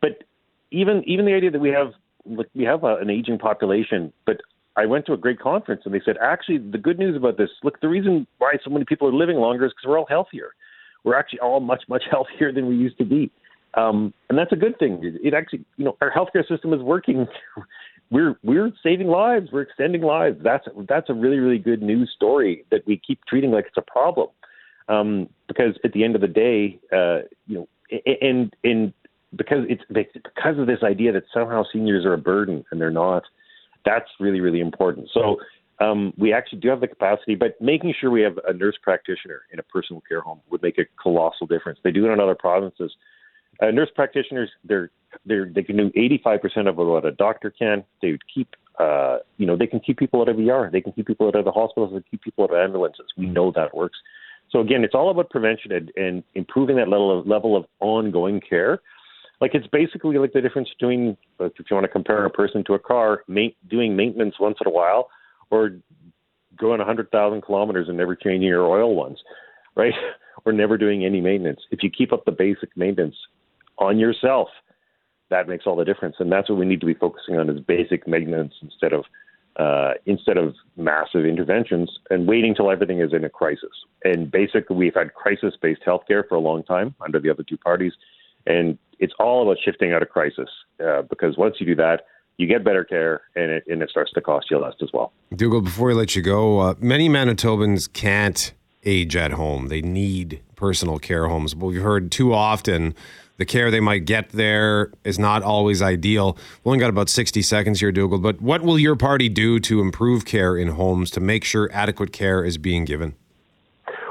But 0.00 0.24
even 0.70 1.02
even 1.06 1.26
the 1.26 1.34
idea 1.34 1.50
that 1.50 1.60
we 1.60 1.70
have 1.70 1.92
like 2.24 2.48
we 2.54 2.64
have 2.64 2.84
a, 2.84 2.96
an 2.96 3.10
aging 3.10 3.38
population, 3.38 4.12
but 4.26 4.40
I 4.76 4.86
went 4.86 5.06
to 5.06 5.12
a 5.12 5.16
great 5.16 5.40
conference 5.40 5.82
and 5.84 5.92
they 5.92 6.00
said 6.04 6.16
actually 6.22 6.58
the 6.58 6.78
good 6.78 6.98
news 6.98 7.16
about 7.16 7.36
this. 7.36 7.50
Look, 7.64 7.80
the 7.80 7.88
reason 7.88 8.28
why 8.38 8.52
so 8.62 8.70
many 8.70 8.84
people 8.84 9.08
are 9.08 9.12
living 9.12 9.38
longer 9.38 9.66
is 9.66 9.72
because 9.72 9.88
we're 9.88 9.98
all 9.98 10.06
healthier 10.08 10.50
we're 11.04 11.16
actually 11.18 11.40
all 11.40 11.60
much 11.60 11.84
much 11.88 12.04
healthier 12.10 12.52
than 12.52 12.66
we 12.66 12.76
used 12.76 12.98
to 12.98 13.04
be, 13.04 13.30
um, 13.74 14.12
and 14.28 14.38
that's 14.38 14.52
a 14.52 14.56
good 14.56 14.78
thing. 14.78 15.00
It, 15.02 15.20
it 15.22 15.34
actually, 15.34 15.64
you 15.76 15.84
know, 15.84 15.96
our 16.00 16.10
healthcare 16.10 16.46
system 16.46 16.72
is 16.72 16.80
working. 16.80 17.26
we're 18.10 18.36
we're 18.42 18.70
saving 18.82 19.08
lives. 19.08 19.48
We're 19.52 19.62
extending 19.62 20.02
lives. 20.02 20.38
That's 20.42 20.66
that's 20.88 21.10
a 21.10 21.14
really 21.14 21.38
really 21.38 21.58
good 21.58 21.82
news 21.82 22.10
story 22.14 22.64
that 22.70 22.86
we 22.86 23.00
keep 23.04 23.20
treating 23.26 23.50
like 23.50 23.66
it's 23.66 23.76
a 23.76 23.82
problem, 23.82 24.28
um, 24.88 25.28
because 25.46 25.78
at 25.84 25.92
the 25.92 26.04
end 26.04 26.14
of 26.14 26.20
the 26.20 26.28
day, 26.28 26.78
uh, 26.92 27.20
you 27.46 27.58
know, 27.58 27.68
and 28.20 28.54
and 28.64 28.92
because 29.36 29.66
it's 29.68 29.82
because 29.88 30.58
of 30.58 30.66
this 30.66 30.82
idea 30.82 31.12
that 31.12 31.24
somehow 31.32 31.64
seniors 31.72 32.04
are 32.04 32.14
a 32.14 32.18
burden 32.18 32.64
and 32.70 32.80
they're 32.80 32.90
not. 32.90 33.24
That's 33.84 34.08
really 34.18 34.40
really 34.40 34.60
important. 34.60 35.08
So 35.12 35.36
um, 35.80 36.12
we 36.16 36.32
actually 36.32 36.60
do 36.60 36.68
have 36.68 36.80
the 36.80 36.88
capacity, 36.88 37.34
but 37.34 37.60
making 37.60 37.94
sure 37.98 38.10
we 38.10 38.22
have 38.22 38.38
a 38.46 38.52
nurse 38.52 38.76
practitioner 38.82 39.42
in 39.52 39.58
a 39.58 39.62
personal 39.62 40.02
care 40.08 40.20
home 40.20 40.40
would 40.50 40.62
make 40.62 40.78
a 40.78 40.84
colossal 41.00 41.46
difference. 41.46 41.78
They 41.82 41.92
do 41.92 42.06
it 42.06 42.12
in 42.12 42.20
other 42.20 42.34
provinces. 42.34 42.92
Uh, 43.62 43.70
nurse 43.70 43.90
practitioners, 43.94 44.50
they're, 44.64 44.90
they're, 45.26 45.46
they 45.46 45.62
can 45.62 45.76
do 45.76 45.90
85% 45.90 46.68
of 46.68 46.76
what 46.76 47.04
a 47.04 47.12
doctor 47.12 47.50
can. 47.50 47.84
They 48.02 48.12
would 48.12 48.22
keep 48.32 48.48
Uh, 48.78 49.18
you 49.38 49.46
know, 49.46 49.56
they 49.56 49.66
can 49.66 49.80
keep 49.80 49.98
people 49.98 50.20
out 50.20 50.28
of 50.28 50.38
ER, 50.38 50.70
they 50.70 50.80
can 50.80 50.92
keep 50.92 51.06
people 51.06 51.26
out 51.26 51.34
of 51.34 51.44
the 51.44 51.50
hospitals, 51.60 51.90
they 51.92 52.02
keep 52.08 52.22
people 52.22 52.44
out 52.44 52.52
of 52.52 52.58
ambulances. 52.58 53.06
We 53.16 53.26
know 53.26 53.50
that 53.50 53.74
works. 53.74 53.98
So 54.50 54.60
again, 54.60 54.84
it's 54.84 54.94
all 54.94 55.10
about 55.10 55.30
prevention 55.30 55.72
and, 55.72 55.90
and 55.96 56.22
improving 56.34 56.76
that 56.76 56.88
level 56.88 57.10
of 57.18 57.26
level 57.26 57.56
of 57.56 57.64
ongoing 57.80 58.40
care. 58.40 58.78
Like 59.40 59.54
it's 59.54 59.66
basically 59.66 60.16
like 60.18 60.32
the 60.32 60.40
difference 60.40 60.68
between, 60.76 61.16
if 61.40 61.52
you 61.68 61.74
want 61.74 61.84
to 61.84 61.88
compare 61.88 62.24
a 62.24 62.30
person 62.30 62.62
to 62.64 62.74
a 62.74 62.78
car, 62.78 63.24
ma- 63.26 63.54
doing 63.68 63.96
maintenance 63.96 64.36
once 64.38 64.58
in 64.60 64.66
a 64.66 64.74
while, 64.80 65.10
or 65.50 65.78
going 66.58 66.78
100,000 66.78 67.42
kilometers 67.42 67.88
and 67.88 67.96
never 67.96 68.16
changing 68.16 68.48
your 68.48 68.66
oil 68.66 68.94
once, 68.94 69.18
right? 69.76 69.94
or 70.44 70.52
never 70.52 70.76
doing 70.76 71.04
any 71.04 71.20
maintenance. 71.20 71.60
If 71.70 71.82
you 71.82 71.90
keep 71.90 72.12
up 72.12 72.24
the 72.24 72.32
basic 72.32 72.76
maintenance 72.76 73.16
on 73.78 73.98
yourself, 73.98 74.48
that 75.30 75.48
makes 75.48 75.66
all 75.66 75.76
the 75.76 75.84
difference. 75.84 76.16
And 76.18 76.30
that's 76.32 76.48
what 76.48 76.58
we 76.58 76.66
need 76.66 76.80
to 76.80 76.86
be 76.86 76.94
focusing 76.94 77.36
on 77.36 77.50
is 77.50 77.60
basic 77.60 78.06
maintenance 78.06 78.54
instead 78.62 78.92
of 78.92 79.04
uh, 79.56 79.94
instead 80.06 80.36
of 80.36 80.54
massive 80.76 81.26
interventions 81.26 81.90
and 82.10 82.28
waiting 82.28 82.54
till 82.54 82.70
everything 82.70 83.00
is 83.00 83.12
in 83.12 83.24
a 83.24 83.28
crisis. 83.28 83.72
And 84.04 84.30
basically, 84.30 84.76
we've 84.76 84.94
had 84.94 85.14
crisis-based 85.14 85.80
healthcare 85.84 86.22
for 86.28 86.36
a 86.36 86.40
long 86.40 86.62
time 86.62 86.94
under 87.04 87.18
the 87.18 87.28
other 87.28 87.42
two 87.42 87.56
parties, 87.56 87.92
and 88.46 88.78
it's 89.00 89.12
all 89.18 89.42
about 89.42 89.56
shifting 89.64 89.92
out 89.92 90.02
of 90.02 90.10
crisis 90.10 90.48
uh, 90.84 91.02
because 91.02 91.36
once 91.36 91.56
you 91.58 91.66
do 91.66 91.74
that, 91.74 92.02
you 92.38 92.46
get 92.46 92.64
better 92.64 92.84
care 92.84 93.22
and 93.36 93.50
it, 93.50 93.64
and 93.66 93.82
it 93.82 93.90
starts 93.90 94.12
to 94.12 94.20
cost 94.20 94.50
you 94.50 94.58
less 94.58 94.74
as 94.80 94.88
well. 94.94 95.12
Dougald, 95.34 95.64
before 95.64 95.88
we 95.88 95.94
let 95.94 96.16
you 96.16 96.22
go, 96.22 96.60
uh, 96.60 96.74
many 96.78 97.08
Manitobans 97.08 97.92
can't 97.92 98.52
age 98.84 99.16
at 99.16 99.32
home. 99.32 99.68
They 99.68 99.82
need 99.82 100.40
personal 100.56 100.98
care 100.98 101.28
homes. 101.28 101.54
But 101.54 101.66
we've 101.66 101.82
heard 101.82 102.10
too 102.10 102.32
often 102.32 102.94
the 103.36 103.44
care 103.44 103.70
they 103.70 103.80
might 103.80 104.04
get 104.04 104.30
there 104.30 104.92
is 105.04 105.18
not 105.18 105.42
always 105.42 105.82
ideal. 105.82 106.36
We've 106.64 106.66
only 106.66 106.78
got 106.78 106.90
about 106.90 107.08
60 107.08 107.42
seconds 107.42 107.80
here, 107.80 107.92
Dougald, 107.92 108.22
but 108.22 108.40
what 108.40 108.62
will 108.62 108.78
your 108.78 108.96
party 108.96 109.28
do 109.28 109.60
to 109.60 109.80
improve 109.80 110.24
care 110.24 110.56
in 110.56 110.68
homes 110.68 111.10
to 111.12 111.20
make 111.20 111.44
sure 111.44 111.68
adequate 111.72 112.12
care 112.12 112.44
is 112.44 112.56
being 112.56 112.84
given? 112.84 113.14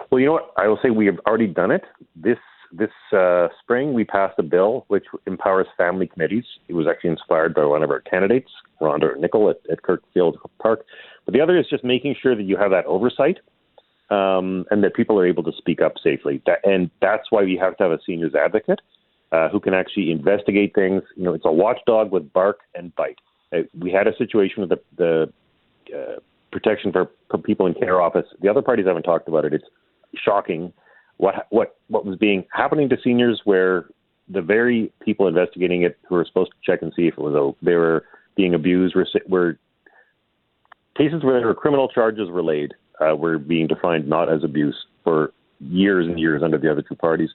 Well, 0.09 0.19
you 0.19 0.27
know 0.27 0.33
what? 0.33 0.53
I 0.57 0.67
will 0.67 0.79
say 0.81 0.89
we 0.89 1.05
have 1.07 1.19
already 1.27 1.47
done 1.47 1.71
it. 1.71 1.83
This 2.15 2.37
this 2.71 2.91
uh, 3.13 3.47
spring, 3.61 3.93
we 3.93 4.03
passed 4.03 4.35
a 4.37 4.43
bill 4.43 4.85
which 4.87 5.05
empowers 5.25 5.67
family 5.77 6.07
committees. 6.07 6.45
It 6.67 6.73
was 6.73 6.87
actually 6.87 7.11
inspired 7.11 7.53
by 7.53 7.65
one 7.65 7.83
of 7.83 7.91
our 7.91 8.01
candidates, 8.01 8.49
Rhonda 8.81 9.17
Nichol 9.17 9.49
at, 9.49 9.57
at 9.71 9.81
Kirkfield 9.81 10.35
Park. 10.59 10.85
But 11.25 11.33
the 11.33 11.41
other 11.41 11.57
is 11.57 11.65
just 11.69 11.83
making 11.83 12.15
sure 12.21 12.35
that 12.35 12.43
you 12.43 12.57
have 12.57 12.71
that 12.71 12.85
oversight 12.85 13.39
um, 14.09 14.65
and 14.71 14.83
that 14.83 14.93
people 14.93 15.19
are 15.19 15.25
able 15.25 15.43
to 15.43 15.51
speak 15.57 15.81
up 15.81 15.93
safely. 16.03 16.41
That, 16.45 16.59
and 16.63 16.89
that's 17.01 17.31
why 17.31 17.43
we 17.43 17.57
have 17.57 17.77
to 17.77 17.83
have 17.83 17.91
a 17.91 17.99
seniors 18.05 18.35
advocate 18.35 18.79
uh, 19.31 19.49
who 19.49 19.59
can 19.59 19.73
actually 19.73 20.11
investigate 20.11 20.73
things. 20.73 21.03
You 21.15 21.23
know, 21.23 21.33
it's 21.33 21.45
a 21.45 21.51
watchdog 21.51 22.11
with 22.11 22.31
bark 22.31 22.59
and 22.75 22.95
bite. 22.95 23.19
Uh, 23.53 23.59
we 23.77 23.91
had 23.91 24.07
a 24.07 24.15
situation 24.17 24.61
with 24.61 24.69
the, 24.69 24.79
the 24.97 25.33
uh, 25.95 26.19
protection 26.51 26.91
for, 26.91 27.09
for 27.29 27.37
people 27.37 27.65
in 27.65 27.73
care 27.73 28.01
office. 28.01 28.25
The 28.41 28.49
other 28.49 28.61
parties 28.61 28.85
haven't 28.85 29.03
talked 29.03 29.27
about 29.27 29.45
it. 29.45 29.53
It's 29.53 29.65
shocking 30.15 30.73
what 31.17 31.47
what 31.49 31.77
what 31.87 32.05
was 32.05 32.17
being 32.17 32.45
happening 32.51 32.89
to 32.89 32.97
seniors 33.03 33.41
where 33.45 33.87
the 34.29 34.41
very 34.41 34.91
people 35.03 35.27
investigating 35.27 35.83
it 35.83 35.97
who 36.07 36.15
were 36.15 36.25
supposed 36.25 36.51
to 36.51 36.71
check 36.71 36.81
and 36.81 36.93
see 36.95 37.07
if 37.07 37.13
it 37.13 37.21
was 37.21 37.33
a, 37.33 37.65
they 37.65 37.75
were 37.75 38.03
being 38.35 38.53
abused 38.53 38.95
were, 38.95 39.07
were 39.27 39.57
cases 40.97 41.23
where 41.23 41.39
there 41.39 41.47
were 41.47 41.55
criminal 41.55 41.87
charges 41.87 42.29
were 42.29 42.43
laid 42.43 42.73
uh, 42.99 43.15
were 43.15 43.37
being 43.37 43.67
defined 43.67 44.07
not 44.07 44.31
as 44.31 44.43
abuse 44.43 44.75
for 45.03 45.31
years 45.59 46.07
and 46.07 46.19
years 46.19 46.41
under 46.43 46.57
the 46.57 46.71
other 46.71 46.81
two 46.81 46.95
parties. 46.95 47.29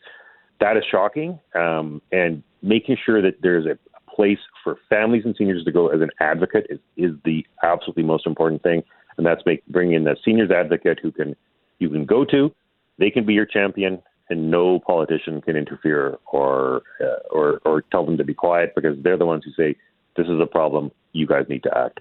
That 0.60 0.76
is 0.76 0.84
shocking, 0.90 1.40
um, 1.54 2.00
and 2.12 2.42
making 2.62 2.96
sure 3.04 3.20
that 3.22 3.42
there's 3.42 3.66
a 3.66 3.78
place 4.08 4.38
for 4.62 4.76
families 4.88 5.22
and 5.24 5.34
seniors 5.36 5.64
to 5.64 5.72
go 5.72 5.88
as 5.88 6.00
an 6.00 6.10
advocate 6.20 6.66
is, 6.70 6.78
is 6.96 7.12
the 7.24 7.44
absolutely 7.62 8.04
most 8.04 8.26
important 8.26 8.62
thing, 8.62 8.82
and 9.16 9.26
that's 9.26 9.42
make, 9.44 9.66
bringing 9.66 9.94
in 9.94 10.06
a 10.06 10.14
seniors 10.24 10.50
advocate 10.50 10.98
who 11.02 11.10
can 11.10 11.34
you 11.78 11.88
can 11.88 12.04
go 12.04 12.24
to 12.24 12.54
they 12.98 13.10
can 13.10 13.24
be 13.24 13.34
your 13.34 13.46
champion, 13.46 14.02
and 14.30 14.50
no 14.50 14.80
politician 14.80 15.40
can 15.40 15.56
interfere 15.56 16.18
or 16.30 16.82
uh, 17.00 17.28
or 17.30 17.60
or 17.64 17.82
tell 17.90 18.04
them 18.04 18.16
to 18.16 18.24
be 18.24 18.34
quiet 18.34 18.74
because 18.74 18.96
they're 19.02 19.18
the 19.18 19.26
ones 19.26 19.44
who 19.44 19.52
say 19.52 19.76
this 20.16 20.26
is 20.26 20.40
a 20.40 20.46
problem. 20.46 20.90
You 21.12 21.26
guys 21.26 21.46
need 21.48 21.62
to 21.64 21.76
act. 21.76 22.00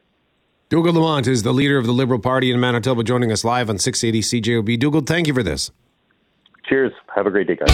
Dougald 0.70 0.96
Lamont 0.96 1.28
is 1.28 1.44
the 1.44 1.52
leader 1.52 1.78
of 1.78 1.86
the 1.86 1.92
Liberal 1.92 2.20
Party 2.20 2.50
in 2.50 2.60
Manitoba, 2.60 3.04
joining 3.04 3.30
us 3.32 3.44
live 3.44 3.70
on 3.70 3.78
680 3.78 4.42
CJOB. 4.42 4.80
Dougald, 4.80 5.06
thank 5.06 5.28
you 5.28 5.34
for 5.34 5.44
this. 5.44 5.70
Cheers. 6.70 6.94
Have 7.14 7.26
a 7.26 7.30
great 7.30 7.48
day, 7.48 7.58
guys. 7.58 7.70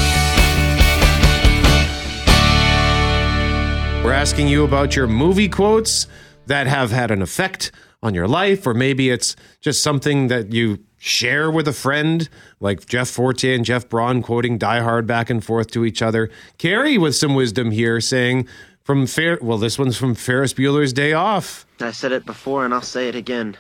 We're 4.04 4.14
asking 4.14 4.48
you 4.48 4.64
about 4.64 4.96
your 4.96 5.06
movie 5.06 5.50
quotes 5.50 6.08
that 6.48 6.66
have 6.66 6.92
had 6.92 7.12
an 7.12 7.22
effect 7.22 7.72
on 8.02 8.14
your 8.14 8.28
life, 8.28 8.66
or 8.66 8.74
maybe 8.74 9.10
it's 9.10 9.36
just 9.60 9.84
something 9.84 10.28
that 10.30 10.54
you 10.54 10.80
share 10.98 11.50
with 11.52 11.68
a 11.68 11.74
friend, 11.74 12.28
like 12.60 12.86
Jeff 12.88 13.10
Fortier 13.10 13.54
and 13.54 13.64
Jeff 13.66 13.88
Braun 13.90 14.22
quoting 14.22 14.58
Die 14.58 14.82
Hard 14.82 15.06
back 15.08 15.30
and 15.30 15.44
forth 15.44 15.70
to 15.72 15.86
each 15.86 16.02
other. 16.02 16.30
Carrie 16.58 16.98
with 16.98 17.16
some 17.16 17.36
wisdom 17.36 17.72
here 17.72 18.02
saying, 18.02 18.48
from 18.84 19.06
Fair, 19.06 19.38
well, 19.42 19.58
this 19.58 19.78
one's 19.78 19.98
from 19.98 20.16
Ferris 20.16 20.54
Bueller's 20.54 20.94
Day 20.94 21.14
Off. 21.14 21.66
I 21.80 21.92
said 21.92 22.12
it 22.12 22.26
before 22.26 22.64
and 22.66 22.74
I'll 22.74 22.82
say 22.82 23.10
it 23.10 23.16
again. 23.16 23.58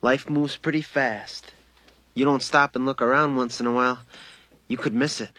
Life 0.00 0.30
moves 0.30 0.56
pretty 0.56 0.82
fast. 0.82 1.52
You 2.14 2.24
don't 2.24 2.42
stop 2.42 2.76
and 2.76 2.86
look 2.86 3.02
around 3.02 3.36
once 3.36 3.60
in 3.60 3.66
a 3.66 3.72
while, 3.72 3.98
you 4.68 4.76
could 4.76 4.94
miss 4.94 5.20
it. 5.20 5.30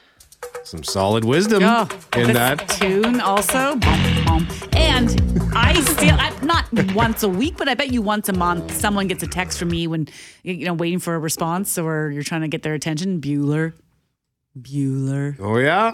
Some 0.64 0.84
solid 0.84 1.24
wisdom 1.24 1.64
Oh, 1.64 1.88
in 2.16 2.34
that. 2.34 2.68
tune 2.70 3.22
also. 3.22 3.78
Bum, 4.84 5.06
bum. 5.06 5.18
And 5.18 5.56
I 5.56 5.74
still, 5.82 6.16
I, 6.20 6.38
not 6.44 6.66
once 6.94 7.24
a 7.24 7.30
week, 7.30 7.58
but 7.58 7.68
I 7.68 7.74
bet 7.74 7.92
you 7.92 8.02
once 8.02 8.30
a 8.30 8.34
month, 8.34 8.76
someone 8.76 9.08
gets 9.08 9.24
a 9.24 9.28
text 9.28 9.58
from 9.58 9.70
me 9.70 9.88
when, 9.88 10.08
you 10.44 10.66
know, 10.66 10.74
waiting 10.74 11.00
for 11.00 11.16
a 11.16 11.20
response 11.20 11.78
or 11.78 12.12
you're 12.12 12.24
trying 12.24 12.42
to 12.42 12.48
get 12.48 12.64
their 12.64 12.74
attention. 12.74 13.22
Bueller. 13.22 13.74
Bueller. 14.60 15.38
Oh, 15.40 15.58
yeah. 15.58 15.94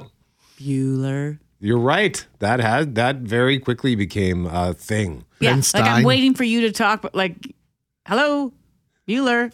Bueller. 0.59 1.39
You're 1.59 1.79
right. 1.79 2.25
That 2.39 2.59
had 2.61 2.95
that 2.95 3.17
very 3.17 3.59
quickly 3.59 3.95
became 3.95 4.45
a 4.45 4.73
thing. 4.73 5.25
Yeah. 5.39 5.61
Like 5.73 5.83
I'm 5.83 6.03
waiting 6.03 6.33
for 6.33 6.43
you 6.45 6.61
to 6.61 6.71
talk, 6.71 7.01
but 7.01 7.13
like, 7.13 7.53
hello, 8.07 8.53
Bueller. 9.07 9.51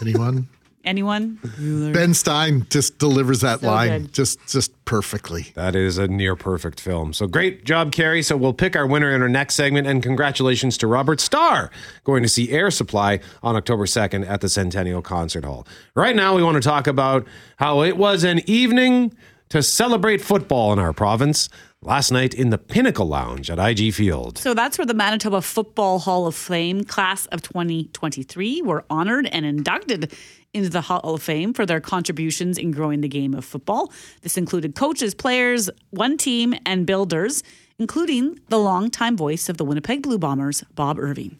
Anyone? 0.00 0.48
Anyone? 0.84 1.38
Ben 1.92 2.14
Stein 2.14 2.66
just 2.70 2.98
delivers 2.98 3.40
that 3.40 3.60
So 3.60 3.66
line 3.66 4.02
good. 4.02 4.14
just 4.14 4.38
just 4.48 4.84
perfectly. 4.86 5.48
That 5.54 5.76
is 5.76 5.98
a 5.98 6.08
near 6.08 6.34
perfect 6.36 6.80
film. 6.80 7.12
So 7.12 7.26
great 7.26 7.64
job, 7.64 7.92
Carrie. 7.92 8.22
So 8.22 8.36
we'll 8.36 8.54
pick 8.54 8.74
our 8.76 8.86
winner 8.86 9.14
in 9.14 9.20
our 9.22 9.28
next 9.28 9.54
segment. 9.56 9.86
And 9.86 10.02
congratulations 10.02 10.78
to 10.78 10.86
Robert 10.86 11.20
Starr 11.20 11.70
going 12.04 12.22
to 12.22 12.28
see 12.28 12.50
Air 12.50 12.70
Supply 12.70 13.20
on 13.42 13.56
October 13.56 13.84
2nd 13.86 14.28
at 14.28 14.40
the 14.40 14.48
Centennial 14.48 15.02
Concert 15.02 15.44
Hall. 15.44 15.66
Right 15.94 16.16
now, 16.16 16.34
we 16.34 16.42
want 16.42 16.54
to 16.56 16.66
talk 16.66 16.86
about 16.86 17.26
how 17.58 17.82
it 17.82 17.96
was 17.96 18.24
an 18.24 18.40
evening 18.48 19.14
to 19.50 19.62
celebrate 19.62 20.20
football 20.20 20.72
in 20.72 20.78
our 20.78 20.92
province 20.92 21.48
last 21.82 22.10
night 22.12 22.34
in 22.34 22.50
the 22.50 22.58
Pinnacle 22.58 23.06
Lounge 23.06 23.50
at 23.50 23.58
IG 23.58 23.92
Field. 23.94 24.38
So 24.38 24.54
that's 24.54 24.78
where 24.78 24.86
the 24.86 24.94
Manitoba 24.94 25.40
Football 25.42 25.98
Hall 25.98 26.26
of 26.26 26.34
Fame 26.36 26.84
class 26.84 27.26
of 27.26 27.42
2023 27.42 28.62
were 28.62 28.84
honored 28.90 29.26
and 29.26 29.44
inducted 29.44 30.12
into 30.52 30.70
the 30.70 30.82
Hall 30.82 31.14
of 31.14 31.22
Fame 31.22 31.52
for 31.52 31.64
their 31.64 31.80
contributions 31.80 32.58
in 32.58 32.70
growing 32.70 33.00
the 33.00 33.08
game 33.08 33.34
of 33.34 33.44
football. 33.44 33.92
This 34.22 34.36
included 34.36 34.74
coaches, 34.74 35.14
players, 35.14 35.70
one 35.90 36.16
team, 36.16 36.54
and 36.66 36.86
builders, 36.86 37.42
including 37.78 38.38
the 38.48 38.58
longtime 38.58 39.16
voice 39.16 39.48
of 39.48 39.56
the 39.56 39.64
Winnipeg 39.64 40.02
Blue 40.02 40.18
Bombers, 40.18 40.64
Bob 40.74 40.98
Irving. 40.98 41.38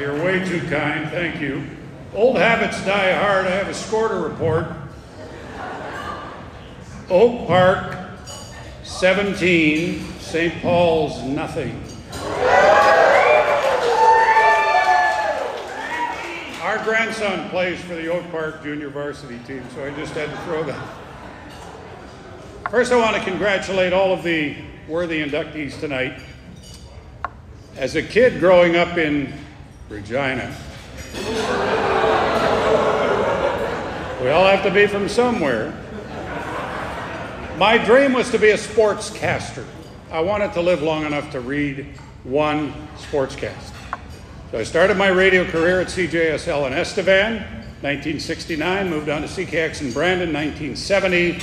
You're 0.00 0.24
way 0.24 0.44
too 0.44 0.58
kind, 0.62 1.08
thank 1.10 1.40
you. 1.40 1.64
Old 2.12 2.36
habits 2.36 2.84
die 2.84 3.12
hard. 3.12 3.46
I 3.46 3.50
have 3.50 3.68
a 3.68 3.74
score 3.74 4.08
to 4.08 4.16
report. 4.16 4.66
Oak 7.08 7.46
Park, 7.46 7.91
17. 9.02 9.98
St. 10.20 10.62
Paul's, 10.62 11.20
nothing. 11.24 11.74
Our 16.62 16.78
grandson 16.84 17.50
plays 17.50 17.80
for 17.80 17.96
the 17.96 18.06
Oak 18.06 18.30
Park 18.30 18.62
junior 18.62 18.90
varsity 18.90 19.40
team, 19.40 19.64
so 19.74 19.84
I 19.84 19.90
just 19.96 20.14
had 20.14 20.30
to 20.30 20.36
throw 20.42 20.62
that. 20.62 20.88
First, 22.70 22.92
I 22.92 22.96
want 22.96 23.16
to 23.16 23.24
congratulate 23.24 23.92
all 23.92 24.12
of 24.12 24.22
the 24.22 24.54
worthy 24.86 25.20
inductees 25.20 25.80
tonight. 25.80 26.22
As 27.74 27.96
a 27.96 28.04
kid 28.04 28.38
growing 28.38 28.76
up 28.76 28.98
in 28.98 29.34
Regina, 29.88 30.56
we 34.22 34.28
all 34.28 34.46
have 34.46 34.62
to 34.62 34.70
be 34.72 34.86
from 34.86 35.08
somewhere. 35.08 35.81
My 37.58 37.76
dream 37.76 38.14
was 38.14 38.30
to 38.30 38.38
be 38.38 38.50
a 38.50 38.56
sportscaster. 38.56 39.66
I 40.10 40.20
wanted 40.20 40.54
to 40.54 40.62
live 40.62 40.82
long 40.82 41.04
enough 41.04 41.30
to 41.32 41.40
read 41.40 41.86
one 42.24 42.72
sportscast. 42.96 43.74
So 44.50 44.58
I 44.58 44.62
started 44.62 44.96
my 44.96 45.08
radio 45.08 45.44
career 45.44 45.80
at 45.82 45.88
CJSL 45.88 46.66
in 46.66 46.72
Estevan, 46.72 47.34
1969, 47.82 48.88
moved 48.88 49.10
on 49.10 49.20
to 49.20 49.26
CKX 49.28 49.82
in 49.82 49.92
Brandon, 49.92 50.32
1970, 50.32 51.40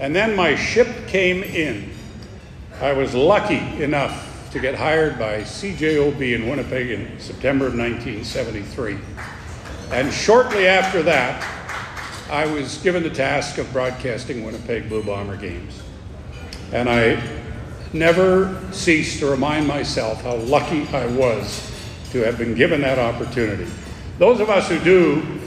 and 0.00 0.16
then 0.16 0.34
my 0.34 0.56
ship 0.56 0.88
came 1.06 1.42
in. 1.42 1.92
I 2.80 2.94
was 2.94 3.14
lucky 3.14 3.82
enough 3.82 4.50
to 4.52 4.58
get 4.58 4.74
hired 4.74 5.18
by 5.18 5.42
CJOB 5.42 6.34
in 6.34 6.48
Winnipeg 6.48 6.90
in 6.90 7.20
September 7.20 7.66
of 7.66 7.76
1973. 7.76 8.96
And 9.90 10.10
shortly 10.12 10.66
after 10.66 11.02
that, 11.02 11.61
I 12.32 12.46
was 12.46 12.78
given 12.78 13.02
the 13.02 13.10
task 13.10 13.58
of 13.58 13.70
broadcasting 13.74 14.42
Winnipeg 14.42 14.88
Blue 14.88 15.02
Bomber 15.02 15.36
games. 15.36 15.82
And 16.72 16.88
I 16.88 17.22
never 17.92 18.58
cease 18.72 19.18
to 19.18 19.26
remind 19.26 19.68
myself 19.68 20.22
how 20.22 20.36
lucky 20.36 20.88
I 20.94 21.04
was 21.08 21.70
to 22.12 22.24
have 22.24 22.38
been 22.38 22.54
given 22.54 22.80
that 22.80 22.98
opportunity. 22.98 23.70
Those 24.18 24.40
of 24.40 24.48
us 24.48 24.66
who 24.70 24.78
do 24.80 25.40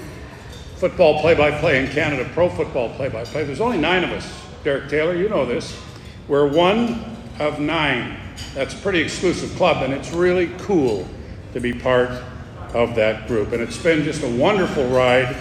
football 0.75 1.21
play 1.21 1.33
by 1.33 1.59
play 1.59 1.83
in 1.83 1.91
Canada, 1.91 2.29
pro 2.35 2.49
football 2.49 2.93
play 2.93 3.09
by 3.09 3.23
play, 3.23 3.43
there's 3.45 3.61
only 3.61 3.79
nine 3.79 4.03
of 4.03 4.11
us. 4.11 4.31
Derek 4.63 4.87
Taylor, 4.87 5.15
you 5.15 5.27
know 5.27 5.43
this. 5.43 5.75
We're 6.27 6.47
one 6.47 7.03
of 7.39 7.59
nine. 7.59 8.15
That's 8.53 8.75
a 8.75 8.77
pretty 8.77 8.99
exclusive 8.99 9.49
club, 9.55 9.81
and 9.81 9.91
it's 9.91 10.11
really 10.11 10.51
cool 10.59 11.07
to 11.53 11.59
be 11.59 11.73
part 11.73 12.11
of 12.75 12.93
that 12.93 13.27
group. 13.27 13.53
And 13.53 13.61
it's 13.63 13.81
been 13.81 14.03
just 14.03 14.21
a 14.21 14.29
wonderful 14.37 14.85
ride. 14.89 15.35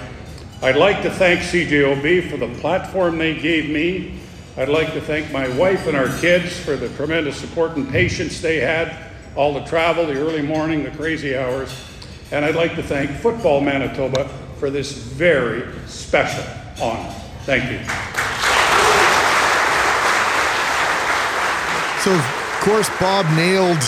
I'd 0.64 0.76
like 0.76 1.02
to 1.02 1.10
thank 1.10 1.40
CJOB 1.40 2.30
for 2.30 2.38
the 2.38 2.48
platform 2.62 3.18
they 3.18 3.34
gave 3.34 3.68
me. 3.68 4.18
I'd 4.56 4.70
like 4.70 4.94
to 4.94 5.00
thank 5.02 5.30
my 5.30 5.46
wife 5.58 5.86
and 5.86 5.94
our 5.94 6.08
kids 6.20 6.58
for 6.58 6.74
the 6.74 6.88
tremendous 6.96 7.36
support 7.36 7.76
and 7.76 7.86
patience 7.86 8.40
they 8.40 8.60
had, 8.60 8.96
all 9.36 9.52
the 9.52 9.64
travel, 9.66 10.06
the 10.06 10.18
early 10.18 10.40
morning, 10.40 10.82
the 10.82 10.90
crazy 10.92 11.36
hours. 11.36 11.70
And 12.32 12.46
I'd 12.46 12.54
like 12.54 12.76
to 12.76 12.82
thank 12.82 13.10
Football 13.10 13.60
Manitoba 13.60 14.26
for 14.58 14.70
this 14.70 14.92
very 14.92 15.70
special 15.86 16.42
honor. 16.80 17.14
Thank 17.42 17.70
you. 17.70 17.80
So 22.00 22.14
of 22.14 22.60
course 22.62 22.88
Bob 22.98 23.26
nailed 23.36 23.82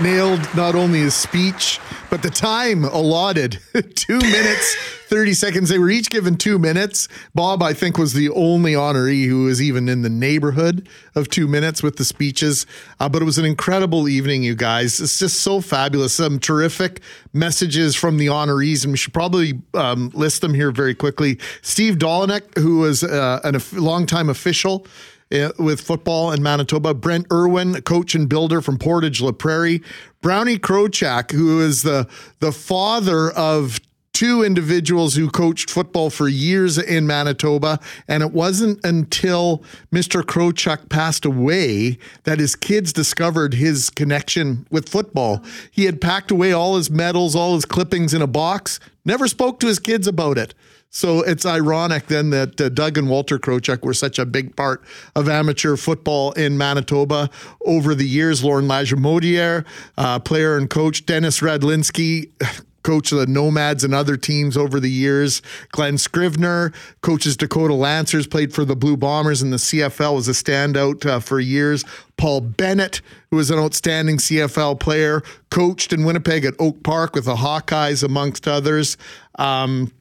nailed 0.00 0.40
not 0.54 0.74
only 0.74 1.00
his 1.00 1.14
speech 1.14 1.80
but 2.10 2.22
the 2.22 2.30
time 2.30 2.84
allotted. 2.84 3.58
2 3.72 4.18
minutes 4.18 4.76
30 5.06 5.34
seconds. 5.34 5.68
They 5.68 5.78
were 5.78 5.90
each 5.90 6.10
given 6.10 6.36
2 6.36 6.58
minutes. 6.58 7.08
Bob 7.34 7.62
I 7.62 7.72
think 7.72 7.98
was 7.98 8.12
the 8.12 8.28
only 8.30 8.72
honoree 8.72 9.26
who 9.26 9.44
was 9.44 9.62
even 9.62 9.88
in 9.88 10.02
the 10.02 10.10
neighborhood 10.10 10.88
of 11.14 11.28
2 11.28 11.46
minutes 11.46 11.82
with 11.82 11.96
the 11.96 12.04
speeches. 12.04 12.66
Uh, 12.98 13.08
but 13.08 13.22
it 13.22 13.24
was 13.24 13.38
an 13.38 13.44
incredible 13.44 14.08
evening 14.08 14.42
you 14.42 14.54
guys. 14.54 15.00
It's 15.00 15.18
just 15.18 15.40
so 15.40 15.60
fabulous. 15.60 16.14
Some 16.14 16.38
terrific 16.38 17.00
messages 17.32 17.94
from 17.94 18.16
the 18.18 18.26
honorees 18.26 18.84
and 18.84 18.92
we 18.92 18.98
should 18.98 19.14
probably 19.14 19.60
um, 19.74 20.10
list 20.14 20.40
them 20.40 20.54
here 20.54 20.72
very 20.72 20.94
quickly. 20.94 21.38
Steve 21.62 21.96
Dolinek 21.96 22.58
who 22.58 22.78
was 22.78 23.04
uh, 23.04 23.40
a 23.44 23.80
longtime 23.80 24.28
official 24.28 24.86
Eh, 25.32 25.50
with 25.60 25.80
football 25.80 26.32
in 26.32 26.42
Manitoba. 26.42 26.92
Brent 26.92 27.26
Irwin, 27.32 27.82
coach 27.82 28.16
and 28.16 28.28
builder 28.28 28.60
from 28.60 28.78
Portage 28.78 29.20
La 29.20 29.30
Prairie. 29.30 29.80
Brownie 30.20 30.58
Krochak, 30.58 31.30
who 31.30 31.60
is 31.60 31.82
the 31.82 32.08
the 32.40 32.50
father 32.50 33.30
of 33.30 33.78
two 34.12 34.42
individuals 34.42 35.14
who 35.14 35.30
coached 35.30 35.70
football 35.70 36.10
for 36.10 36.28
years 36.28 36.76
in 36.78 37.06
Manitoba. 37.06 37.78
And 38.08 38.24
it 38.24 38.32
wasn't 38.32 38.84
until 38.84 39.62
Mr. 39.92 40.22
Krochak 40.22 40.88
passed 40.88 41.24
away 41.24 41.96
that 42.24 42.40
his 42.40 42.56
kids 42.56 42.92
discovered 42.92 43.54
his 43.54 43.88
connection 43.88 44.66
with 44.68 44.88
football. 44.88 45.44
He 45.70 45.84
had 45.84 46.00
packed 46.00 46.32
away 46.32 46.52
all 46.52 46.76
his 46.76 46.90
medals, 46.90 47.36
all 47.36 47.54
his 47.54 47.64
clippings 47.64 48.12
in 48.12 48.20
a 48.20 48.26
box, 48.26 48.80
never 49.04 49.28
spoke 49.28 49.60
to 49.60 49.68
his 49.68 49.78
kids 49.78 50.08
about 50.08 50.38
it. 50.38 50.54
So 50.90 51.20
it's 51.22 51.46
ironic 51.46 52.06
then 52.06 52.30
that 52.30 52.60
uh, 52.60 52.68
Doug 52.68 52.98
and 52.98 53.08
Walter 53.08 53.38
Krochak 53.38 53.84
were 53.84 53.94
such 53.94 54.18
a 54.18 54.26
big 54.26 54.56
part 54.56 54.82
of 55.14 55.28
amateur 55.28 55.76
football 55.76 56.32
in 56.32 56.58
Manitoba 56.58 57.30
over 57.64 57.94
the 57.94 58.06
years. 58.06 58.42
Lauren 58.42 58.66
Lajamodiere, 58.66 59.64
uh, 59.96 60.18
player 60.18 60.56
and 60.56 60.68
coach, 60.68 61.06
Dennis 61.06 61.40
Radlinski, 61.40 62.30
coach 62.82 63.12
of 63.12 63.18
the 63.18 63.26
Nomads 63.26 63.84
and 63.84 63.94
other 63.94 64.16
teams 64.16 64.56
over 64.56 64.80
the 64.80 64.90
years. 64.90 65.42
Glenn 65.70 65.96
Scrivener 65.96 66.72
coaches 67.02 67.36
Dakota 67.36 67.74
Lancers, 67.74 68.26
played 68.26 68.52
for 68.52 68.64
the 68.64 68.74
Blue 68.74 68.96
Bombers 68.96 69.42
in 69.42 69.50
the 69.50 69.58
CFL, 69.58 70.16
was 70.16 70.28
a 70.28 70.32
standout 70.32 71.06
uh, 71.06 71.20
for 71.20 71.38
years. 71.38 71.84
Paul 72.16 72.40
Bennett, 72.40 73.00
who 73.30 73.36
was 73.36 73.50
an 73.50 73.60
outstanding 73.60 74.16
CFL 74.16 74.80
player, 74.80 75.22
coached 75.50 75.92
in 75.92 76.04
Winnipeg 76.04 76.44
at 76.44 76.54
Oak 76.58 76.82
Park 76.82 77.14
with 77.14 77.26
the 77.26 77.36
Hawkeyes, 77.36 78.02
amongst 78.02 78.48
others. 78.48 78.96
Um, 79.38 79.92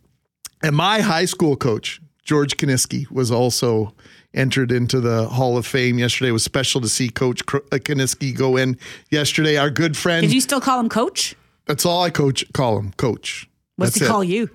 and 0.62 0.76
my 0.76 1.02
high 1.02 1.26
school 1.26 1.56
coach, 1.56 2.02
George 2.24 2.58
Kaniski, 2.58 3.10
was 3.12 3.32
also 3.32 3.94
entered 4.34 4.72
into 4.72 5.00
the 5.00 5.28
Hall 5.28 5.58
of 5.58 5.66
Fame 5.66 5.98
yesterday. 5.98 6.30
It 6.30 6.34
was 6.34 6.44
special 6.44 6.82
to 6.82 6.90
see 6.90 7.10
Coach 7.10 7.46
Kaniski 7.46 8.36
go 8.36 8.58
in 8.58 8.78
yesterday. 9.10 9.58
Our 9.58 9.70
good 9.70 9.98
friend. 9.98 10.22
Did 10.22 10.34
you 10.34 10.42
still 10.42 10.62
call 10.62 10.80
him 10.80 10.90
coach? 10.90 11.36
That's 11.66 11.86
all 11.86 12.04
I 12.04 12.10
coach 12.10 12.46
call 12.54 12.78
him, 12.80 12.94
coach. 12.94 13.48
What's 13.76 13.94
That's 13.94 14.00
he 14.00 14.06
it. 14.06 14.10
call 14.10 14.24
you? 14.24 14.50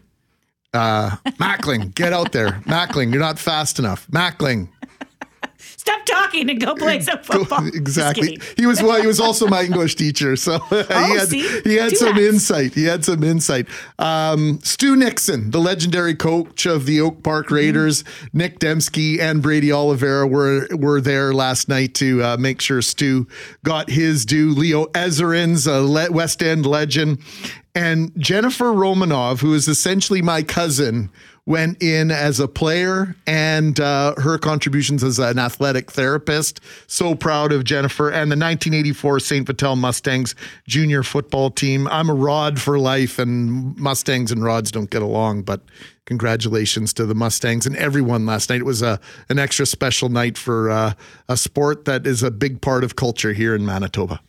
Uh, 0.73 1.11
Mackling, 1.39 1.95
get 1.95 2.13
out 2.13 2.33
there. 2.33 2.61
Mackling, 2.67 3.13
you're 3.13 3.23
not 3.23 3.39
fast 3.39 3.79
enough. 3.79 4.09
Mackling. 4.09 4.69
Stop 5.87 6.07
talking 6.07 6.49
and 6.49 6.59
go 6.59 6.75
play 6.75 6.99
some 7.01 7.19
football. 7.23 7.67
Exactly. 7.67 8.41
He 8.57 8.65
was 8.65 8.83
well. 8.83 8.99
He 9.03 9.07
was 9.07 9.21
also 9.21 9.47
my 9.49 9.63
English 9.71 9.97
teacher, 9.97 10.35
so 10.35 10.59
he 10.71 10.77
had 10.79 11.29
see? 11.29 11.61
he 11.63 11.75
had 11.77 11.95
some 11.95 12.15
hats. 12.15 12.25
insight. 12.25 12.75
He 12.75 12.85
had 12.85 13.05
some 13.05 13.23
insight. 13.23 13.67
Um, 13.99 14.61
Stu 14.63 14.97
Nixon, 14.97 15.51
the 15.51 15.61
legendary 15.61 16.15
coach 16.15 16.65
of 16.65 16.87
the 16.87 17.03
Oak 17.03 17.23
Park 17.23 17.47
Mm-hmm. 17.47 17.55
Raiders, 17.55 18.03
Nic 18.33 18.61
Demski 18.61 19.21
and 19.21 19.43
Brady 19.43 19.71
Oliveira 19.73 20.27
were 20.27 20.67
were 20.73 21.03
there 21.03 21.35
last 21.35 21.69
night 21.69 21.93
to 21.97 22.23
uh, 22.25 22.37
make 22.39 22.63
sure 22.63 22.81
Stu 22.81 23.27
got 23.63 23.91
his 23.91 24.25
due. 24.25 24.53
Leo 24.55 24.87
Ezerins, 24.87 25.67
a 25.67 25.81
le- 25.87 26.11
West 26.11 26.43
End 26.43 26.65
legend, 26.65 27.19
and 27.75 28.11
Jennifer 28.17 28.67
Romanov, 28.73 29.41
who 29.43 29.53
is 29.53 29.69
essentially 29.69 30.23
my 30.23 30.43
cousin 30.43 31.11
went 31.47 31.83
in 31.83 32.11
as 32.11 32.41
a 32.41 32.49
player 32.49 33.15
and 33.27 33.79
uh, 33.79 34.15
her 34.17 34.39
contributions 34.39 35.05
as 35.05 35.19
an 35.19 35.39
athletic 35.39 35.91
therapist. 35.91 36.61
So 36.87 37.15
proud 37.15 37.53
of 37.53 37.65
Jennifer 37.65 38.09
and 38.09 38.31
the 38.31 38.37
1984 38.37 39.21
St. 39.21 39.47
Vital 39.47 39.77
Mustangs 39.77 40.35
junior 40.67 41.03
football 41.03 41.51
team. 41.51 41.87
I'm 41.89 42.09
a 42.09 42.15
rod 42.15 42.61
for 42.61 42.79
life, 42.79 43.19
and 43.19 43.77
Mustangs 43.77 44.33
and 44.33 44.43
rods 44.43 44.71
don't 44.71 44.91
get 44.91 45.03
along, 45.03 45.43
but 45.43 45.61
congratulations 46.07 46.93
to 46.95 47.05
the 47.07 47.15
Mustangs 47.15 47.67
and 47.67 47.77
everyone 47.77 48.25
last 48.25 48.49
night. 48.49 48.61
It 48.61 48.67
was 48.67 48.83
a, 48.83 48.99
an 49.29 49.39
extra 49.39 49.67
special 49.67 50.09
night 50.09 50.39
for 50.39 50.71
uh, 50.71 50.95
a 51.29 51.37
sport 51.37 51.85
that 51.85 52.07
is 52.07 52.23
a 52.23 52.31
big 52.31 52.63
part 52.63 52.85
of 52.85 52.97
culture 52.97 53.33
here 53.33 53.55
in 53.55 53.67
Manitoba. 53.67 54.21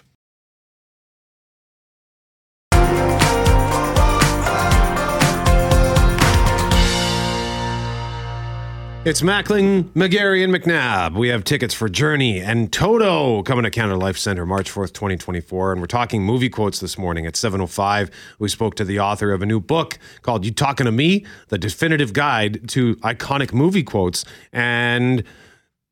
It's 9.05 9.21
Mackling, 9.21 9.83
McGarry, 9.91 10.43
and 10.43 10.51
McNabb. 10.51 11.15
We 11.15 11.27
have 11.27 11.43
tickets 11.43 11.75
for 11.75 11.87
Journey 11.87 12.39
and 12.39 12.73
Toto 12.73 13.43
coming 13.43 13.61
to 13.61 13.69
Canada 13.69 13.97
Life 13.97 14.17
Center 14.17 14.47
March 14.47 14.71
4th, 14.71 14.93
2024. 14.93 15.73
And 15.73 15.79
we're 15.79 15.85
talking 15.85 16.23
movie 16.23 16.49
quotes 16.49 16.79
this 16.79 16.97
morning 16.97 17.27
at 17.27 17.35
7.05. 17.35 18.09
We 18.39 18.49
spoke 18.49 18.73
to 18.77 18.83
the 18.83 18.99
author 18.99 19.31
of 19.31 19.43
a 19.43 19.45
new 19.45 19.59
book 19.59 19.99
called 20.23 20.43
You 20.43 20.51
Talking 20.51 20.85
to 20.85 20.91
Me? 20.91 21.23
The 21.49 21.59
Definitive 21.59 22.13
Guide 22.13 22.67
to 22.69 22.95
Iconic 22.95 23.53
Movie 23.53 23.83
Quotes. 23.83 24.25
And 24.51 25.23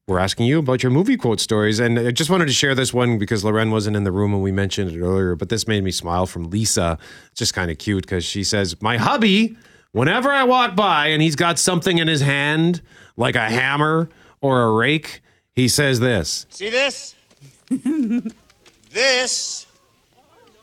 we're 0.07 0.17
asking 0.17 0.47
you 0.47 0.57
about 0.57 0.81
your 0.81 0.91
movie 0.91 1.15
quote 1.15 1.39
stories. 1.39 1.79
And 1.79 1.99
I 1.99 2.09
just 2.09 2.31
wanted 2.31 2.47
to 2.47 2.53
share 2.53 2.73
this 2.73 2.95
one 2.95 3.19
because 3.19 3.45
Loren 3.45 3.69
wasn't 3.69 3.95
in 3.95 4.05
the 4.05 4.11
room 4.11 4.33
and 4.33 4.41
we 4.41 4.51
mentioned 4.51 4.89
it 4.89 4.99
earlier, 4.99 5.35
but 5.35 5.49
this 5.49 5.67
made 5.67 5.83
me 5.83 5.91
smile 5.91 6.25
from 6.25 6.49
Lisa. 6.49 6.97
It's 7.27 7.37
just 7.37 7.53
kind 7.53 7.69
of 7.69 7.77
cute 7.77 8.05
because 8.05 8.25
she 8.25 8.43
says, 8.43 8.81
My 8.81 8.97
hubby, 8.97 9.55
whenever 9.91 10.31
I 10.31 10.43
walk 10.45 10.75
by 10.75 11.07
and 11.07 11.21
he's 11.21 11.35
got 11.35 11.59
something 11.59 11.99
in 11.99 12.07
his 12.07 12.21
hand, 12.21 12.81
like 13.17 13.35
a 13.35 13.49
hammer 13.49 14.09
or 14.41 14.63
a 14.63 14.71
rake, 14.71 15.21
he 15.53 15.67
says 15.67 15.99
this. 15.99 16.45
See 16.49 16.69
this? 16.69 17.15
this 18.91 19.65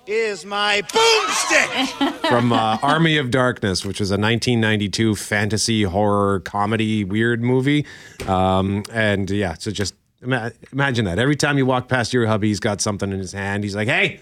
is 0.07 0.45
my 0.45 0.83
boomstick. 0.83 2.29
from 2.29 2.53
uh, 2.53 2.79
Army 2.83 3.17
of 3.17 3.31
Darkness, 3.31 3.85
which 3.85 4.01
is 4.01 4.11
a 4.11 4.15
1992 4.15 5.15
fantasy 5.15 5.85
horror 5.85 6.41
comedy 6.41 7.05
weird 7.05 7.43
movie. 7.43 7.87
Um, 8.27 8.83
and 8.93 9.31
yeah, 9.31 9.55
so 9.55 9.71
just 9.71 9.95
ima- 10.23 10.53
imagine 10.73 11.05
that. 11.05 11.19
Every 11.19 11.37
time 11.37 11.59
you 11.59 11.67
walk 11.67 11.89
past 11.89 12.13
your 12.13 12.27
hubby, 12.27 12.49
he's 12.49 12.61
got 12.61 12.81
something 12.81 13.13
in 13.13 13.19
his 13.19 13.33
hand. 13.33 13.63
He's 13.65 13.77
like, 13.77 13.89
hey, 13.89 14.21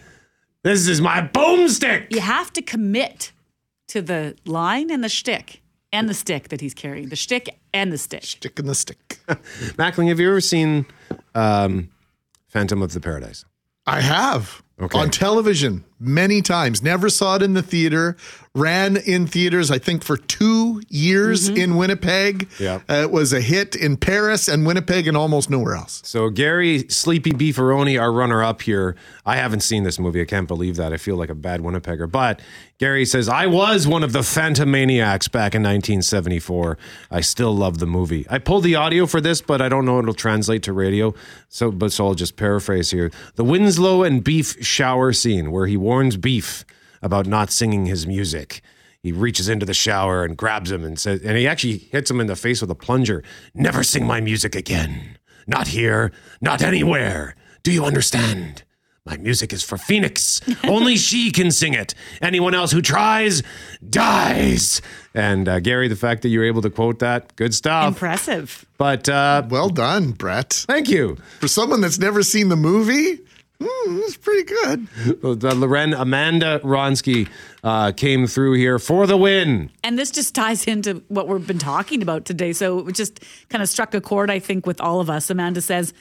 this 0.63 0.87
is 0.89 1.01
my 1.01 1.23
boomstick. 1.23 2.13
You 2.13 2.21
have 2.21 2.53
to 2.55 2.63
commit 2.63 3.33
to 3.89 4.03
the 4.03 4.37
line 4.45 4.91
and 4.91 5.03
the 5.03 5.09
shtick 5.09 5.63
and 5.93 6.09
the 6.09 6.15
stick 6.15 6.49
that 6.49 6.61
he's 6.61 6.75
carrying. 6.75 7.09
The 7.09 7.17
shtick 7.17 7.59
and 7.73 7.93
the 7.93 7.99
stick. 7.99 8.25
Stick 8.25 8.59
and 8.59 8.69
the 8.69 8.75
stick. 8.75 9.19
Mackling, 9.77 10.09
have 10.09 10.21
you 10.21 10.29
ever 10.29 10.41
seen 10.41 10.87
um, 11.35 11.91
Phantom 12.49 12.83
of 12.83 12.93
the 12.93 13.01
Paradise? 13.01 13.45
I 13.87 14.01
have. 14.01 14.63
Okay. 14.81 14.97
On 14.97 15.11
television, 15.11 15.85
many 15.99 16.41
times. 16.41 16.83
Never 16.85 17.09
saw 17.09 17.35
it 17.35 17.43
in 17.43 17.55
the 17.55 17.63
theater. 17.63 18.17
Ran 18.55 18.97
in 18.97 19.27
theaters, 19.27 19.73
I 19.73 19.79
think, 19.79 20.05
for 20.05 20.17
two 20.17 20.83
years 20.89 21.49
in 21.49 21.75
Winnipeg. 21.75 22.49
Yeah. 22.61 22.81
Uh, 22.89 22.95
it 23.03 23.11
was 23.11 23.33
a 23.33 23.41
hit 23.41 23.75
in 23.75 23.97
Paris 23.97 24.47
and 24.47 24.65
Winnipeg 24.65 25.09
and 25.09 25.17
almost 25.17 25.51
nowhere 25.51 25.75
else. 25.75 26.01
So 26.05 26.31
Gary 26.31 26.87
Sleepy 26.89 27.33
Beefaroni, 27.33 28.01
our 28.01 28.13
runner-up 28.13 28.63
here. 28.63 28.95
I 29.27 29.35
haven't 29.35 29.61
seen 29.61 29.83
this 29.83 29.99
movie. 29.99 30.21
I 30.21 30.27
can't 30.27 30.47
believe 30.47 30.77
that. 30.77 30.93
I 30.93 30.97
feel 30.97 31.17
like 31.17 31.31
a 31.31 31.35
bad 31.35 31.61
Winnipegger. 31.61 32.09
But 32.09 32.41
Gary 32.79 33.05
says 33.05 33.29
I 33.29 33.47
was 33.47 33.89
one 33.89 34.05
of 34.05 34.13
the 34.13 34.21
Phantomaniacs 34.21 35.31
back 35.33 35.57
in 35.57 35.63
1974. 35.63 36.79
I 37.11 37.21
still 37.21 37.53
love 37.53 37.79
the 37.79 37.87
movie. 37.87 38.25
I 38.31 38.39
pulled 38.39 38.63
the 38.63 38.77
audio 38.77 39.07
for 39.07 39.21
this, 39.21 39.41
but 39.41 39.61
I 39.61 39.69
don't 39.69 39.85
know 39.85 39.99
it'll 39.99 40.15
translate 40.15 40.63
to 40.63 40.73
radio. 40.73 41.13
So, 41.49 41.73
but 41.73 41.91
so 41.91 42.07
I'll 42.07 42.15
just 42.15 42.37
paraphrase 42.37 42.93
here: 42.93 43.11
the 43.35 43.43
Winslow 43.43 44.05
and 44.05 44.23
Beef 44.23 44.65
shower 44.65 45.13
scene 45.13 45.51
where 45.51 45.67
he 45.67 45.77
warns 45.77 46.17
Beef 46.17 46.65
about 47.03 47.27
not 47.27 47.51
singing 47.51 47.87
his 47.87 48.07
music. 48.07 48.61
He 49.01 49.11
reaches 49.11 49.49
into 49.49 49.67
the 49.67 49.75
shower 49.75 50.25
and 50.25 50.37
grabs 50.37 50.71
him 50.71 50.85
and 50.85 50.99
says, 50.99 51.23
and 51.23 51.37
he 51.37 51.47
actually 51.47 51.79
hits 51.79 52.11
him 52.11 52.21
in 52.21 52.27
the 52.27 52.37
face 52.37 52.61
with 52.61 52.71
a 52.71 52.75
plunger. 52.77 53.25
Never 53.55 53.83
sing 53.83 54.07
my 54.07 54.21
music 54.21 54.55
again. 54.55 55.19
Not 55.47 55.69
here, 55.69 56.13
not 56.41 56.63
anywhere. 56.63 57.35
Do 57.63 57.73
you 57.73 57.85
understand? 57.85 58.65
My 59.09 59.17
music 59.17 59.55
is 59.55 59.63
for 59.63 59.79
Phoenix. 59.79 60.43
Only 60.65 60.99
she 60.99 61.31
can 61.31 61.51
sing 61.51 61.73
it. 61.73 61.95
Anyone 62.21 62.55
else 62.55 62.73
who 62.73 62.83
tries 62.83 63.43
dies. 63.89 64.83
And 65.15 65.49
uh, 65.49 65.61
Gary, 65.61 65.89
the 65.89 65.97
fact 65.97 66.21
that 66.23 66.29
you're 66.29 66.45
able 66.45 66.61
to 66.61 66.69
quote 66.69 66.99
that, 66.99 67.35
good 67.35 67.55
stuff. 67.55 67.89
Impressive. 67.89 68.67
But 68.77 69.09
uh, 69.09 69.45
well 69.49 69.71
done, 69.71 70.13
Brett. 70.13 70.53
Thank 70.69 70.91
you. 70.91 71.17
For 71.41 71.49
someone 71.49 71.81
that's 71.81 71.99
never 71.99 72.23
seen 72.23 72.51
the 72.51 72.57
movie, 72.57 73.17
mm, 73.17 74.01
it's 74.03 74.19
pretty 74.19 74.43
good. 74.43 74.87
The 75.23 75.55
Loren 75.55 75.95
Amanda 75.95 76.61
Ronsky 76.63 77.31
uh, 77.65 77.93
came 77.93 78.27
through 78.27 78.57
here 78.57 78.79
for 78.79 79.07
the 79.07 79.17
win. 79.17 79.71
And 79.83 79.99
this 79.99 80.11
just 80.11 80.35
ties 80.35 80.67
into 80.67 81.03
what 81.09 81.29
we've 81.29 81.47
been 81.47 81.59
talking 81.59 82.03
about 82.03 82.27
today. 82.27 82.53
So 82.53 82.87
it 82.87 82.95
just 82.95 83.25
kind 83.49 83.63
of 83.63 83.71
struck 83.71 83.95
a 83.95 84.03
chord, 84.03 84.31
I 84.31 84.39
think, 84.39 84.67
with 84.67 84.83
all 84.83 85.01
of 85.01 85.09
us. 85.09 85.31
Amanda 85.31 85.63
says, 85.63 85.95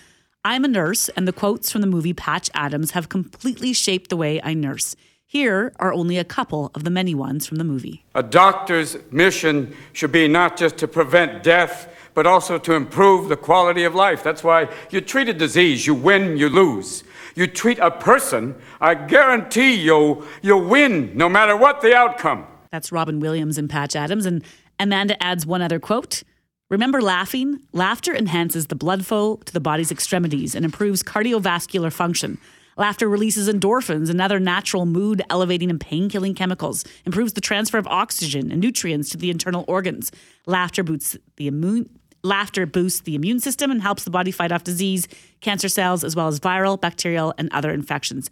I'm 0.48 0.64
a 0.64 0.70
nurse, 0.70 1.10
and 1.10 1.28
the 1.28 1.34
quotes 1.34 1.70
from 1.70 1.82
the 1.82 1.88
movie 1.88 2.14
Patch 2.14 2.50
Adams 2.54 2.92
have 2.92 3.10
completely 3.10 3.74
shaped 3.74 4.10
the 4.10 4.16
way 4.16 4.40
I 4.42 4.54
nurse. 4.54 4.96
Here 5.26 5.74
are 5.78 5.92
only 5.92 6.18
a 6.18 6.24
couple 6.24 6.72
of 6.74 6.86
the 6.86 6.90
many 6.90 7.14
ones 7.14 7.46
from 7.46 7.58
the 7.58 7.66
movie. 7.66 8.06
A 8.16 8.24
doctor's 8.24 8.96
mission 9.12 9.76
should 9.92 10.14
be 10.14 10.26
not 10.30 10.56
just 10.56 10.78
to 10.78 10.88
prevent 10.88 11.44
death, 11.44 11.94
but 12.14 12.26
also 12.26 12.58
to 12.60 12.76
improve 12.76 13.28
the 13.28 13.36
quality 13.36 13.84
of 13.84 13.94
life. 13.94 14.24
That's 14.24 14.42
why 14.42 14.70
you 14.90 15.02
treat 15.02 15.28
a 15.28 15.34
disease, 15.34 15.86
you 15.86 15.94
win, 15.94 16.38
you 16.38 16.48
lose. 16.48 17.04
You 17.36 17.48
treat 17.48 17.78
a 17.80 17.92
person, 17.92 18.56
I 18.80 18.96
guarantee 18.96 19.74
you, 19.74 20.26
you'll 20.42 20.64
win 20.64 21.12
no 21.14 21.28
matter 21.28 21.58
what 21.58 21.82
the 21.82 21.94
outcome. 21.94 22.48
That's 22.72 22.94
Robin 22.94 23.20
Williams 23.20 23.58
and 23.58 23.70
Patch 23.70 23.98
Adams. 23.98 24.26
And 24.26 24.46
Amanda 24.80 25.22
adds 25.22 25.46
one 25.46 25.62
other 25.62 25.78
quote 25.78 26.24
Remember 26.70 27.02
laughing? 27.02 27.62
Laughter 27.72 28.14
enhances 28.14 28.68
the 28.68 28.76
blood 28.76 29.06
flow 29.06 29.38
to 29.38 29.54
the 29.54 29.62
body's 29.62 29.90
extremities 29.90 30.54
and 30.54 30.66
improves 30.66 31.02
cardiovascular 31.02 31.94
function. 31.94 32.38
Laughter 32.76 33.08
releases 33.08 33.48
endorphins 33.48 34.10
and 34.10 34.20
other 34.20 34.38
natural 34.38 34.86
mood 34.86 35.22
elevating 35.30 35.70
and 35.70 35.80
pain 35.80 36.10
killing 36.10 36.36
chemicals, 36.36 36.84
improves 37.06 37.32
the 37.34 37.42
transfer 37.42 37.78
of 37.78 37.88
oxygen 37.88 38.52
and 38.52 38.60
nutrients 38.60 39.10
to 39.10 39.18
the 39.18 39.30
internal 39.30 39.64
organs. 39.70 40.12
Laughter 40.46 40.84
boosts 40.84 41.16
the 41.38 41.48
immune. 41.48 41.90
Laughter 42.22 42.66
boosts 42.66 43.00
the 43.00 43.16
immune 43.16 43.40
system 43.40 43.72
and 43.72 43.82
helps 43.82 44.04
the 44.04 44.12
body 44.12 44.32
fight 44.32 44.52
off 44.52 44.66
disease, 44.66 45.08
cancer 45.40 45.70
cells, 45.70 46.04
as 46.04 46.18
well 46.18 46.28
as 46.28 46.38
viral, 46.38 46.80
bacterial, 46.80 47.34
and 47.38 47.50
other 47.54 47.72
infections. 47.72 48.30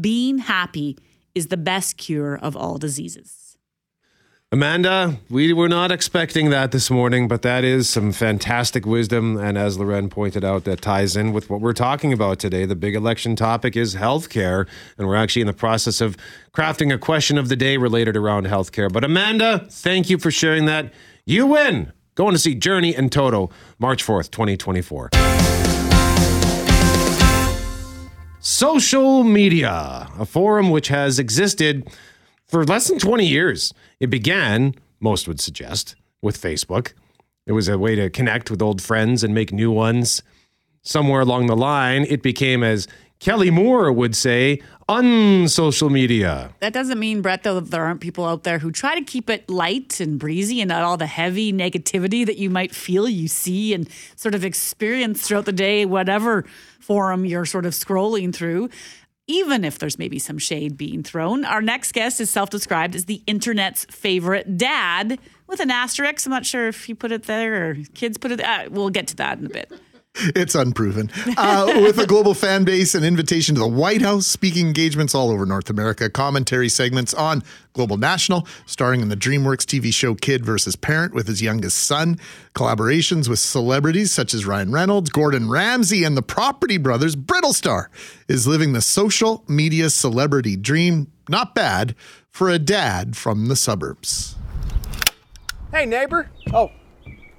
Being 0.00 0.38
happy 0.38 0.96
is 1.34 1.48
the 1.48 1.58
best 1.58 1.98
cure 1.98 2.36
of 2.36 2.56
all 2.56 2.78
diseases. 2.78 3.43
Amanda, 4.52 5.18
we 5.28 5.52
were 5.52 5.68
not 5.68 5.90
expecting 5.90 6.50
that 6.50 6.70
this 6.70 6.88
morning, 6.88 7.26
but 7.26 7.42
that 7.42 7.64
is 7.64 7.88
some 7.88 8.12
fantastic 8.12 8.86
wisdom. 8.86 9.36
And 9.36 9.58
as 9.58 9.78
Loren 9.78 10.08
pointed 10.08 10.44
out, 10.44 10.62
that 10.64 10.80
ties 10.80 11.16
in 11.16 11.32
with 11.32 11.50
what 11.50 11.60
we're 11.60 11.72
talking 11.72 12.12
about 12.12 12.38
today. 12.38 12.64
The 12.64 12.76
big 12.76 12.94
election 12.94 13.34
topic 13.34 13.74
is 13.76 13.96
healthcare. 13.96 14.68
And 14.96 15.08
we're 15.08 15.16
actually 15.16 15.42
in 15.42 15.48
the 15.48 15.52
process 15.54 16.00
of 16.00 16.16
crafting 16.52 16.94
a 16.94 16.98
question 16.98 17.36
of 17.36 17.48
the 17.48 17.56
day 17.56 17.76
related 17.78 18.16
around 18.16 18.46
healthcare. 18.46 18.92
But 18.92 19.02
Amanda, 19.02 19.66
thank 19.70 20.08
you 20.08 20.18
for 20.18 20.30
sharing 20.30 20.66
that. 20.66 20.92
You 21.24 21.46
win. 21.46 21.92
Going 22.14 22.32
to 22.32 22.38
see 22.38 22.54
Journey 22.54 22.94
and 22.94 23.10
Toto 23.10 23.50
March 23.80 24.06
4th, 24.06 24.30
2024. 24.30 25.10
Social 28.38 29.24
media, 29.24 30.08
a 30.16 30.24
forum 30.24 30.70
which 30.70 30.88
has 30.88 31.18
existed 31.18 31.88
for 32.46 32.64
less 32.64 32.88
than 32.88 32.98
20 32.98 33.26
years. 33.26 33.72
It 34.00 34.08
began, 34.08 34.74
most 35.00 35.28
would 35.28 35.40
suggest, 35.40 35.96
with 36.22 36.40
Facebook. 36.40 36.92
It 37.46 37.52
was 37.52 37.68
a 37.68 37.78
way 37.78 37.94
to 37.94 38.10
connect 38.10 38.50
with 38.50 38.62
old 38.62 38.80
friends 38.80 39.22
and 39.22 39.34
make 39.34 39.52
new 39.52 39.70
ones. 39.70 40.22
Somewhere 40.82 41.20
along 41.20 41.46
the 41.46 41.56
line, 41.56 42.06
it 42.08 42.22
became, 42.22 42.62
as 42.62 42.86
Kelly 43.18 43.50
Moore 43.50 43.90
would 43.92 44.14
say, 44.14 44.60
unsocial 44.88 45.88
media. 45.88 46.52
That 46.60 46.72
doesn't 46.72 46.98
mean, 46.98 47.22
Brett, 47.22 47.42
though, 47.42 47.60
that 47.60 47.70
there 47.70 47.84
aren't 47.84 48.00
people 48.00 48.26
out 48.26 48.42
there 48.42 48.58
who 48.58 48.70
try 48.70 48.98
to 48.98 49.04
keep 49.04 49.30
it 49.30 49.48
light 49.48 49.98
and 50.00 50.18
breezy 50.18 50.60
and 50.60 50.68
not 50.68 50.82
all 50.82 50.96
the 50.96 51.06
heavy 51.06 51.52
negativity 51.52 52.26
that 52.26 52.36
you 52.36 52.50
might 52.50 52.74
feel, 52.74 53.08
you 53.08 53.28
see, 53.28 53.72
and 53.72 53.88
sort 54.16 54.34
of 54.34 54.44
experience 54.44 55.26
throughout 55.26 55.46
the 55.46 55.52
day, 55.52 55.86
whatever 55.86 56.44
forum 56.80 57.24
you're 57.24 57.46
sort 57.46 57.64
of 57.64 57.72
scrolling 57.72 58.34
through. 58.34 58.68
Even 59.26 59.64
if 59.64 59.78
there's 59.78 59.98
maybe 59.98 60.18
some 60.18 60.36
shade 60.36 60.76
being 60.76 61.02
thrown. 61.02 61.44
Our 61.46 61.62
next 61.62 61.92
guest 61.92 62.20
is 62.20 62.28
self 62.28 62.50
described 62.50 62.94
as 62.94 63.06
the 63.06 63.22
internet's 63.26 63.86
favorite 63.86 64.58
dad 64.58 65.18
with 65.46 65.60
an 65.60 65.70
asterisk. 65.70 66.26
I'm 66.26 66.30
not 66.30 66.44
sure 66.44 66.68
if 66.68 66.88
you 66.88 66.94
put 66.94 67.10
it 67.10 67.22
there 67.22 67.70
or 67.70 67.76
kids 67.94 68.18
put 68.18 68.32
it 68.32 68.36
there. 68.36 68.68
We'll 68.70 68.90
get 68.90 69.08
to 69.08 69.16
that 69.16 69.38
in 69.38 69.46
a 69.46 69.50
bit. 69.50 69.72
It's 70.16 70.54
unproven. 70.54 71.10
Uh, 71.36 71.80
with 71.82 71.98
a 71.98 72.06
global 72.06 72.34
fan 72.34 72.62
base, 72.64 72.94
an 72.94 73.02
invitation 73.02 73.56
to 73.56 73.60
the 73.60 73.68
White 73.68 74.00
House, 74.00 74.26
speaking 74.26 74.66
engagements 74.66 75.14
all 75.14 75.30
over 75.30 75.44
North 75.44 75.68
America, 75.68 76.08
commentary 76.08 76.68
segments 76.68 77.12
on 77.12 77.42
Global 77.72 77.96
National, 77.96 78.46
starring 78.64 79.00
in 79.00 79.08
the 79.08 79.16
DreamWorks 79.16 79.64
TV 79.64 79.92
show 79.92 80.14
Kid 80.14 80.44
versus 80.44 80.76
Parent 80.76 81.14
with 81.14 81.26
his 81.26 81.42
youngest 81.42 81.78
son, 81.78 82.18
collaborations 82.54 83.28
with 83.28 83.40
celebrities 83.40 84.12
such 84.12 84.34
as 84.34 84.46
Ryan 84.46 84.70
Reynolds, 84.70 85.10
Gordon 85.10 85.50
Ramsay, 85.50 86.04
and 86.04 86.16
the 86.16 86.22
Property 86.22 86.78
Brothers, 86.78 87.16
Brittlestar 87.16 87.86
is 88.28 88.46
living 88.46 88.72
the 88.72 88.82
social 88.82 89.42
media 89.48 89.90
celebrity 89.90 90.56
dream. 90.56 91.10
Not 91.28 91.54
bad 91.56 91.96
for 92.30 92.50
a 92.50 92.58
dad 92.60 93.16
from 93.16 93.48
the 93.48 93.56
suburbs. 93.56 94.36
Hey, 95.72 95.86
neighbor. 95.86 96.30
Oh, 96.52 96.70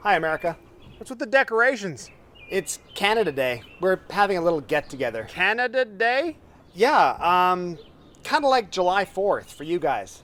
hi, 0.01 0.15
America. 0.17 0.57
What's 0.97 1.09
with 1.09 1.19
the 1.19 1.25
decorations? 1.25 2.09
It's 2.49 2.77
Canada 2.93 3.31
Day. 3.31 3.63
We're 3.81 3.99
having 4.11 4.37
a 4.37 4.41
little 4.41 4.61
get 4.61 4.87
together. 4.87 5.25
Canada 5.27 5.83
Day? 5.83 6.37
Yeah, 6.75 7.13
um, 7.19 7.79
kind 8.23 8.43
of 8.43 8.51
like 8.51 8.69
July 8.69 9.03
4th 9.05 9.45
for 9.45 9.63
you 9.63 9.79
guys. 9.79 10.21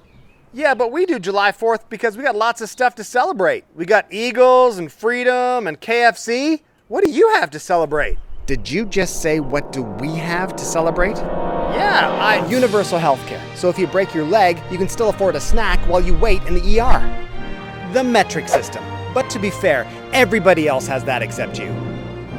Yeah, 0.54 0.76
but 0.76 0.92
we 0.92 1.08
do 1.08 1.18
July 1.18 1.52
4th 1.52 1.90
because 1.90 2.18
we 2.18 2.24
got 2.24 2.36
lots 2.36 2.62
of 2.62 2.70
stuff 2.70 2.94
to 2.96 3.04
celebrate. 3.04 3.64
We 3.74 3.86
got 3.86 4.06
Eagles 4.12 4.78
and 4.78 4.92
freedom 4.92 5.66
and 5.66 5.82
KFC. 5.82 6.62
What 6.90 7.04
do 7.04 7.10
you 7.10 7.30
have 7.36 7.50
to 7.52 7.60
celebrate? 7.60 8.20
Did 8.46 8.70
you 8.70 8.86
just 8.86 9.22
say 9.22 9.40
what 9.40 9.72
do 9.72 9.82
we 9.82 10.14
have 10.16 10.56
to 10.58 10.64
celebrate? 10.64 11.16
Yeah, 11.18 12.10
I 12.22 12.46
universal 12.48 13.00
healthcare. 13.00 13.42
So 13.56 13.70
if 13.70 13.80
you 13.80 13.88
break 13.88 14.14
your 14.14 14.26
leg, 14.26 14.62
you 14.70 14.78
can 14.78 14.90
still 14.90 15.10
afford 15.10 15.36
a 15.36 15.40
snack 15.40 15.80
while 15.90 16.02
you 16.02 16.16
wait 16.18 16.44
in 16.44 16.54
the 16.54 16.80
ER. 16.80 17.94
The 17.94 18.04
metric 18.04 18.48
system. 18.48 18.84
But 19.14 19.30
to 19.32 19.40
be 19.40 19.50
fair, 19.50 19.88
everybody 20.14 20.68
else 20.68 20.86
has 20.88 21.04
that 21.06 21.24
except 21.24 21.58
you. 21.58 21.91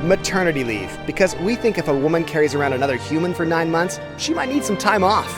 Maternity 0.03 0.65
leave, 0.65 0.97
because 1.07 1.37
we 1.37 1.55
think 1.55 1.79
if 1.79 1.87
a 1.89 1.95
woman 1.97 2.25
carries 2.25 2.55
around 2.55 2.73
another 2.73 2.97
human 2.97 3.33
for 3.33 3.45
nine 3.47 3.71
months, 3.71 4.01
she 4.19 4.35
might 4.35 4.49
need 4.49 4.65
some 4.65 4.77
time 4.77 5.05
off. 5.05 5.33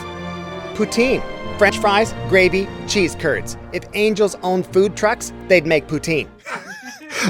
Poutine. 0.75 1.21
French 1.59 1.77
fries, 1.77 2.13
gravy, 2.27 2.67
cheese 2.87 3.15
curds. 3.15 3.55
If 3.73 3.83
angels 3.93 4.35
owned 4.43 4.65
food 4.67 4.97
trucks, 4.97 5.31
they'd 5.47 5.65
make 5.65 5.87
poutine. 5.87 6.27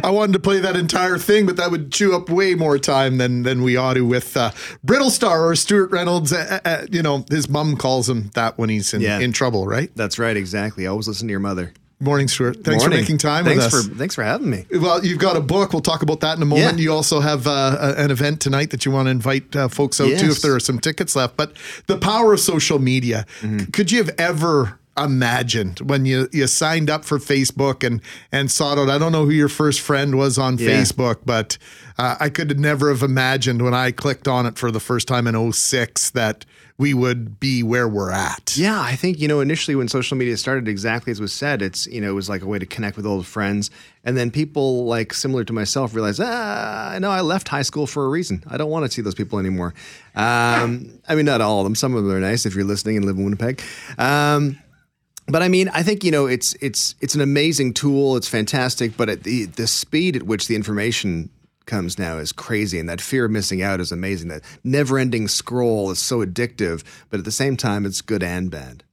I 0.03 0.09
wanted 0.09 0.33
to 0.33 0.39
play 0.39 0.59
that 0.61 0.75
entire 0.75 1.17
thing, 1.17 1.45
but 1.45 1.57
that 1.57 1.69
would 1.71 1.91
chew 1.91 2.15
up 2.15 2.29
way 2.29 2.55
more 2.55 2.79
time 2.79 3.17
than 3.17 3.43
than 3.43 3.61
we 3.61 3.77
ought 3.77 3.93
to 3.93 4.01
with 4.05 4.35
uh, 4.35 4.51
Brittlestar 4.85 5.41
or 5.41 5.55
Stuart 5.55 5.91
Reynolds. 5.91 6.33
Uh, 6.33 6.59
uh, 6.65 6.85
you 6.91 7.03
know, 7.03 7.23
his 7.29 7.47
mom 7.47 7.77
calls 7.77 8.09
him 8.09 8.31
that 8.33 8.57
when 8.57 8.69
he's 8.69 8.93
in, 8.93 9.01
Yeah. 9.01 9.19
in 9.19 9.31
trouble, 9.31 9.67
right? 9.67 9.91
That's 9.95 10.17
right, 10.17 10.35
exactly. 10.35 10.87
Always 10.87 11.07
listen 11.07 11.27
to 11.27 11.31
your 11.31 11.39
mother. 11.39 11.71
Morning, 12.01 12.27
Stuart. 12.27 12.63
Thanks 12.65 12.83
Morning. 12.83 12.97
for 12.97 13.01
making 13.03 13.17
time 13.19 13.45
thanks 13.45 13.65
with 13.65 13.73
us. 13.73 13.87
For, 13.87 13.95
thanks 13.95 14.15
for 14.15 14.23
having 14.23 14.49
me. 14.49 14.65
Well, 14.71 15.05
you've 15.05 15.17
got 15.19 15.37
a 15.37 15.41
book. 15.41 15.71
We'll 15.71 15.81
talk 15.81 16.01
about 16.01 16.19
that 16.19 16.35
in 16.35 16.43
a 16.43 16.45
moment. 16.45 16.77
Yeah. 16.77 16.83
You 16.83 16.93
also 16.93 17.21
have 17.21 17.47
uh, 17.47 17.93
an 17.97 18.11
event 18.11 18.41
tonight 18.41 18.71
that 18.71 18.85
you 18.85 18.91
want 18.91 19.05
to 19.07 19.11
invite 19.11 19.55
uh, 19.55 19.69
folks 19.69 20.01
out 20.01 20.05
to 20.05 20.11
Yes. 20.11 20.37
if 20.37 20.41
there 20.41 20.53
are 20.55 20.59
some 20.59 20.79
tickets 20.79 21.15
left. 21.15 21.37
But 21.37 21.53
the 21.87 21.97
power 21.97 22.33
of 22.33 22.41
social 22.41 22.79
media. 22.79 23.25
Mm-hmm. 23.39 23.71
Could 23.71 23.91
you 23.91 24.03
have 24.03 24.13
ever 24.17 24.77
imagined 24.97 25.79
when 25.79 26.05
you 26.05 26.29
you 26.31 26.47
signed 26.47 26.89
up 26.89 27.03
for 27.03 27.17
Facebook 27.19 27.85
and 27.85 28.01
and 28.31 28.49
sought 28.49 28.77
out. 28.77 28.89
I 28.89 28.97
don't 28.97 29.11
know 29.11 29.25
who 29.25 29.31
your 29.31 29.49
first 29.49 29.81
friend 29.81 30.15
was 30.17 30.37
on 30.37 30.57
Yeah. 30.57 30.69
Facebook, 30.69 31.17
but 31.25 31.57
uh, 31.97 32.15
I 32.19 32.29
could 32.29 32.57
never 32.59 32.89
have 32.89 33.03
imagined 33.03 33.61
when 33.61 33.73
I 33.73 33.91
clicked 33.91 34.27
on 34.27 34.45
it 34.45 34.57
for 34.57 34.71
the 34.71 34.79
first 34.79 35.07
time 35.07 35.27
in 35.27 35.51
06 35.51 36.11
that 36.11 36.45
we 36.77 36.93
would 36.93 37.39
be 37.39 37.63
where 37.63 37.87
we're 37.87 38.11
at. 38.11 38.57
Yeah, 38.57 38.79
I 38.79 38.95
think 38.95 39.19
you 39.19 39.27
know 39.27 39.39
initially 39.39 39.75
when 39.75 39.87
social 39.87 40.17
media 40.17 40.35
started, 40.37 40.67
exactly 40.67 41.11
as 41.11 41.21
was 41.21 41.31
said, 41.31 41.61
it's 41.61 41.87
you 41.87 42.01
know 42.01 42.09
it 42.09 42.13
was 42.13 42.29
like 42.29 42.41
a 42.41 42.47
way 42.47 42.59
to 42.59 42.65
connect 42.65 42.97
with 42.97 43.05
old 43.05 43.25
friends, 43.25 43.71
and 44.03 44.17
then 44.17 44.29
people 44.29 44.85
like 44.85 45.13
similar 45.13 45.43
to 45.45 45.53
myself 45.53 45.95
realized, 45.95 46.19
ah, 46.21 46.91
I 46.91 46.99
know 46.99 47.11
I 47.11 47.21
left 47.21 47.47
high 47.47 47.61
school 47.61 47.87
for 47.87 48.05
a 48.05 48.09
reason. 48.09 48.43
I 48.47 48.57
don't 48.57 48.69
want 48.69 48.85
to 48.85 48.91
see 48.91 49.01
those 49.01 49.15
people 49.15 49.39
anymore. 49.39 49.73
Um, 50.15 50.99
I 51.07 51.15
mean, 51.15 51.25
not 51.25 51.41
all 51.41 51.59
of 51.59 51.63
them. 51.65 51.75
Some 51.75 51.95
of 51.95 52.03
them 52.03 52.13
are 52.13 52.19
nice 52.19 52.45
if 52.45 52.55
you're 52.55 52.65
listening 52.65 52.97
and 52.97 53.05
live 53.05 53.17
in 53.17 53.23
Winnipeg. 53.23 53.61
Um, 53.97 54.57
but 55.27 55.41
I 55.41 55.47
mean, 55.47 55.69
I 55.69 55.81
think 55.81 56.03
you 56.03 56.11
know 56.11 56.25
it's 56.27 56.53
it's 56.61 56.95
it's 56.99 57.15
an 57.15 57.21
amazing 57.21 57.73
tool. 57.73 58.17
It's 58.17 58.27
fantastic, 58.27 58.97
but 58.97 59.09
at 59.09 59.23
the 59.23 59.45
the 59.45 59.67
speed 59.67 60.17
at 60.17 60.23
which 60.23 60.47
the 60.47 60.55
information 60.55 61.29
comes 61.65 61.97
now 61.97 62.17
is 62.17 62.31
crazy, 62.31 62.79
and 62.79 62.87
that 62.89 63.01
fear 63.01 63.25
of 63.25 63.31
missing 63.31 63.61
out 63.61 63.79
is 63.79 63.91
amazing. 63.91 64.29
That 64.29 64.43
never-ending 64.63 65.27
scroll 65.27 65.91
is 65.91 65.99
so 65.99 66.25
addictive, 66.25 66.83
but 67.09 67.19
at 67.19 67.25
the 67.25 67.31
same 67.31 67.57
time, 67.57 67.85
it's 67.85 68.01
good 68.01 68.23
and 68.23 68.51
bad. 68.51 68.83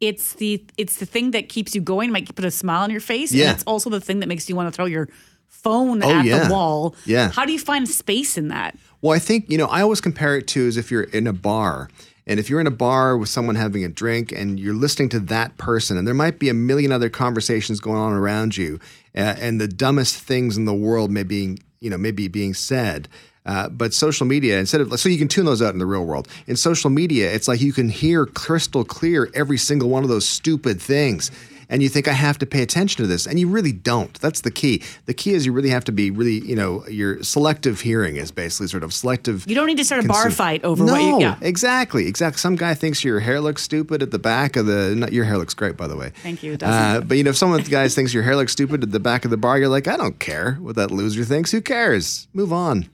It's 0.00 0.34
the 0.34 0.64
it's 0.76 0.96
the 0.96 1.06
thing 1.06 1.32
that 1.32 1.48
keeps 1.48 1.74
you 1.74 1.80
going, 1.80 2.12
might 2.12 2.32
put 2.34 2.44
a 2.44 2.50
smile 2.50 2.82
on 2.84 2.90
your 2.90 3.00
face. 3.00 3.32
Yeah. 3.32 3.46
And 3.46 3.54
it's 3.54 3.64
also 3.64 3.90
the 3.90 4.00
thing 4.00 4.20
that 4.20 4.28
makes 4.28 4.48
you 4.48 4.54
want 4.54 4.72
to 4.72 4.76
throw 4.76 4.86
your 4.86 5.08
phone 5.48 6.02
Oh, 6.04 6.10
at 6.10 6.24
yeah. 6.24 6.46
the 6.46 6.52
wall. 6.54 6.94
Yeah. 7.04 7.30
How 7.30 7.44
do 7.44 7.52
you 7.52 7.58
find 7.58 7.88
space 7.88 8.38
in 8.38 8.48
that? 8.48 8.76
Well, 9.00 9.12
I 9.12 9.18
think, 9.18 9.50
you 9.50 9.58
know, 9.58 9.66
I 9.66 9.80
always 9.82 10.00
compare 10.00 10.36
it 10.36 10.46
to 10.48 10.68
as 10.68 10.76
if 10.76 10.90
you're 10.90 11.02
in 11.02 11.26
a 11.26 11.32
bar. 11.32 11.88
And 12.28 12.38
if 12.38 12.50
you're 12.50 12.60
in 12.60 12.66
a 12.66 12.70
bar 12.70 13.16
with 13.16 13.30
someone 13.30 13.54
having 13.56 13.84
a 13.84 13.88
drink 13.88 14.30
and 14.32 14.60
you're 14.60 14.74
listening 14.74 15.08
to 15.10 15.20
that 15.20 15.56
person, 15.56 15.96
and 15.96 16.06
there 16.06 16.14
might 16.14 16.38
be 16.38 16.48
a 16.50 16.54
million 16.54 16.92
other 16.92 17.08
conversations 17.08 17.80
going 17.80 17.96
on 17.96 18.12
around 18.12 18.56
you, 18.56 18.78
uh, 19.16 19.34
and 19.40 19.60
the 19.60 19.66
dumbest 19.66 20.16
things 20.16 20.56
in 20.58 20.66
the 20.66 20.74
world 20.74 21.10
may 21.10 21.22
be, 21.22 21.56
you 21.80 21.90
know, 21.90 21.98
maybe 21.98 22.28
being 22.28 22.54
said. 22.54 23.08
Uh, 23.46 23.68
but 23.68 23.94
social 23.94 24.26
media, 24.26 24.58
instead 24.58 24.80
of 24.80 25.00
so 25.00 25.08
you 25.08 25.16
can 25.16 25.28
tune 25.28 25.46
those 25.46 25.62
out 25.62 25.72
in 25.72 25.78
the 25.78 25.86
real 25.86 26.04
world. 26.04 26.28
In 26.46 26.56
social 26.56 26.90
media, 26.90 27.32
it's 27.32 27.48
like 27.48 27.62
you 27.62 27.72
can 27.72 27.88
hear 27.88 28.26
crystal 28.26 28.84
clear 28.84 29.30
every 29.32 29.56
single 29.56 29.88
one 29.88 30.02
of 30.02 30.10
those 30.10 30.28
stupid 30.28 30.82
things. 30.82 31.30
And 31.70 31.82
you 31.82 31.90
think 31.90 32.08
I 32.08 32.12
have 32.12 32.38
to 32.38 32.46
pay 32.46 32.62
attention 32.62 33.02
to 33.02 33.06
this, 33.06 33.26
and 33.26 33.38
you 33.38 33.46
really 33.46 33.72
don't. 33.72 34.14
That's 34.20 34.40
the 34.40 34.50
key. 34.50 34.82
The 35.04 35.12
key 35.12 35.34
is 35.34 35.44
you 35.44 35.52
really 35.52 35.68
have 35.68 35.84
to 35.84 35.92
be 35.92 36.10
really, 36.10 36.38
you 36.40 36.56
know, 36.56 36.86
your 36.88 37.22
selective 37.22 37.82
hearing 37.82 38.16
is 38.16 38.30
basically 38.30 38.68
sort 38.68 38.82
of 38.84 38.94
selective. 38.94 39.44
You 39.46 39.54
don't 39.54 39.66
need 39.66 39.76
to 39.76 39.84
start 39.84 40.02
a 40.02 40.08
bar 40.08 40.30
fight 40.30 40.64
over 40.64 40.82
no, 40.82 40.92
what 40.92 41.02
you 41.02 41.20
yeah. 41.20 41.36
exactly, 41.42 42.06
exactly. 42.06 42.38
Some 42.38 42.56
guy 42.56 42.72
thinks 42.72 43.04
your 43.04 43.20
hair 43.20 43.38
looks 43.40 43.62
stupid 43.62 44.02
at 44.02 44.10
the 44.12 44.18
back 44.18 44.56
of 44.56 44.64
the. 44.64 44.94
Not, 44.96 45.12
your 45.12 45.24
hair 45.26 45.36
looks 45.36 45.52
great, 45.52 45.76
by 45.76 45.86
the 45.86 45.96
way. 45.96 46.10
Thank 46.22 46.42
you. 46.42 46.52
It 46.54 46.62
Uh, 46.62 46.68
doesn't. 46.94 47.08
but 47.08 47.18
you 47.18 47.24
know, 47.24 47.30
if 47.30 47.36
someone 47.36 47.62
guys 47.64 47.94
thinks 47.94 48.14
your 48.14 48.22
hair 48.22 48.34
looks 48.36 48.52
stupid 48.52 48.82
at 48.82 48.90
the 48.92 49.00
back 49.00 49.26
of 49.26 49.30
the 49.30 49.36
bar, 49.36 49.58
you're 49.58 49.68
like, 49.68 49.86
I 49.86 49.98
don't 49.98 50.18
care 50.18 50.54
what 50.54 50.74
that 50.76 50.90
loser 50.90 51.24
thinks. 51.24 51.50
Who 51.52 51.60
cares? 51.60 52.28
Move 52.32 52.50
on. 52.52 52.88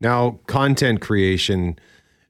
Now, 0.00 0.40
content 0.48 1.00
creation 1.00 1.78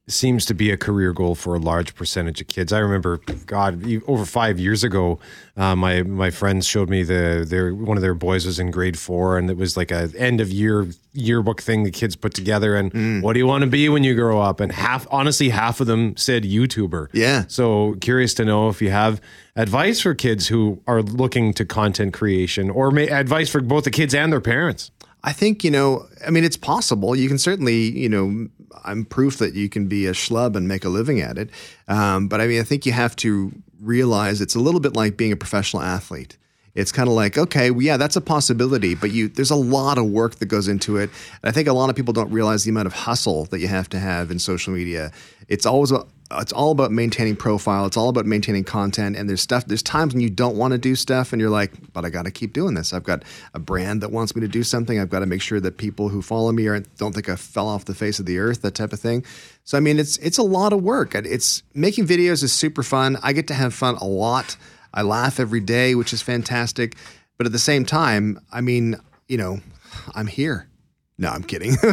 seems 0.06 0.44
to 0.44 0.54
be 0.54 0.70
a 0.70 0.76
career 0.76 1.12
goal 1.14 1.34
for 1.34 1.54
a 1.54 1.58
large 1.58 1.94
percentage 1.94 2.40
of 2.40 2.46
kids. 2.46 2.72
I 2.72 2.78
remember, 2.80 3.18
God, 3.46 3.82
over 4.06 4.26
five 4.26 4.60
years 4.60 4.84
ago, 4.84 5.18
uh, 5.56 5.74
my 5.74 6.02
my 6.02 6.30
friends 6.30 6.66
showed 6.66 6.90
me 6.90 7.02
the 7.02 7.46
their 7.48 7.74
one 7.74 7.96
of 7.96 8.02
their 8.02 8.14
boys 8.14 8.44
was 8.44 8.58
in 8.58 8.70
grade 8.70 8.98
four, 8.98 9.38
and 9.38 9.48
it 9.48 9.56
was 9.56 9.76
like 9.76 9.90
a 9.90 10.10
end 10.16 10.40
of 10.42 10.50
year 10.50 10.86
yearbook 11.14 11.62
thing 11.62 11.84
the 11.84 11.90
kids 11.90 12.16
put 12.16 12.34
together. 12.34 12.74
And 12.76 12.92
Mm. 12.92 13.22
what 13.22 13.32
do 13.32 13.38
you 13.38 13.46
want 13.46 13.62
to 13.62 13.70
be 13.70 13.88
when 13.88 14.04
you 14.04 14.14
grow 14.14 14.40
up? 14.40 14.60
And 14.60 14.72
half, 14.72 15.06
honestly, 15.10 15.48
half 15.50 15.80
of 15.80 15.86
them 15.86 16.16
said 16.16 16.42
YouTuber. 16.44 17.08
Yeah. 17.12 17.44
So 17.48 17.96
curious 18.00 18.34
to 18.34 18.44
know 18.44 18.68
if 18.68 18.82
you 18.82 18.90
have 18.90 19.20
advice 19.56 20.00
for 20.00 20.14
kids 20.14 20.48
who 20.48 20.80
are 20.88 21.00
looking 21.02 21.54
to 21.54 21.64
content 21.64 22.12
creation, 22.12 22.68
or 22.68 22.90
may, 22.90 23.06
advice 23.08 23.48
for 23.48 23.60
both 23.60 23.84
the 23.84 23.90
kids 23.92 24.12
and 24.14 24.32
their 24.32 24.40
parents. 24.40 24.90
I 25.24 25.32
think, 25.32 25.64
you 25.64 25.70
know, 25.70 26.06
I 26.24 26.30
mean, 26.30 26.44
it's 26.44 26.56
possible. 26.56 27.16
You 27.16 27.28
can 27.28 27.38
certainly, 27.38 27.90
you 27.98 28.10
know, 28.10 28.46
I'm 28.84 29.06
proof 29.06 29.38
that 29.38 29.54
you 29.54 29.70
can 29.70 29.88
be 29.88 30.06
a 30.06 30.12
schlub 30.12 30.54
and 30.54 30.68
make 30.68 30.84
a 30.84 30.90
living 30.90 31.20
at 31.20 31.38
it. 31.38 31.48
Um, 31.88 32.28
but 32.28 32.42
I 32.42 32.46
mean, 32.46 32.60
I 32.60 32.62
think 32.62 32.84
you 32.84 32.92
have 32.92 33.16
to 33.16 33.50
realize 33.80 34.42
it's 34.42 34.54
a 34.54 34.60
little 34.60 34.80
bit 34.80 34.94
like 34.94 35.16
being 35.16 35.32
a 35.32 35.36
professional 35.36 35.82
athlete. 35.82 36.36
It's 36.74 36.90
kind 36.90 37.08
of 37.08 37.14
like, 37.14 37.38
okay, 37.38 37.70
well, 37.70 37.82
yeah, 37.82 37.96
that's 37.96 38.16
a 38.16 38.20
possibility, 38.20 38.94
but 38.94 39.12
you 39.12 39.28
there's 39.28 39.50
a 39.50 39.56
lot 39.56 39.96
of 39.96 40.06
work 40.06 40.36
that 40.36 40.46
goes 40.46 40.66
into 40.68 40.96
it. 40.96 41.10
And 41.42 41.48
I 41.48 41.52
think 41.52 41.68
a 41.68 41.72
lot 41.72 41.88
of 41.88 41.96
people 41.96 42.12
don't 42.12 42.30
realize 42.30 42.64
the 42.64 42.70
amount 42.70 42.86
of 42.86 42.92
hustle 42.92 43.44
that 43.46 43.60
you 43.60 43.68
have 43.68 43.88
to 43.90 43.98
have 43.98 44.30
in 44.30 44.38
social 44.38 44.72
media. 44.72 45.12
It's 45.46 45.66
always 45.66 45.92
a, 45.92 46.04
it's 46.32 46.52
all 46.52 46.72
about 46.72 46.90
maintaining 46.90 47.36
profile. 47.36 47.86
It's 47.86 47.96
all 47.96 48.08
about 48.08 48.26
maintaining 48.26 48.64
content. 48.64 49.16
And 49.16 49.28
there's 49.28 49.42
stuff. 49.42 49.66
There's 49.66 49.82
times 49.82 50.14
when 50.14 50.20
you 50.20 50.30
don't 50.30 50.56
want 50.56 50.72
to 50.72 50.78
do 50.78 50.96
stuff, 50.96 51.32
and 51.32 51.40
you're 51.40 51.50
like, 51.50 51.92
but 51.92 52.04
I 52.04 52.10
got 52.10 52.24
to 52.24 52.30
keep 52.30 52.52
doing 52.52 52.74
this. 52.74 52.92
I've 52.92 53.04
got 53.04 53.22
a 53.52 53.58
brand 53.58 54.02
that 54.02 54.10
wants 54.10 54.34
me 54.34 54.40
to 54.40 54.48
do 54.48 54.62
something. 54.62 54.98
I've 54.98 55.10
got 55.10 55.20
to 55.20 55.26
make 55.26 55.42
sure 55.42 55.60
that 55.60 55.76
people 55.76 56.08
who 56.08 56.22
follow 56.22 56.50
me 56.50 56.66
are 56.66 56.80
don't 56.80 57.14
think 57.14 57.28
I 57.28 57.36
fell 57.36 57.68
off 57.68 57.84
the 57.84 57.94
face 57.94 58.18
of 58.18 58.26
the 58.26 58.38
earth. 58.38 58.62
That 58.62 58.74
type 58.74 58.92
of 58.92 59.00
thing. 59.00 59.24
So 59.64 59.76
I 59.76 59.80
mean, 59.80 59.98
it's 59.98 60.16
it's 60.18 60.38
a 60.38 60.42
lot 60.42 60.72
of 60.72 60.82
work. 60.82 61.14
It's 61.14 61.62
making 61.72 62.06
videos 62.06 62.42
is 62.42 62.52
super 62.52 62.82
fun. 62.82 63.16
I 63.22 63.32
get 63.32 63.46
to 63.48 63.54
have 63.54 63.74
fun 63.74 63.96
a 63.96 64.06
lot. 64.06 64.56
I 64.94 65.02
laugh 65.02 65.40
every 65.40 65.60
day, 65.60 65.94
which 65.94 66.12
is 66.12 66.22
fantastic. 66.22 66.96
But 67.36 67.46
at 67.46 67.52
the 67.52 67.58
same 67.58 67.84
time, 67.84 68.38
I 68.52 68.60
mean, 68.60 68.96
you 69.28 69.36
know, 69.36 69.58
I'm 70.14 70.28
here. 70.28 70.68
No, 71.18 71.30
I'm 71.30 71.42
kidding. 71.42 71.76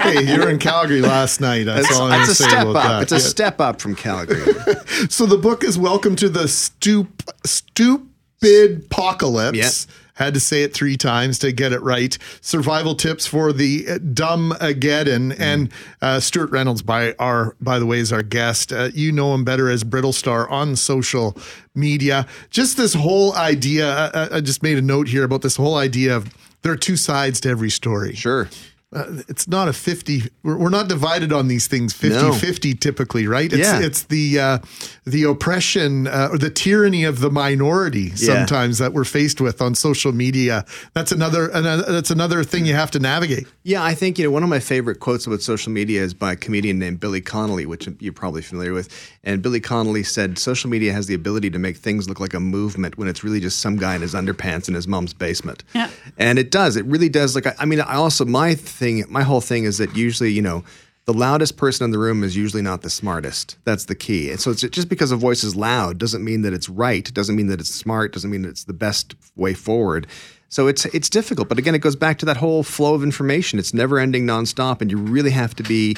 hey, 0.00 0.22
you 0.24 0.38
were 0.40 0.48
in 0.48 0.58
Calgary 0.58 1.00
last 1.02 1.40
night. 1.40 1.64
That's 1.64 1.80
It's- 1.86 1.98
all 1.98 2.06
I'm 2.06 2.12
going 2.12 2.22
it's 2.22 2.30
a 2.40 2.44
step 2.44 2.62
about 2.66 2.76
up. 2.76 2.82
that. 2.84 3.02
It's 3.02 3.12
a 3.12 3.16
Yeah. 3.16 3.20
step 3.20 3.60
up 3.60 3.80
from 3.80 3.94
Calgary. 3.96 4.52
so 5.08 5.26
the 5.26 5.38
book 5.38 5.62
is 5.64 5.76
Welcome 5.78 6.14
to 6.16 6.28
the 6.28 6.46
Stoop 6.48 7.22
Stupidpocalypse. 7.44 9.54
Yep. 9.56 9.72
Had 10.20 10.34
to 10.34 10.40
say 10.40 10.62
it 10.62 10.74
three 10.74 10.98
times 10.98 11.38
to 11.38 11.50
get 11.50 11.72
it 11.72 11.80
right. 11.80 12.16
Survival 12.42 12.94
tips 12.94 13.26
for 13.26 13.54
the 13.54 13.86
uh, 13.88 13.98
Dumbageddon. 13.98 15.34
And 15.40 15.72
uh, 16.02 16.20
Stuart 16.20 16.50
Reynolds, 16.50 16.82
by 16.82 17.14
our 17.18 17.56
by 17.58 17.78
the 17.78 17.86
way, 17.86 18.00
is 18.00 18.12
our 18.12 18.22
guest. 18.22 18.70
Uh, 18.70 18.90
you 18.92 19.12
know 19.12 19.32
him 19.32 19.44
better 19.44 19.70
as 19.70 19.82
Brittlestar 19.82 20.48
on 20.50 20.76
social 20.76 21.38
media. 21.74 22.26
Just 22.50 22.76
this 22.76 22.92
whole 22.92 23.34
idea. 23.34 23.88
uh, 23.88 24.28
I, 24.30 24.36
I 24.36 24.40
just 24.42 24.62
made 24.62 24.76
a 24.76 24.82
note 24.82 25.08
here 25.08 25.24
about 25.24 25.40
this 25.40 25.56
whole 25.56 25.76
idea 25.76 26.14
of 26.14 26.28
there 26.60 26.72
are 26.72 26.76
two 26.76 26.98
sides 26.98 27.40
to 27.40 27.48
every 27.48 27.70
story. 27.70 28.14
Sure. 28.14 28.46
Uh, 28.92 29.22
it's 29.28 29.46
not 29.46 29.68
a 29.68 29.72
50 29.72 30.24
we're, 30.42 30.56
we're 30.58 30.68
not 30.68 30.88
divided 30.88 31.32
on 31.32 31.46
these 31.46 31.68
things 31.68 31.92
50 31.92 32.16
No. 32.22 32.32
50 32.32 32.74
typically 32.74 33.28
right 33.28 33.52
it's 33.52 33.60
Yeah. 33.62 33.78
it's 33.80 34.02
the 34.02 34.40
uh, 34.40 34.58
the 35.04 35.22
oppression 35.22 36.08
uh, 36.08 36.28
or 36.32 36.38
the 36.38 36.50
tyranny 36.50 37.04
of 37.04 37.20
the 37.20 37.30
minority 37.30 38.10
sometimes 38.16 38.78
that 38.78 38.92
we're 38.92 39.04
faced 39.04 39.40
with 39.40 39.62
on 39.62 39.76
social 39.76 40.10
media 40.10 40.64
that's 40.92 41.12
another, 41.12 41.50
another 41.50 41.84
that's 41.84 42.10
another 42.10 42.42
thing 42.42 42.66
you 42.66 42.74
have 42.74 42.90
to 42.90 42.98
navigate 42.98 43.46
Yeah, 43.62 43.84
I 43.84 43.94
think 43.94 44.18
you 44.18 44.24
know 44.24 44.30
one 44.30 44.42
of 44.42 44.48
my 44.48 44.58
favorite 44.58 45.00
quotes 45.00 45.26
about 45.26 45.42
social 45.42 45.70
media 45.70 46.02
is 46.02 46.14
by 46.14 46.32
a 46.32 46.36
comedian 46.36 46.78
named 46.78 46.98
Billy 46.98 47.20
Connolly, 47.20 47.66
which 47.66 47.86
you're 47.98 48.12
probably 48.12 48.40
familiar 48.40 48.72
with. 48.72 48.88
And 49.22 49.42
Billy 49.42 49.60
Connolly 49.60 50.02
said, 50.02 50.38
"Social 50.38 50.70
media 50.70 50.94
has 50.94 51.08
the 51.08 51.14
ability 51.14 51.50
to 51.50 51.58
make 51.58 51.76
things 51.76 52.08
look 52.08 52.20
like 52.20 52.32
a 52.32 52.40
movement 52.40 52.96
when 52.96 53.06
it's 53.06 53.22
really 53.22 53.40
just 53.40 53.60
some 53.60 53.76
guy 53.76 53.94
in 53.94 54.00
his 54.00 54.14
underpants 54.14 54.66
in 54.66 54.74
his 54.74 54.88
mom's 54.88 55.12
basement." 55.12 55.62
Yeah. 55.74 55.90
And 56.16 56.38
it 56.38 56.50
does. 56.50 56.76
It 56.76 56.86
really 56.86 57.10
does. 57.10 57.34
Like 57.34 57.46
I, 57.46 57.54
I 57.58 57.64
mean, 57.66 57.80
I 57.80 57.96
also 57.96 58.24
my 58.24 58.54
thing, 58.54 59.04
my 59.10 59.22
whole 59.22 59.42
thing 59.42 59.64
is 59.64 59.78
that 59.78 59.96
usually, 59.96 60.32
you 60.32 60.42
know. 60.42 60.64
The 61.06 61.14
loudest 61.14 61.56
person 61.56 61.86
in 61.86 61.90
the 61.90 61.98
room 61.98 62.22
is 62.22 62.36
usually 62.36 62.62
not 62.62 62.82
the 62.82 62.90
smartest. 62.90 63.56
That's 63.64 63.86
the 63.86 63.96
key. 63.96 64.30
And 64.30 64.38
so 64.38 64.52
it's 64.52 64.60
just 64.60 64.88
because 64.88 65.10
a 65.10 65.16
voice 65.16 65.42
is 65.42 65.56
loud 65.56 65.98
doesn't 65.98 66.22
mean 66.22 66.42
that 66.42 66.52
it's 66.52 66.68
right, 66.68 67.12
doesn't 67.12 67.34
mean 67.34 67.48
that 67.48 67.58
it's 67.58 67.74
smart, 67.74 68.12
doesn't 68.12 68.30
mean 68.30 68.42
that 68.42 68.50
it's 68.50 68.64
the 68.64 68.74
best 68.74 69.16
way 69.34 69.54
forward. 69.54 70.06
So 70.50 70.66
it's 70.66 70.84
it's 70.86 71.08
difficult, 71.08 71.48
but 71.48 71.58
again, 71.58 71.74
it 71.74 71.78
goes 71.80 71.96
back 71.96 72.18
to 72.18 72.26
that 72.26 72.36
whole 72.36 72.62
flow 72.62 72.94
of 72.94 73.02
information. 73.02 73.58
It's 73.58 73.72
never 73.72 73.98
ending, 73.98 74.26
nonstop, 74.26 74.82
and 74.82 74.90
you 74.90 74.98
really 74.98 75.30
have 75.30 75.54
to 75.56 75.62
be 75.62 75.96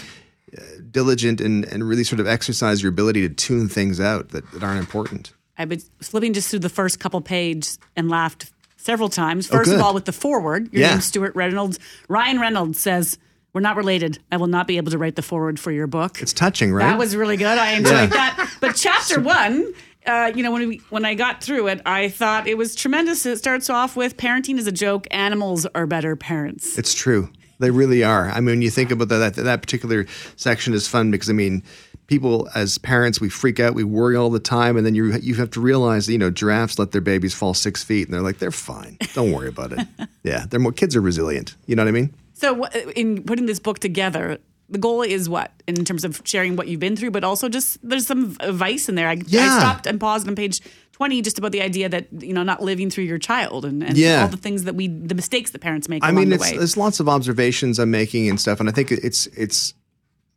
uh, 0.56 0.60
diligent 0.90 1.40
and 1.40 1.64
and 1.64 1.82
really 1.88 2.04
sort 2.04 2.20
of 2.20 2.26
exercise 2.26 2.82
your 2.82 2.90
ability 2.90 3.26
to 3.28 3.34
tune 3.34 3.68
things 3.68 3.98
out 3.98 4.28
that, 4.28 4.48
that 4.52 4.62
aren't 4.62 4.78
important. 4.78 5.32
I've 5.58 5.68
been 5.68 5.82
flipping 6.00 6.32
just 6.34 6.48
through 6.50 6.60
the 6.60 6.68
first 6.68 7.00
couple 7.00 7.20
pages 7.20 7.78
and 7.96 8.08
laughed 8.10 8.52
several 8.76 9.08
times. 9.08 9.48
Oh, 9.50 9.56
First 9.56 9.72
of 9.72 9.80
all, 9.80 9.94
with 9.94 10.04
the 10.06 10.12
forward, 10.12 10.68
your 10.72 10.82
Yeah. 10.82 10.90
name's 10.92 11.04
Stuart 11.06 11.34
Reynolds. 11.34 11.78
Ryan 12.08 12.40
Reynolds 12.40 12.78
says, 12.78 13.16
We're 13.54 13.60
not 13.60 13.76
related. 13.76 14.18
I 14.32 14.36
will 14.38 14.46
not 14.48 14.66
be 14.66 14.76
able 14.78 14.90
to 14.92 14.98
write 14.98 15.14
the 15.16 15.22
forward 15.22 15.60
for 15.60 15.70
your 15.70 15.86
book. 15.86 16.20
It's 16.20 16.32
touching, 16.32 16.72
right? 16.72 16.86
That 16.88 16.98
was 16.98 17.14
really 17.16 17.36
good. 17.36 17.58
I 17.58 17.72
enjoyed 17.72 17.92
Yeah. 17.94 18.06
that. 18.34 18.50
But 18.60 18.76
chapter 18.76 19.20
one, 19.38 19.72
uh, 20.06 20.32
you 20.34 20.42
know, 20.42 20.50
when 20.50 20.68
we 20.68 20.76
when 20.90 21.04
I 21.04 21.14
got 21.14 21.42
through 21.42 21.68
it, 21.68 21.80
I 21.86 22.08
thought 22.08 22.46
it 22.46 22.58
was 22.58 22.74
tremendous. 22.74 23.24
It 23.24 23.38
starts 23.38 23.70
off 23.70 23.96
with 23.96 24.16
parenting 24.16 24.58
is 24.58 24.66
a 24.66 24.72
joke. 24.72 25.06
Animals 25.10 25.66
are 25.74 25.86
better 25.86 26.16
parents. 26.16 26.76
It's 26.78 26.94
true. 26.94 27.30
They 27.58 27.70
really 27.70 28.02
are. 28.02 28.28
I 28.28 28.36
mean, 28.36 28.46
when 28.46 28.62
you 28.62 28.70
think 28.70 28.90
about 28.90 29.08
that, 29.08 29.36
that, 29.36 29.44
that 29.44 29.62
particular 29.62 30.06
section 30.34 30.74
is 30.74 30.88
fun 30.88 31.12
because 31.12 31.30
I 31.30 31.32
mean, 31.32 31.62
people 32.08 32.48
as 32.54 32.78
parents, 32.78 33.20
we 33.20 33.28
freak 33.28 33.60
out, 33.60 33.74
we 33.74 33.84
worry 33.84 34.16
all 34.16 34.30
the 34.30 34.40
time, 34.40 34.76
and 34.76 34.84
then 34.84 34.94
you 34.94 35.12
you 35.14 35.34
have 35.36 35.50
to 35.50 35.60
realize 35.60 36.06
that 36.06 36.12
you 36.12 36.18
know 36.18 36.30
giraffes 36.30 36.78
let 36.78 36.90
their 36.90 37.00
babies 37.00 37.34
fall 37.34 37.54
six 37.54 37.84
feet, 37.84 38.08
and 38.08 38.14
they're 38.14 38.22
like, 38.22 38.38
they're 38.38 38.50
fine. 38.50 38.98
Don't 39.14 39.32
worry 39.32 39.48
about 39.48 39.72
it. 39.72 39.86
yeah, 40.24 40.46
they're 40.48 40.60
more 40.60 40.72
kids 40.72 40.96
are 40.96 41.00
resilient. 41.00 41.54
You 41.66 41.76
know 41.76 41.82
what 41.84 41.88
I 41.88 41.92
mean? 41.92 42.14
So, 42.34 42.66
in 42.96 43.22
putting 43.22 43.46
this 43.46 43.60
book 43.60 43.78
together, 43.78 44.38
the 44.72 44.78
goal 44.78 45.02
is 45.02 45.28
what 45.28 45.52
in 45.66 45.84
terms 45.84 46.04
of 46.04 46.20
sharing 46.24 46.56
what 46.56 46.66
you've 46.66 46.80
been 46.80 46.96
through, 46.96 47.10
but 47.12 47.22
also 47.24 47.48
just 47.48 47.78
there's 47.88 48.06
some 48.06 48.36
advice 48.40 48.88
in 48.88 48.94
there. 48.94 49.08
I, 49.08 49.20
Yeah. 49.26 49.42
I 49.54 49.58
stopped 49.60 49.86
and 49.86 50.00
paused 50.00 50.26
on 50.26 50.34
page 50.34 50.60
twenty 50.92 51.22
just 51.22 51.38
about 51.38 51.52
the 51.52 51.62
idea 51.62 51.88
that 51.88 52.06
you 52.22 52.32
know 52.32 52.42
not 52.42 52.62
living 52.62 52.90
through 52.90 53.04
your 53.04 53.18
child 53.18 53.64
and, 53.64 53.82
and 53.84 53.96
Yeah. 53.96 54.22
all 54.22 54.28
the 54.28 54.36
things 54.36 54.64
that 54.64 54.74
we 54.74 54.88
the 54.88 55.14
mistakes 55.14 55.50
that 55.52 55.60
parents 55.60 55.88
make 55.88 56.02
I 56.04 56.10
mean, 56.10 56.32
it's, 56.32 56.50
there's 56.52 56.76
lots 56.76 57.00
of 57.00 57.08
observations 57.08 57.78
I'm 57.78 57.90
making 57.90 58.28
and 58.28 58.40
stuff, 58.40 58.60
and 58.60 58.68
I 58.68 58.72
think 58.72 58.90
it's 58.90 59.26
it's 59.28 59.74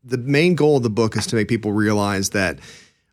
the 0.03 0.17
main 0.17 0.53
goal 0.55 0.77
of 0.77 0.83
the 0.83 0.89
book 0.89 1.17
is 1.17 1.25
to 1.27 1.35
make 1.35 1.47
people 1.47 1.71
realize 1.71 2.29
that 2.31 2.59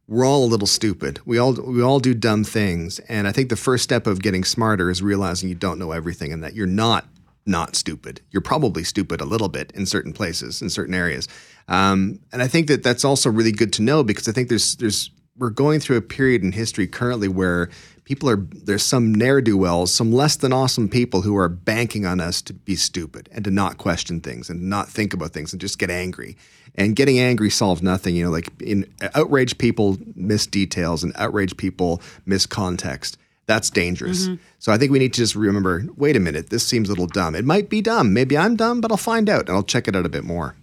we're 0.09 0.27
all 0.27 0.45
a 0.45 0.51
little 0.51 0.67
stupid. 0.67 1.21
We 1.25 1.39
all 1.39 1.53
we 1.55 1.81
all 1.83 2.01
do 2.01 2.13
dumb 2.15 2.45
things, 2.45 2.99
and 3.09 3.27
I 3.29 3.33
think 3.33 3.49
the 3.49 3.57
first 3.57 3.85
step 3.85 4.07
of 4.07 4.21
getting 4.21 4.45
smarter 4.45 4.91
is 4.91 5.01
realizing 5.01 5.49
you 5.49 5.55
don't 5.55 5.79
know 5.79 5.93
everything 5.93 6.33
and 6.33 6.43
that 6.43 6.55
you're 6.55 6.67
not 6.67 7.07
not 7.45 7.75
stupid. 7.77 8.21
You're 8.31 8.41
probably 8.41 8.85
stupid 8.85 9.21
a 9.21 9.25
little 9.25 9.49
bit 9.49 9.73
in 9.73 9.87
certain 9.87 10.13
places, 10.13 10.63
in 10.63 10.71
certain 10.71 10.95
areas, 10.95 11.29
um, 11.69 12.21
and 12.33 12.43
I 12.43 12.49
think 12.49 12.69
that 12.69 12.83
that's 12.83 13.05
also 13.05 13.31
really 13.31 13.53
good 13.53 13.73
to 13.75 13.83
know 13.83 14.05
because 14.05 14.29
I 14.29 14.33
think 14.33 14.49
there's 14.49 14.77
there's 14.77 15.11
we're 15.37 15.51
going 15.51 15.81
through 15.81 15.97
a 15.97 16.03
period 16.03 16.43
in 16.43 16.53
history 16.53 16.87
currently 16.87 17.29
where 17.29 17.71
people 18.05 18.29
are 18.29 18.37
there's 18.37 18.83
some 18.83 19.15
ne'er 19.15 19.41
do 19.41 19.57
wells, 19.57 19.95
some 19.95 20.13
less 20.13 20.37
than 20.37 20.53
awesome 20.53 20.89
people 20.89 21.23
who 21.23 21.37
are 21.37 21.49
banking 21.49 22.05
on 22.05 22.21
us 22.21 22.43
to 22.43 22.53
be 22.53 22.77
stupid 22.77 23.29
and 23.33 23.45
to 23.45 23.51
not 23.51 23.79
question 23.79 24.21
things 24.21 24.51
and 24.51 24.69
not 24.69 24.89
think 24.89 25.15
about 25.15 25.33
things 25.33 25.53
and 25.53 25.61
just 25.61 25.79
get 25.79 25.91
angry. 25.91 26.37
And 26.75 26.97
getting 26.97 27.19
angry 27.19 27.51
solves 27.51 27.83
nothing. 27.83 28.17
You 28.17 28.25
know, 28.25 28.31
like 28.31 28.49
in 28.61 28.93
outraged 29.15 29.59
people 29.59 29.99
miss 30.15 30.47
details 30.47 31.05
and 31.05 31.13
outraged 31.17 31.57
people 31.57 32.01
miss 32.25 32.47
context. 32.47 33.19
That's 33.53 33.71
dangerous. 33.71 34.25
Mm-hmm. 34.25 34.35
Mhm. 34.35 34.39
So 34.59 34.73
I 34.73 34.79
think 34.79 34.93
we 34.93 34.99
need 34.99 35.13
to 35.15 35.21
just 35.21 35.35
remember 35.35 35.85
wait 35.97 36.17
a 36.17 36.21
minute, 36.21 36.51
this 36.51 36.67
seems 36.67 36.89
a 36.89 36.93
little 36.93 37.07
dumb. 37.07 37.35
It 37.35 37.45
might 37.45 37.69
be 37.69 37.81
dumb. 37.83 38.13
Maybe 38.13 38.37
I'm 38.39 38.57
dumb, 38.57 38.81
but 38.81 38.91
I'll 38.91 38.97
find 39.13 39.29
out 39.29 39.49
and 39.49 39.57
I'll 39.57 39.63
check 39.75 39.89
it 39.89 39.95
out 39.97 40.07
a 40.07 40.09
bit 40.09 40.25
more. 40.25 40.55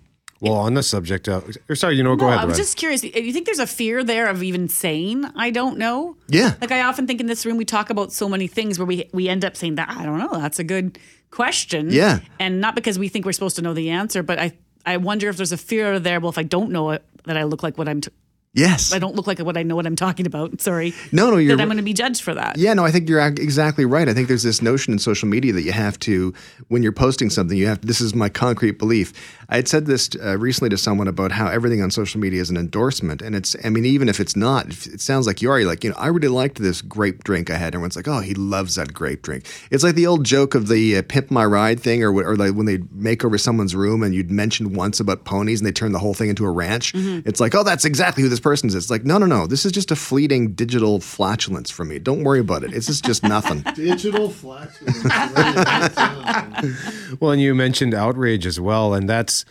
Well, 0.41 0.53
on 0.53 0.73
the 0.73 0.83
subject, 0.83 1.27
of, 1.27 1.57
or 1.67 1.75
sorry, 1.75 1.95
you 1.97 2.03
know, 2.03 2.15
go 2.15 2.25
no, 2.25 2.29
ahead. 2.31 2.43
I 2.43 2.45
was 2.45 2.55
Brad. 2.55 2.65
just 2.65 2.77
curious. 2.77 3.03
You 3.03 3.33
think 3.33 3.45
there's 3.45 3.59
a 3.59 3.67
fear 3.67 4.05
there 4.05 4.27
of 4.27 4.41
even 4.41 4.69
saying 4.69 5.25
I 5.35 5.49
don't 5.51 5.77
know? 5.77 6.15
Yeah. 6.29 6.55
Like 6.61 6.71
I 6.71 6.81
often 6.83 7.05
think 7.07 7.19
in 7.19 7.27
this 7.27 7.45
room 7.45 7.57
we 7.57 7.65
talk 7.65 7.89
about 7.89 8.13
so 8.13 8.29
many 8.29 8.47
things 8.47 8.79
where 8.79 8.85
we 8.85 9.09
we 9.13 9.27
end 9.27 9.43
up 9.43 9.55
saying 9.57 9.75
that 9.75 9.89
I 9.89 10.05
don't 10.05 10.17
know. 10.17 10.33
That's 10.39 10.57
a 10.59 10.63
good 10.63 10.97
question. 11.29 11.89
Yeah. 11.91 12.19
And 12.39 12.61
not 12.61 12.73
because 12.73 12.97
we 12.97 13.09
think 13.09 13.25
we're 13.25 13.33
supposed 13.33 13.57
to 13.57 13.61
know 13.61 13.73
the 13.73 13.89
answer, 13.89 14.23
but 14.23 14.39
I 14.39 14.53
I 14.85 14.95
wonder 14.97 15.27
if 15.29 15.35
there's 15.37 15.51
a 15.51 15.57
fear 15.57 15.99
there. 15.99 16.19
Well, 16.21 16.29
if 16.29 16.37
I 16.37 16.43
don't 16.43 16.71
know 16.71 16.91
it, 16.91 17.03
that 17.25 17.35
I 17.37 17.43
look 17.43 17.61
like 17.61 17.77
what 17.77 17.89
I'm. 17.89 17.99
T- 18.01 18.11
Yes. 18.53 18.91
I 18.93 18.97
don't 18.99 19.15
look 19.15 19.27
like 19.27 19.37
what 19.39 19.57
I 19.57 19.63
know 19.63 19.75
what 19.75 19.85
I'm 19.85 19.95
talking 19.95 20.25
about. 20.25 20.59
Sorry. 20.59 20.93
No, 21.11 21.29
no, 21.29 21.37
you're 21.37 21.55
that 21.55 21.61
I'm 21.61 21.67
going 21.67 21.77
to 21.77 21.83
be 21.83 21.93
judged 21.93 22.21
for 22.21 22.33
that. 22.33 22.57
Yeah, 22.57 22.73
no, 22.73 22.83
I 22.83 22.91
think 22.91 23.07
you're 23.07 23.21
exactly 23.21 23.85
right. 23.85 24.09
I 24.09 24.13
think 24.13 24.27
there's 24.27 24.41
this 24.41 24.61
notion 24.61 24.91
in 24.91 24.97
social 24.97 25.29
media 25.29 25.53
that 25.53 25.61
you 25.61 25.71
have 25.71 25.99
to, 25.99 26.33
when 26.67 26.81
you're 26.81 26.91
posting 26.91 27.29
something, 27.29 27.55
you 27.55 27.67
have. 27.67 27.85
This 27.85 28.01
is 28.01 28.15
my 28.15 28.27
concrete 28.27 28.79
belief. 28.79 29.13
I 29.49 29.55
had 29.57 29.67
said 29.67 29.85
this 29.85 30.09
uh, 30.23 30.37
recently 30.37 30.69
to 30.69 30.77
someone 30.77 31.07
about 31.07 31.31
how 31.31 31.47
everything 31.47 31.81
on 31.81 31.91
social 31.91 32.19
media 32.19 32.41
is 32.41 32.49
an 32.49 32.57
endorsement, 32.57 33.21
and 33.21 33.35
it's. 33.35 33.55
I 33.63 33.69
mean, 33.69 33.85
even 33.85 34.09
if 34.09 34.19
it's 34.19 34.35
not, 34.35 34.67
it 34.67 35.01
sounds 35.01 35.27
like 35.27 35.41
you 35.41 35.51
are. 35.51 35.61
Like, 35.61 35.83
you 35.83 35.91
know, 35.91 35.95
I 35.97 36.07
really 36.07 36.27
liked 36.27 36.57
this 36.57 36.81
grape 36.81 37.23
drink 37.23 37.51
I 37.51 37.55
had. 37.55 37.75
Everyone's 37.75 37.95
like, 37.95 38.07
oh, 38.07 38.19
he 38.19 38.33
loves 38.33 38.75
that 38.75 38.93
grape 38.93 39.21
drink. 39.21 39.45
It's 39.69 39.83
like 39.83 39.95
the 39.95 40.07
old 40.07 40.23
joke 40.23 40.55
of 40.55 40.67
the 40.67 40.97
uh, 40.97 41.01
pimp 41.07 41.29
my 41.29 41.45
ride 41.45 41.79
thing, 41.79 42.03
or 42.03 42.11
or 42.11 42.35
like 42.35 42.55
when 42.55 42.65
they 42.65 42.79
make 42.91 43.23
over 43.23 43.37
someone's 43.37 43.75
room 43.75 44.01
and 44.01 44.15
you'd 44.15 44.31
mentioned 44.31 44.75
once 44.75 44.99
about 44.99 45.23
ponies 45.23 45.59
and 45.59 45.67
they 45.67 45.71
turn 45.71 45.91
the 45.91 45.99
whole 45.99 46.15
thing 46.15 46.29
into 46.29 46.45
a 46.45 46.51
ranch. 46.51 46.93
It's 46.95 47.39
like, 47.39 47.53
oh, 47.53 47.63
that's 47.63 47.85
exactly 47.85 48.23
who 48.23 48.29
this 48.29 48.38
person 48.39 48.69
is. 48.69 48.75
It's 48.75 48.89
like, 48.89 49.05
no, 49.05 49.17
no, 49.17 49.25
no. 49.25 49.47
This 49.47 49.65
is 49.65 49.71
just 49.71 49.91
a 49.91 49.95
fleeting 49.95 50.53
digital 50.53 50.99
flatulence 50.99 51.69
for 51.69 51.85
me. 51.85 51.99
Don't 51.99 52.23
worry 52.23 52.39
about 52.39 52.63
it. 52.63 52.73
It's 52.73 52.87
just, 52.87 53.05
just 53.05 53.23
nothing. 53.23 53.61
Digital 53.75 54.29
flatulence. 54.29 55.03
Well, 57.19 57.31
and 57.31 57.41
you 57.41 57.55
mentioned 57.55 57.93
outrage 57.93 58.45
as 58.45 58.59
well, 58.59 58.93
and 58.93 59.09
that's 59.09 59.45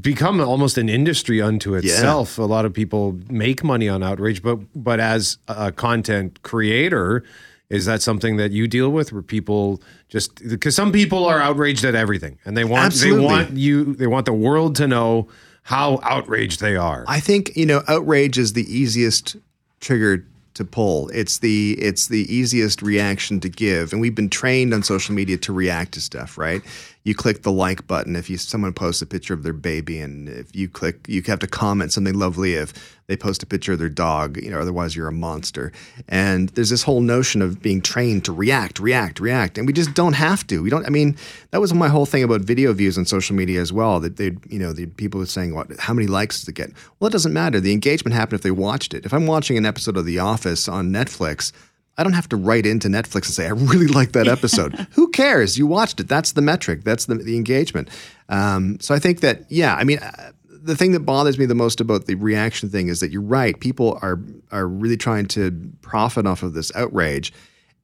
become 0.00 0.40
almost 0.40 0.78
an 0.78 0.88
industry 0.88 1.40
unto 1.40 1.74
itself. 1.74 2.38
A 2.38 2.42
lot 2.42 2.64
of 2.64 2.72
people 2.72 3.18
make 3.28 3.62
money 3.62 3.88
on 3.88 4.02
outrage, 4.02 4.42
but 4.42 4.58
but 4.74 4.98
as 4.98 5.38
a 5.48 5.70
content 5.70 6.42
creator, 6.42 7.22
is 7.68 7.84
that 7.86 8.02
something 8.02 8.36
that 8.36 8.52
you 8.52 8.66
deal 8.66 8.90
with, 8.90 9.12
where 9.12 9.22
people 9.22 9.80
just 10.08 10.46
because 10.48 10.74
some 10.74 10.92
people 10.92 11.24
are 11.24 11.40
outraged 11.40 11.84
at 11.84 11.94
everything, 11.94 12.38
and 12.44 12.56
they 12.56 12.64
want 12.64 12.86
Absolutely. 12.86 13.20
they 13.20 13.24
want 13.24 13.50
you 13.52 13.94
they 13.94 14.06
want 14.06 14.26
the 14.26 14.32
world 14.32 14.76
to 14.76 14.88
know 14.88 15.28
how 15.66 15.98
outraged 16.04 16.60
they 16.60 16.76
are. 16.76 17.04
I 17.08 17.18
think 17.18 17.56
you 17.56 17.66
know 17.66 17.82
outrage 17.88 18.38
is 18.38 18.52
the 18.52 18.62
easiest 18.72 19.36
trigger 19.80 20.24
to 20.54 20.64
pull. 20.64 21.08
It's 21.08 21.38
the 21.38 21.72
it's 21.72 22.06
the 22.06 22.32
easiest 22.32 22.82
reaction 22.82 23.40
to 23.40 23.48
give, 23.48 23.92
and 23.92 24.00
we've 24.00 24.14
been 24.14 24.30
trained 24.30 24.72
on 24.72 24.84
social 24.84 25.12
media 25.12 25.36
to 25.38 25.52
react 25.52 25.94
to 25.94 26.00
stuff. 26.00 26.38
Right? 26.38 26.62
You 27.02 27.16
click 27.16 27.42
the 27.42 27.50
like 27.50 27.84
button 27.88 28.14
if 28.14 28.30
you 28.30 28.38
someone 28.38 28.74
posts 28.74 29.02
a 29.02 29.06
picture 29.06 29.34
of 29.34 29.42
their 29.42 29.52
baby, 29.52 29.98
and 29.98 30.28
if 30.28 30.54
you 30.54 30.68
click, 30.68 31.04
you 31.08 31.20
have 31.26 31.40
to 31.40 31.48
comment 31.48 31.92
something 31.92 32.14
lovely 32.14 32.54
if 32.54 32.95
they 33.08 33.16
post 33.16 33.42
a 33.42 33.46
picture 33.46 33.72
of 33.72 33.78
their 33.78 33.88
dog. 33.88 34.36
You 34.42 34.50
know, 34.50 34.60
otherwise 34.60 34.96
you're 34.96 35.08
a 35.08 35.12
monster. 35.12 35.72
And 36.08 36.48
there's 36.50 36.70
this 36.70 36.82
whole 36.82 37.00
notion 37.00 37.42
of 37.42 37.62
being 37.62 37.80
trained 37.80 38.24
to 38.24 38.32
react, 38.32 38.80
react, 38.80 39.20
react, 39.20 39.58
and 39.58 39.66
we 39.66 39.72
just 39.72 39.94
don't 39.94 40.14
have 40.14 40.46
to. 40.48 40.62
We 40.62 40.70
don't. 40.70 40.86
I 40.86 40.90
mean, 40.90 41.16
that 41.50 41.60
was 41.60 41.72
my 41.72 41.88
whole 41.88 42.06
thing 42.06 42.22
about 42.22 42.40
video 42.42 42.72
views 42.72 42.98
on 42.98 43.06
social 43.06 43.36
media 43.36 43.60
as 43.60 43.72
well. 43.72 44.00
That 44.00 44.16
they, 44.16 44.36
you 44.48 44.58
know, 44.58 44.72
the 44.72 44.86
people 44.86 45.20
were 45.20 45.26
saying, 45.26 45.54
"What? 45.54 45.68
How 45.78 45.94
many 45.94 46.06
likes 46.06 46.40
does 46.40 46.48
it 46.48 46.54
get?" 46.54 46.70
Well, 46.98 47.08
it 47.08 47.12
doesn't 47.12 47.32
matter. 47.32 47.60
The 47.60 47.72
engagement 47.72 48.14
happened 48.14 48.38
if 48.38 48.42
they 48.42 48.50
watched 48.50 48.94
it. 48.94 49.04
If 49.04 49.12
I'm 49.12 49.26
watching 49.26 49.56
an 49.56 49.66
episode 49.66 49.96
of 49.96 50.04
The 50.04 50.18
Office 50.18 50.68
on 50.68 50.90
Netflix. 50.90 51.52
I 51.98 52.02
don't 52.02 52.12
have 52.12 52.28
to 52.28 52.36
write 52.36 52.66
into 52.66 52.88
Netflix 52.88 53.24
and 53.24 53.34
say 53.34 53.46
I 53.46 53.52
really 53.52 53.86
like 54.00 54.12
that 54.12 54.28
episode. 54.28 54.74
Who 54.92 55.08
cares? 55.08 55.56
You 55.56 55.66
watched 55.66 55.98
it. 55.98 56.08
That's 56.08 56.32
the 56.32 56.42
metric. 56.42 56.84
That's 56.84 57.06
the, 57.06 57.14
the 57.14 57.36
engagement. 57.36 57.88
Um, 58.28 58.78
so 58.80 58.94
I 58.94 58.98
think 58.98 59.20
that 59.20 59.50
yeah. 59.50 59.74
I 59.74 59.84
mean, 59.84 59.98
uh, 60.00 60.32
the 60.66 60.76
thing 60.76 60.92
that 60.92 61.00
bothers 61.00 61.38
me 61.38 61.46
the 61.46 61.54
most 61.54 61.80
about 61.80 62.06
the 62.06 62.16
reaction 62.16 62.68
thing 62.68 62.88
is 62.88 63.00
that 63.00 63.10
you're 63.10 63.22
right. 63.22 63.58
People 63.58 63.98
are 64.02 64.20
are 64.50 64.66
really 64.66 64.96
trying 64.96 65.26
to 65.26 65.72
profit 65.80 66.26
off 66.26 66.42
of 66.42 66.54
this 66.54 66.74
outrage, 66.74 67.32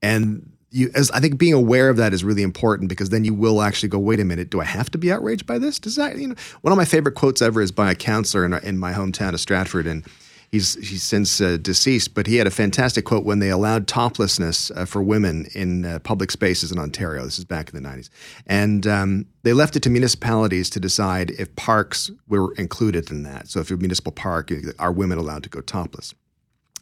and 0.02 0.50
you 0.70 0.90
as 0.94 1.10
I 1.12 1.20
think 1.20 1.38
being 1.38 1.52
aware 1.52 1.88
of 1.88 1.96
that 1.98 2.12
is 2.12 2.24
really 2.24 2.42
important 2.42 2.88
because 2.88 3.10
then 3.10 3.24
you 3.24 3.34
will 3.34 3.62
actually 3.62 3.88
go, 3.88 3.98
wait 3.98 4.20
a 4.20 4.24
minute, 4.24 4.50
do 4.50 4.60
I 4.60 4.64
have 4.64 4.90
to 4.90 4.98
be 4.98 5.12
outraged 5.12 5.46
by 5.46 5.58
this? 5.58 5.78
Does 5.78 5.96
that 5.96 6.18
you 6.18 6.28
know? 6.28 6.34
One 6.62 6.72
of 6.72 6.76
my 6.76 6.84
favorite 6.84 7.14
quotes 7.14 7.40
ever 7.40 7.62
is 7.62 7.70
by 7.70 7.90
a 7.90 7.94
counselor 7.94 8.44
in, 8.44 8.54
in 8.54 8.78
my 8.78 8.92
hometown 8.92 9.32
of 9.32 9.40
Stratford, 9.40 9.86
and 9.86 10.04
he's 10.52 10.74
he's 10.74 11.02
since 11.02 11.40
uh, 11.40 11.56
deceased, 11.56 12.14
but 12.14 12.26
he 12.28 12.36
had 12.36 12.46
a 12.46 12.50
fantastic 12.50 13.04
quote 13.04 13.24
when 13.24 13.40
they 13.40 13.48
allowed 13.48 13.88
toplessness 13.88 14.70
uh, 14.70 14.84
for 14.84 15.02
women 15.02 15.46
in 15.54 15.84
uh, 15.84 15.98
public 16.00 16.30
spaces 16.30 16.70
in 16.70 16.78
Ontario. 16.78 17.24
This 17.24 17.38
is 17.38 17.44
back 17.44 17.74
in 17.74 17.82
the 17.82 17.88
'90s, 17.88 18.10
and 18.46 18.86
um, 18.86 19.26
they 19.42 19.52
left 19.52 19.74
it 19.74 19.82
to 19.84 19.90
municipalities 19.90 20.70
to 20.70 20.78
decide 20.78 21.32
if 21.32 21.54
parks 21.56 22.10
were 22.28 22.54
included 22.54 23.10
in 23.10 23.24
that. 23.24 23.48
So 23.48 23.58
if 23.60 23.70
a 23.70 23.76
municipal 23.76 24.12
park, 24.12 24.52
are 24.78 24.92
women 24.92 25.18
allowed 25.18 25.42
to 25.42 25.48
go 25.48 25.60
topless? 25.60 26.14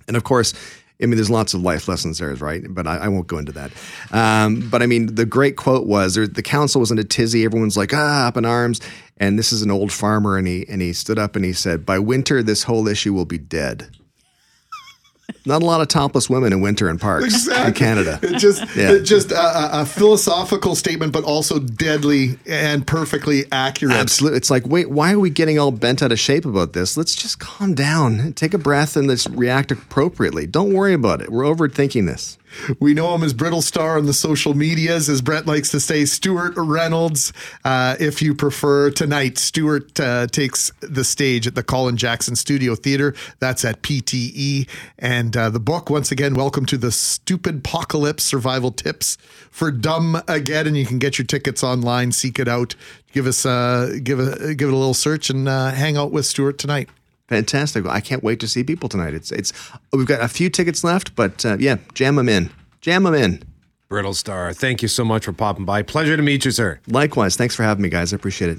And 0.08 0.16
of 0.16 0.24
course, 0.24 0.52
I 1.02 1.06
mean, 1.06 1.16
there's 1.16 1.30
lots 1.30 1.54
of 1.54 1.62
life 1.62 1.88
lessons 1.88 2.18
there, 2.18 2.34
right? 2.34 2.62
But 2.68 2.86
I, 2.86 2.98
I 2.98 3.08
won't 3.08 3.26
go 3.26 3.38
into 3.38 3.52
that. 3.52 3.72
Um, 4.10 4.68
but 4.70 4.82
I 4.82 4.86
mean, 4.86 5.14
the 5.14 5.26
great 5.26 5.56
quote 5.56 5.86
was 5.86 6.14
there, 6.14 6.26
the 6.26 6.42
council 6.42 6.80
was 6.80 6.90
in 6.90 6.98
a 6.98 7.04
tizzy. 7.04 7.44
Everyone's 7.44 7.76
like, 7.76 7.92
ah, 7.94 8.26
up 8.26 8.36
in 8.36 8.44
arms. 8.44 8.80
And 9.16 9.38
this 9.38 9.52
is 9.52 9.62
an 9.62 9.70
old 9.70 9.92
farmer, 9.92 10.38
and 10.38 10.46
he 10.46 10.66
and 10.66 10.80
he 10.80 10.94
stood 10.94 11.18
up 11.18 11.36
and 11.36 11.44
he 11.44 11.52
said, 11.52 11.84
"By 11.84 11.98
winter, 11.98 12.42
this 12.42 12.62
whole 12.62 12.88
issue 12.88 13.12
will 13.12 13.26
be 13.26 13.36
dead." 13.36 13.94
Not 15.46 15.62
a 15.62 15.64
lot 15.64 15.80
of 15.80 15.88
topless 15.88 16.28
women 16.30 16.52
in 16.52 16.60
winter 16.60 16.88
in 16.88 16.98
parks 16.98 17.46
in 17.48 17.72
Canada. 17.74 18.18
It 18.22 18.38
just, 18.38 18.60
Yeah. 18.76 18.92
it 18.92 19.02
just 19.02 19.32
a, 19.32 19.38
a- 19.38 19.82
a 19.82 19.86
philosophical 19.86 20.74
statement, 20.74 21.12
but 21.12 21.24
also 21.24 21.58
deadly 21.58 22.38
and 22.46 22.86
perfectly 22.86 23.44
accurate. 23.52 23.94
Absolutely. 23.96 24.36
It's 24.36 24.50
like, 24.50 24.66
wait, 24.66 24.90
why 24.90 25.12
are 25.12 25.18
we 25.18 25.30
getting 25.30 25.58
all 25.58 25.70
bent 25.70 26.02
out 26.02 26.12
of 26.12 26.18
shape 26.20 26.44
about 26.44 26.72
this? 26.72 26.96
Let's 26.96 27.14
just 27.14 27.38
calm 27.38 27.74
down, 27.74 28.32
take 28.34 28.54
a 28.54 28.58
breath, 28.58 28.96
and 28.96 29.06
let's 29.08 29.28
react 29.28 29.70
appropriately. 29.70 30.46
Don't 30.46 30.72
worry 30.72 30.92
about 30.94 31.20
it. 31.22 31.30
We're 31.30 31.44
overthinking 31.44 32.06
this. 32.06 32.36
We 32.78 32.94
know 32.94 33.14
him 33.14 33.22
as 33.22 33.34
Brittlestar 33.34 33.98
on 33.98 34.06
the 34.06 34.12
social 34.12 34.54
medias, 34.54 35.08
as 35.08 35.20
Brett 35.20 35.46
likes 35.46 35.70
to 35.70 35.80
say, 35.80 36.04
Stuart 36.04 36.54
Reynolds. 36.56 37.32
Uh, 37.64 37.96
if 38.00 38.22
you 38.22 38.34
prefer, 38.34 38.90
tonight, 38.90 39.38
Stuart 39.38 39.98
uh, 40.00 40.26
takes 40.26 40.72
the 40.80 41.04
stage 41.04 41.46
at 41.46 41.54
the 41.54 41.62
Colin 41.62 41.96
Jackson 41.96 42.36
Studio 42.36 42.74
Theater. 42.74 43.14
That's 43.38 43.64
at 43.64 43.82
PTE. 43.82 44.68
And 44.98 45.36
uh, 45.36 45.50
the 45.50 45.60
book, 45.60 45.90
once 45.90 46.10
again, 46.12 46.34
welcome 46.34 46.66
to 46.66 46.76
the 46.76 46.88
Stupidpocalypse 46.88 48.20
Survival 48.20 48.72
Tips 48.72 49.16
for 49.50 49.70
Dumb 49.70 50.20
Again. 50.28 50.66
And 50.66 50.76
you 50.76 50.86
can 50.86 50.98
get 50.98 51.18
your 51.18 51.26
tickets 51.26 51.62
online, 51.62 52.12
seek 52.12 52.38
it 52.38 52.48
out. 52.48 52.74
Give 53.12 53.26
us 53.26 53.44
uh, 53.44 53.98
give 54.02 54.20
a 54.20 54.54
give 54.54 54.68
it 54.68 54.72
a 54.72 54.76
little 54.76 54.94
search 54.94 55.30
and 55.30 55.48
uh, 55.48 55.70
hang 55.72 55.96
out 55.96 56.12
with 56.12 56.26
Stuart 56.26 56.58
tonight. 56.58 56.88
Fantastic. 57.30 57.86
I 57.86 58.00
can't 58.00 58.24
wait 58.24 58.40
to 58.40 58.48
see 58.48 58.64
people 58.64 58.88
tonight. 58.88 59.14
It's 59.14 59.30
it's 59.30 59.52
we've 59.92 60.06
got 60.06 60.20
a 60.20 60.26
few 60.26 60.50
tickets 60.50 60.82
left, 60.82 61.14
but 61.14 61.46
uh, 61.46 61.56
yeah, 61.60 61.76
jam 61.94 62.16
them 62.16 62.28
in. 62.28 62.50
Jam 62.80 63.04
them 63.04 63.14
in. 63.14 63.44
Brittlestar, 63.88 64.54
thank 64.54 64.82
you 64.82 64.88
so 64.88 65.04
much 65.04 65.24
for 65.24 65.32
popping 65.32 65.64
by. 65.64 65.82
Pleasure 65.82 66.16
to 66.16 66.22
meet 66.22 66.44
you, 66.44 66.50
sir. 66.50 66.80
Likewise. 66.88 67.36
Thanks 67.36 67.54
for 67.54 67.62
having 67.62 67.82
me, 67.82 67.88
guys. 67.88 68.12
I 68.12 68.16
appreciate 68.16 68.50
it. 68.50 68.58